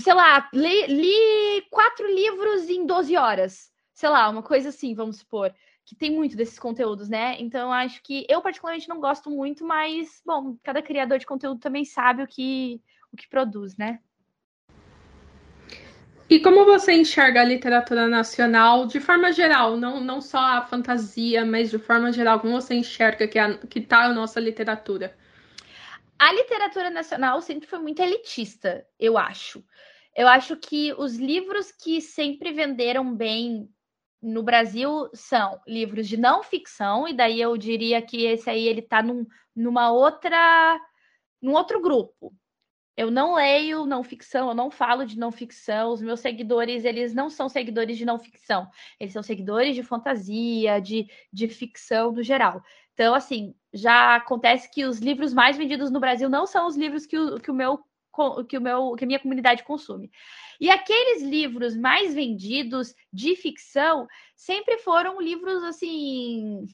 sei 0.00 0.14
lá, 0.14 0.48
li, 0.52 0.86
li 0.86 1.62
quatro 1.70 2.06
livros 2.06 2.68
em 2.68 2.84
12 2.86 3.16
horas 3.16 3.72
sei 4.02 4.08
lá, 4.08 4.28
uma 4.28 4.42
coisa 4.42 4.70
assim, 4.70 4.94
vamos 4.94 5.18
supor, 5.18 5.54
que 5.84 5.94
tem 5.94 6.10
muito 6.10 6.36
desses 6.36 6.58
conteúdos, 6.58 7.08
né? 7.08 7.36
Então, 7.38 7.72
acho 7.72 8.02
que 8.02 8.26
eu 8.28 8.40
particularmente 8.40 8.88
não 8.88 9.00
gosto 9.00 9.30
muito, 9.30 9.64
mas, 9.64 10.20
bom, 10.24 10.56
cada 10.62 10.82
criador 10.82 11.18
de 11.18 11.26
conteúdo 11.26 11.60
também 11.60 11.84
sabe 11.84 12.22
o 12.22 12.26
que, 12.26 12.80
o 13.12 13.16
que 13.16 13.28
produz, 13.28 13.76
né? 13.76 14.00
E 16.28 16.40
como 16.40 16.64
você 16.64 16.92
enxerga 16.94 17.42
a 17.42 17.44
literatura 17.44 18.08
nacional 18.08 18.86
de 18.86 18.98
forma 18.98 19.32
geral, 19.32 19.76
não, 19.76 20.00
não 20.00 20.20
só 20.20 20.38
a 20.38 20.62
fantasia, 20.62 21.44
mas 21.44 21.70
de 21.70 21.78
forma 21.78 22.10
geral, 22.10 22.40
como 22.40 22.60
você 22.60 22.74
enxerga 22.74 23.28
que, 23.28 23.38
a, 23.38 23.58
que 23.58 23.82
tá 23.82 24.04
a 24.04 24.14
nossa 24.14 24.40
literatura? 24.40 25.14
A 26.22 26.32
literatura 26.32 26.88
nacional 26.88 27.40
sempre 27.40 27.66
foi 27.66 27.80
muito 27.80 28.00
elitista, 28.00 28.86
eu 28.96 29.18
acho. 29.18 29.64
Eu 30.14 30.28
acho 30.28 30.56
que 30.56 30.92
os 30.92 31.16
livros 31.16 31.72
que 31.72 32.00
sempre 32.00 32.52
venderam 32.52 33.12
bem 33.12 33.68
no 34.22 34.40
Brasil 34.40 35.10
são 35.12 35.60
livros 35.66 36.06
de 36.06 36.16
não 36.16 36.44
ficção, 36.44 37.08
e 37.08 37.12
daí 37.12 37.40
eu 37.40 37.56
diria 37.56 38.00
que 38.00 38.24
esse 38.24 38.48
aí 38.48 38.68
ele 38.68 38.78
está 38.78 39.02
num, 39.02 39.26
numa 39.52 39.90
outra, 39.90 40.80
num 41.42 41.54
outro 41.54 41.80
grupo. 41.80 42.32
Eu 42.96 43.10
não 43.10 43.34
leio 43.34 43.84
não 43.84 44.04
ficção, 44.04 44.46
eu 44.50 44.54
não 44.54 44.70
falo 44.70 45.04
de 45.04 45.18
não 45.18 45.32
ficção. 45.32 45.90
Os 45.90 46.00
meus 46.00 46.20
seguidores, 46.20 46.84
eles 46.84 47.12
não 47.12 47.28
são 47.28 47.48
seguidores 47.48 47.98
de 47.98 48.04
não 48.04 48.20
ficção. 48.20 48.70
Eles 49.00 49.12
são 49.12 49.24
seguidores 49.24 49.74
de 49.74 49.82
fantasia, 49.82 50.80
de, 50.80 51.08
de 51.32 51.48
ficção 51.48 52.12
no 52.12 52.22
geral. 52.22 52.62
Então, 52.92 53.12
assim, 53.12 53.56
já 53.72 54.16
acontece 54.16 54.70
que 54.70 54.84
os 54.84 54.98
livros 54.98 55.32
mais 55.32 55.56
vendidos 55.56 55.90
no 55.90 56.00
Brasil 56.00 56.28
não 56.28 56.46
são 56.46 56.66
os 56.66 56.76
livros 56.76 57.06
que 57.06 57.18
o, 57.18 57.40
que 57.40 57.50
o 57.50 57.54
meu 57.54 57.80
que 58.46 58.58
o 58.58 58.60
meu 58.60 58.94
que 58.94 59.04
a 59.04 59.06
minha 59.06 59.20
comunidade 59.20 59.64
consome. 59.64 60.10
E 60.60 60.70
aqueles 60.70 61.22
livros 61.22 61.76
mais 61.76 62.14
vendidos 62.14 62.94
de 63.12 63.34
ficção 63.36 64.06
sempre 64.36 64.78
foram 64.78 65.20
livros 65.20 65.62
assim 65.64 66.66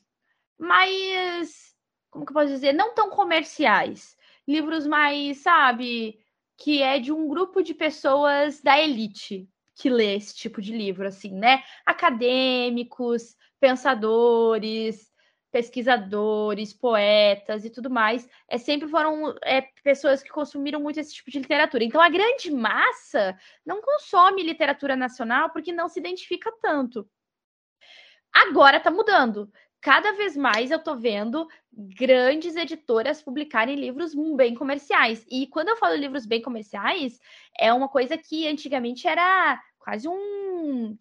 mais 0.59 1.69
como 2.11 2.25
que 2.25 2.33
eu 2.33 2.35
posso 2.35 2.49
dizer, 2.49 2.73
não 2.73 2.95
tão 2.95 3.11
comerciais, 3.11 4.17
livros 4.47 4.87
mais, 4.87 5.39
sabe, 5.39 6.19
que 6.57 6.83
é 6.83 6.99
de 6.99 7.13
um 7.13 7.29
grupo 7.29 7.63
de 7.63 7.75
pessoas 7.75 8.61
da 8.61 8.79
elite 8.81 9.49
que 9.75 9.89
lê 9.89 10.17
esse 10.17 10.35
tipo 10.35 10.61
de 10.61 10.77
livro 10.77 11.07
assim, 11.07 11.33
né? 11.33 11.63
Acadêmicos, 11.87 13.37
pensadores, 13.61 15.13
pesquisadores, 15.59 16.73
poetas 16.73 17.65
e 17.65 17.71
tudo 17.71 17.91
mais, 17.91 18.29
é, 18.49 18.57
sempre 18.59 18.87
foram 18.89 19.35
é, 19.43 19.63
pessoas 19.83 20.23
que 20.23 20.31
consumiram 20.31 20.81
muito 20.81 21.01
esse 21.01 21.13
tipo 21.13 21.33
de 21.33 21.41
literatura. 21.41 21.83
Então, 21.83 22.01
a 22.01 22.09
grande 22.09 22.49
massa 22.53 23.37
não 23.67 23.83
consome 23.83 24.45
literatura 24.45 24.95
nacional 24.95 25.51
porque 25.51 25.73
não 25.73 25.89
se 25.89 25.99
identifica 25.99 26.53
tanto. 26.63 27.09
Agora 28.33 28.77
está 28.77 28.89
mudando. 28.89 29.51
Cada 29.81 30.13
vez 30.13 30.37
mais 30.37 30.71
eu 30.71 30.79
estou 30.79 30.97
vendo 30.97 31.49
grandes 31.73 32.55
editoras 32.55 33.21
publicarem 33.21 33.75
livros 33.75 34.15
bem 34.37 34.55
comerciais. 34.55 35.27
E 35.29 35.49
quando 35.49 35.71
eu 35.71 35.77
falo 35.77 35.97
livros 35.97 36.25
bem 36.25 36.41
comerciais, 36.41 37.19
é 37.59 37.73
uma 37.73 37.89
coisa 37.89 38.17
que 38.17 38.47
antigamente 38.47 39.09
era 39.09 39.61
quase 39.81 40.07
um 40.07 40.97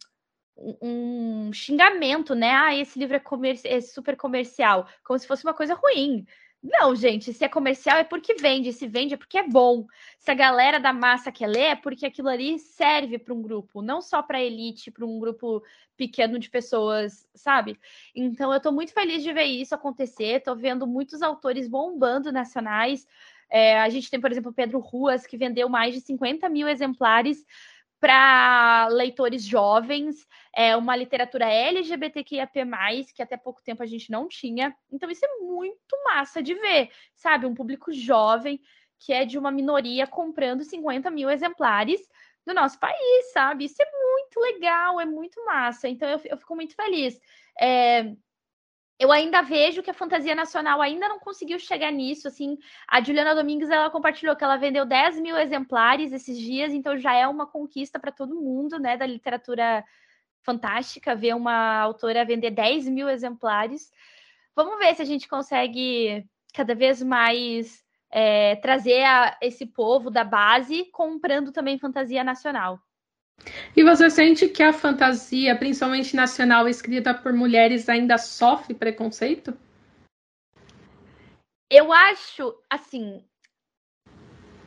um 0.82 1.52
xingamento, 1.54 2.34
né? 2.34 2.52
Ah, 2.52 2.76
esse 2.76 2.98
livro 2.98 3.16
é, 3.16 3.20
comer 3.20 3.60
é 3.64 3.80
super 3.82 4.16
comercial, 4.18 4.88
como 5.04 5.18
se 5.18 5.28
fosse 5.28 5.44
uma 5.44 5.54
coisa 5.54 5.74
ruim. 5.76 6.26
Não, 6.62 6.96
gente, 6.96 7.32
se 7.32 7.46
é 7.46 7.50
comercial 7.50 7.98
é 7.98 8.04
porque 8.04 8.34
vende, 8.34 8.74
se 8.74 8.88
vende 8.88 9.14
é 9.14 9.18
porque 9.18 9.38
é 9.38 9.48
bom. 9.48 9.86
Se 10.18 10.32
a 10.32 10.34
galera 10.34 10.80
da 10.80 10.92
massa 10.92 11.32
quer 11.32 11.48
ler, 11.48 11.60
é 11.60 11.76
porque 11.76 12.06
aquilo 12.06 12.28
ali 12.28 12.58
serve 12.58 13.20
para 13.20 13.34
um 13.34 13.42
grupo, 13.42 13.82
não 13.82 14.02
só 14.02 14.24
para 14.24 14.42
elite, 14.42 14.90
para 14.90 15.06
um 15.06 15.20
grupo 15.20 15.64
pequeno 15.96 16.40
de 16.40 16.50
pessoas, 16.50 17.28
sabe? 17.34 17.80
Então 18.16 18.52
eu 18.52 18.58
estou 18.58 18.72
muito 18.72 18.92
feliz 18.92 19.24
de 19.24 19.32
ver 19.32 19.44
isso 19.44 19.76
acontecer. 19.76 20.38
Estou 20.38 20.56
vendo 20.56 20.88
muitos 20.88 21.22
autores 21.22 21.68
bombando 21.68 22.32
nacionais. 22.32 23.08
É, 23.50 23.80
a 23.80 23.88
gente 23.90 24.10
tem, 24.10 24.20
por 24.20 24.32
exemplo, 24.32 24.52
Pedro 24.52 24.80
Ruas, 24.80 25.26
que 25.26 25.38
vendeu 25.38 25.70
mais 25.70 25.94
de 25.94 26.02
50 26.02 26.50
mil 26.50 26.68
exemplares 26.68 27.46
para 28.00 28.88
leitores 28.90 29.44
jovens, 29.44 30.28
é 30.56 30.76
uma 30.76 30.96
literatura 30.96 31.46
LGBTQIAP+, 31.46 32.52
que 33.16 33.22
até 33.22 33.38
pouco 33.38 33.62
tempo 33.64 33.82
a 33.82 33.86
gente 33.86 34.12
não 34.12 34.28
tinha. 34.28 34.76
Então 34.92 35.10
isso 35.10 35.26
é 35.26 35.40
muito 35.40 35.96
massa 36.06 36.42
de 36.42 36.54
ver, 36.54 36.90
sabe? 37.16 37.46
Um 37.46 37.56
público 37.56 37.92
jovem 37.92 38.62
que 39.00 39.14
é 39.14 39.26
de 39.26 39.38
uma 39.38 39.52
minoria 39.52 40.08
comprando 40.08 40.64
50 40.64 41.12
mil 41.12 41.30
exemplares 41.30 42.02
do 42.46 42.54
nosso 42.54 42.80
país, 42.80 43.32
sabe? 43.32 43.66
Isso 43.66 43.82
é 43.82 43.86
muito 43.86 44.40
legal, 44.40 45.00
é 45.00 45.06
muito 45.06 45.44
massa. 45.46 45.88
Então 45.88 46.10
eu, 46.10 46.20
eu 46.26 46.38
fico 46.38 46.56
muito 46.56 46.76
feliz. 46.76 47.20
É, 47.60 48.14
eu 49.00 49.12
ainda 49.12 49.42
vejo 49.42 49.84
que 49.84 49.92
a 49.92 49.94
fantasia 49.94 50.34
nacional 50.34 50.82
ainda 50.82 51.08
não 51.08 51.20
conseguiu 51.20 51.60
chegar 51.60 51.92
nisso. 51.92 52.28
Assim, 52.28 52.58
a 52.88 53.02
Juliana 53.02 53.36
Domingues 53.36 53.70
ela 53.70 53.90
compartilhou 53.90 54.36
que 54.36 54.44
ela 54.44 54.58
vendeu 54.58 54.86
10 54.86 55.20
mil 55.20 55.38
exemplares 55.38 56.12
esses 56.12 56.38
dias, 56.38 56.74
então 56.74 56.98
já 56.98 57.14
é 57.14 57.28
uma 57.28 57.46
conquista 57.46 58.00
para 58.00 58.12
todo 58.12 58.42
mundo, 58.42 58.80
né, 58.80 58.98
da 58.98 59.06
literatura 59.06 59.84
fantástica, 60.42 61.16
ver 61.16 61.36
uma 61.36 61.80
autora 61.80 62.26
vender 62.26 62.52
10 62.52 62.88
mil 62.88 63.08
exemplares. 63.08 63.92
Vamos 64.56 64.80
ver 64.80 64.96
se 64.96 65.02
a 65.02 65.06
gente 65.06 65.28
consegue 65.28 66.26
cada 66.54 66.74
vez 66.74 67.04
mais 67.04 67.84
é, 68.10 68.56
trazer 68.56 69.04
a, 69.04 69.38
esse 69.42 69.66
povo 69.66 70.10
da 70.10 70.24
base 70.24 70.86
comprando 70.92 71.52
também 71.52 71.78
fantasia 71.78 72.24
nacional. 72.24 72.80
E 73.76 73.84
você 73.84 74.10
sente 74.10 74.50
que 74.50 74.64
a 74.64 74.74
fantasia, 74.74 75.56
principalmente 75.56 76.16
nacional, 76.16 76.68
escrita 76.68 77.14
por 77.14 77.32
mulheres, 77.34 77.88
ainda 77.88 78.18
sofre 78.18 78.74
preconceito? 78.74 79.58
Eu 81.70 81.92
acho, 81.92 82.58
assim. 82.70 83.24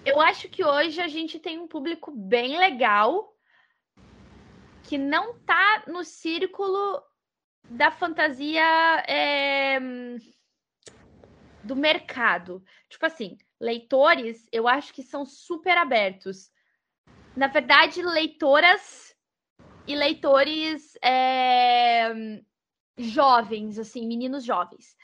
Eu 0.04 0.20
acho 0.20 0.48
que 0.48 0.64
hoje 0.64 1.00
a 1.00 1.08
gente 1.08 1.38
tem 1.38 1.58
um 1.58 1.66
público 1.66 2.10
bem 2.10 2.58
legal 2.58 3.34
que 4.84 4.96
não 4.96 5.38
tá 5.40 5.84
no 5.86 6.04
círculo 6.04 7.02
da 7.68 7.90
fantasia 7.90 8.62
é, 9.06 9.78
do 11.62 11.76
mercado. 11.76 12.64
Tipo 12.88 13.06
assim, 13.06 13.38
leitores, 13.60 14.48
eu 14.50 14.66
acho 14.66 14.92
que 14.92 15.02
são 15.02 15.24
super 15.24 15.76
abertos 15.76 16.50
na 17.36 17.46
verdade, 17.46 18.02
leitoras 18.02 19.14
e 19.86 19.94
leitores 19.94 20.94
é, 21.02 22.12
jovens, 22.96 23.78
assim, 23.78 24.06
meninos 24.06 24.44
jovens. 24.44 24.96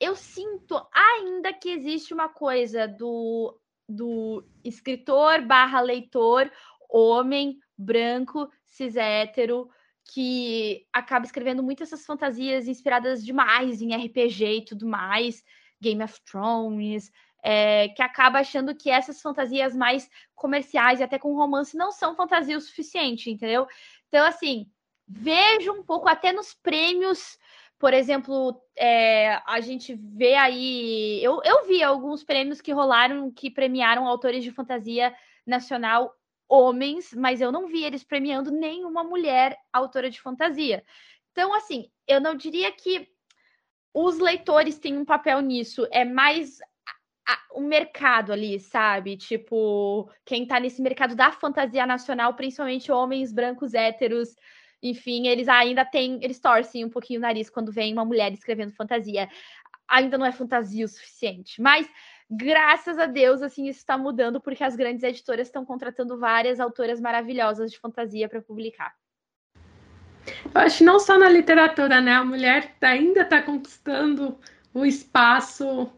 Eu 0.00 0.16
sinto 0.16 0.80
ainda 0.92 1.52
que 1.52 1.70
existe 1.70 2.12
uma 2.12 2.28
coisa 2.28 2.86
do, 2.86 3.58
do 3.88 4.44
escritor 4.64 5.42
barra 5.42 5.80
leitor, 5.80 6.50
homem, 6.88 7.58
branco, 7.76 8.50
cis 8.66 8.96
hétero, 8.96 9.68
que 10.12 10.86
acaba 10.92 11.24
escrevendo 11.24 11.62
muitas 11.62 11.92
essas 11.92 12.04
fantasias 12.04 12.68
inspiradas 12.68 13.24
demais 13.24 13.80
em 13.80 13.94
RPG 13.94 14.44
e 14.44 14.64
tudo 14.64 14.86
mais, 14.86 15.42
Game 15.80 16.02
of 16.02 16.20
Thrones, 16.24 17.10
é, 17.44 17.90
que 17.90 18.02
acaba 18.02 18.38
achando 18.38 18.74
que 18.74 18.88
essas 18.88 19.20
fantasias 19.20 19.76
mais 19.76 20.08
comerciais 20.34 20.98
e 20.98 21.02
até 21.02 21.18
com 21.18 21.34
romance 21.34 21.76
não 21.76 21.92
são 21.92 22.16
fantasia 22.16 22.56
o 22.56 22.60
suficiente, 22.60 23.30
entendeu? 23.30 23.66
Então, 24.08 24.24
assim, 24.26 24.66
vejo 25.06 25.70
um 25.70 25.82
pouco 25.82 26.08
até 26.08 26.32
nos 26.32 26.54
prêmios, 26.54 27.38
por 27.78 27.92
exemplo, 27.92 28.58
é, 28.74 29.42
a 29.46 29.60
gente 29.60 29.94
vê 29.94 30.34
aí. 30.34 31.22
Eu, 31.22 31.42
eu 31.44 31.66
vi 31.66 31.82
alguns 31.82 32.24
prêmios 32.24 32.62
que 32.62 32.72
rolaram 32.72 33.30
que 33.30 33.50
premiaram 33.50 34.08
autores 34.08 34.42
de 34.42 34.50
fantasia 34.50 35.14
nacional 35.46 36.14
homens, 36.48 37.12
mas 37.12 37.42
eu 37.42 37.52
não 37.52 37.66
vi 37.66 37.84
eles 37.84 38.02
premiando 38.02 38.50
nenhuma 38.50 39.04
mulher 39.04 39.58
autora 39.70 40.08
de 40.08 40.20
fantasia. 40.20 40.82
Então, 41.32 41.52
assim, 41.52 41.90
eu 42.08 42.20
não 42.20 42.34
diria 42.34 42.72
que 42.72 43.06
os 43.92 44.18
leitores 44.18 44.78
têm 44.78 44.96
um 44.96 45.04
papel 45.04 45.40
nisso, 45.40 45.86
é 45.90 46.04
mais 46.04 46.58
o 47.54 47.60
mercado 47.60 48.32
ali, 48.32 48.58
sabe? 48.58 49.16
Tipo, 49.16 50.10
quem 50.24 50.46
tá 50.46 50.58
nesse 50.58 50.82
mercado 50.82 51.14
da 51.14 51.30
fantasia 51.32 51.86
nacional, 51.86 52.34
principalmente 52.34 52.90
homens 52.90 53.32
brancos 53.32 53.74
héteros, 53.74 54.34
enfim, 54.82 55.28
eles 55.28 55.48
ainda 55.48 55.84
têm, 55.84 56.18
eles 56.22 56.38
torcem 56.38 56.84
um 56.84 56.90
pouquinho 56.90 57.18
o 57.18 57.22
nariz 57.22 57.48
quando 57.48 57.72
vem 57.72 57.92
uma 57.92 58.04
mulher 58.04 58.32
escrevendo 58.32 58.72
fantasia. 58.72 59.28
Ainda 59.88 60.18
não 60.18 60.26
é 60.26 60.32
fantasia 60.32 60.84
o 60.84 60.88
suficiente, 60.88 61.60
mas 61.62 61.88
graças 62.30 62.98
a 62.98 63.06
Deus, 63.06 63.40
assim, 63.40 63.68
isso 63.68 63.78
está 63.78 63.96
mudando 63.96 64.40
porque 64.40 64.64
as 64.64 64.76
grandes 64.76 65.02
editoras 65.02 65.46
estão 65.46 65.64
contratando 65.64 66.18
várias 66.18 66.58
autoras 66.60 67.00
maravilhosas 67.00 67.70
de 67.70 67.78
fantasia 67.78 68.28
para 68.28 68.42
publicar. 68.42 68.94
Eu 70.54 70.60
acho 70.60 70.78
que 70.78 70.84
não 70.84 70.98
só 70.98 71.18
na 71.18 71.28
literatura, 71.28 72.00
né? 72.00 72.12
A 72.12 72.24
mulher 72.24 72.74
ainda 72.80 73.22
está 73.22 73.42
conquistando 73.42 74.38
o 74.72 74.84
espaço, 74.84 75.90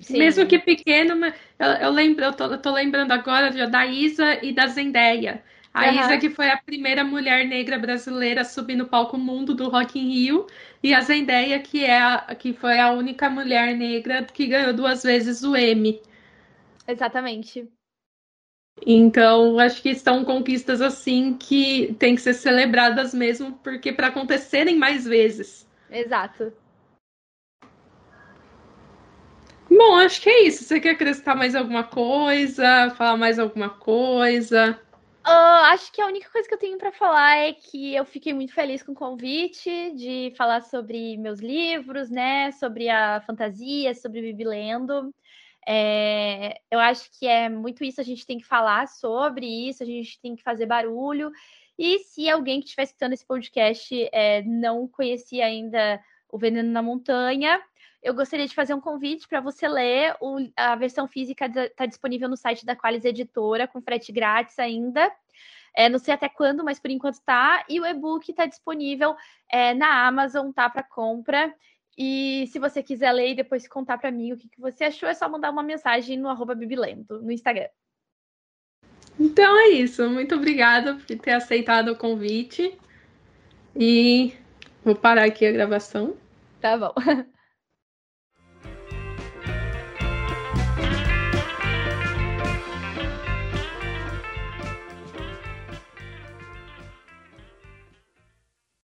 Sim. 0.00 0.18
mesmo 0.18 0.46
que 0.46 0.58
pequeno. 0.58 1.26
Eu, 1.58 1.66
eu 1.66 1.90
lembro, 1.90 2.24
eu 2.24 2.32
tô, 2.32 2.44
eu 2.44 2.58
tô, 2.58 2.72
lembrando 2.72 3.12
agora 3.12 3.50
da 3.66 3.86
Isa 3.86 4.44
e 4.44 4.52
da 4.52 4.66
Zendaya. 4.66 5.42
A 5.74 5.88
uhum. 5.88 6.00
Isa, 6.00 6.18
que 6.18 6.30
foi 6.30 6.50
a 6.50 6.56
primeira 6.56 7.04
mulher 7.04 7.46
negra 7.46 7.78
brasileira 7.78 8.40
a 8.40 8.44
subir 8.44 8.74
no 8.74 8.86
palco 8.86 9.18
mundo 9.18 9.54
do 9.54 9.68
Rock 9.68 9.98
in 9.98 10.08
Rio, 10.08 10.46
e 10.82 10.94
a 10.94 11.00
Zendaya, 11.00 11.58
que, 11.60 11.84
é 11.84 11.98
a, 11.98 12.34
que 12.36 12.52
foi 12.52 12.78
a 12.78 12.90
única 12.90 13.28
mulher 13.28 13.76
negra 13.76 14.24
que 14.24 14.46
ganhou 14.46 14.72
duas 14.72 15.02
vezes 15.02 15.42
o 15.42 15.56
Emmy. 15.56 16.00
Exatamente. 16.86 17.68
Então, 18.86 19.58
acho 19.58 19.82
que 19.82 19.94
são 19.94 20.24
conquistas 20.24 20.80
assim 20.80 21.34
que 21.34 21.94
tem 21.98 22.14
que 22.14 22.20
ser 22.20 22.34
celebradas 22.34 23.12
mesmo, 23.12 23.52
porque 23.62 23.92
para 23.92 24.06
acontecerem 24.06 24.76
mais 24.76 25.04
vezes. 25.04 25.66
Exato. 25.90 26.52
Bom, 29.78 29.94
acho 29.94 30.20
que 30.20 30.28
é 30.28 30.42
isso. 30.42 30.64
Você 30.64 30.80
quer 30.80 30.90
acrescentar 30.90 31.36
mais 31.36 31.54
alguma 31.54 31.84
coisa? 31.84 32.90
Falar 32.96 33.16
mais 33.16 33.38
alguma 33.38 33.70
coisa? 33.70 34.76
Uh, 35.24 35.62
acho 35.70 35.92
que 35.92 36.00
a 36.00 36.06
única 36.06 36.28
coisa 36.30 36.48
que 36.48 36.54
eu 36.54 36.58
tenho 36.58 36.76
para 36.76 36.90
falar 36.90 37.36
é 37.36 37.52
que 37.52 37.94
eu 37.94 38.04
fiquei 38.04 38.32
muito 38.32 38.52
feliz 38.52 38.82
com 38.82 38.90
o 38.90 38.96
convite 38.96 39.92
de 39.92 40.34
falar 40.36 40.62
sobre 40.62 41.16
meus 41.16 41.38
livros, 41.38 42.10
né? 42.10 42.50
Sobre 42.50 42.88
a 42.88 43.20
fantasia, 43.20 43.94
sobre 43.94 44.20
Vivi 44.20 44.42
Lendo. 44.42 45.14
É, 45.64 46.58
eu 46.72 46.80
acho 46.80 47.08
que 47.16 47.28
é 47.28 47.48
muito 47.48 47.84
isso, 47.84 48.00
a 48.00 48.04
gente 48.04 48.26
tem 48.26 48.38
que 48.38 48.46
falar 48.46 48.88
sobre 48.88 49.46
isso, 49.46 49.84
a 49.84 49.86
gente 49.86 50.20
tem 50.20 50.34
que 50.34 50.42
fazer 50.42 50.66
barulho. 50.66 51.30
E 51.78 52.00
se 52.00 52.28
alguém 52.28 52.58
que 52.58 52.66
estiver 52.66 52.82
escutando 52.82 53.12
esse 53.12 53.24
podcast 53.24 53.94
é, 54.10 54.42
não 54.42 54.88
conhecia 54.88 55.46
ainda 55.46 56.02
o 56.28 56.36
Veneno 56.36 56.68
na 56.68 56.82
Montanha, 56.82 57.62
eu 58.02 58.14
gostaria 58.14 58.46
de 58.46 58.54
fazer 58.54 58.74
um 58.74 58.80
convite 58.80 59.26
para 59.26 59.40
você 59.40 59.66
ler. 59.68 60.14
O, 60.20 60.36
a 60.56 60.76
versão 60.76 61.08
física 61.08 61.46
está 61.46 61.86
disponível 61.86 62.28
no 62.28 62.36
site 62.36 62.64
da 62.64 62.76
Qualis 62.76 63.04
Editora, 63.04 63.66
com 63.66 63.80
frete 63.80 64.12
grátis 64.12 64.58
ainda. 64.58 65.10
É, 65.74 65.88
não 65.88 65.98
sei 65.98 66.14
até 66.14 66.28
quando, 66.28 66.64
mas 66.64 66.78
por 66.78 66.90
enquanto 66.90 67.14
está. 67.14 67.64
E 67.68 67.80
o 67.80 67.86
e-book 67.86 68.30
está 68.30 68.46
disponível 68.46 69.16
é, 69.50 69.74
na 69.74 70.06
Amazon, 70.06 70.50
tá 70.52 70.68
para 70.68 70.82
compra. 70.82 71.52
E 71.96 72.46
se 72.52 72.60
você 72.60 72.82
quiser 72.82 73.10
ler 73.12 73.32
e 73.32 73.34
depois 73.34 73.66
contar 73.66 73.98
para 73.98 74.10
mim 74.10 74.32
o 74.32 74.36
que, 74.36 74.48
que, 74.48 74.60
você 74.60 74.84
achou, 74.84 75.08
é 75.08 75.14
só 75.14 75.28
mandar 75.28 75.50
uma 75.50 75.64
mensagem 75.64 76.16
no 76.16 76.28
arroba 76.28 76.54
Bibilento, 76.54 77.20
no 77.20 77.32
Instagram. 77.32 77.68
Então 79.18 79.58
é 79.58 79.70
isso. 79.70 80.08
Muito 80.08 80.36
obrigada 80.36 80.94
por 80.94 81.18
ter 81.18 81.32
aceitado 81.32 81.88
o 81.88 81.96
convite. 81.96 82.78
E 83.74 84.32
vou 84.84 84.94
parar 84.94 85.24
aqui 85.24 85.44
a 85.44 85.52
gravação. 85.52 86.16
Tá 86.60 86.76
bom. 86.76 86.94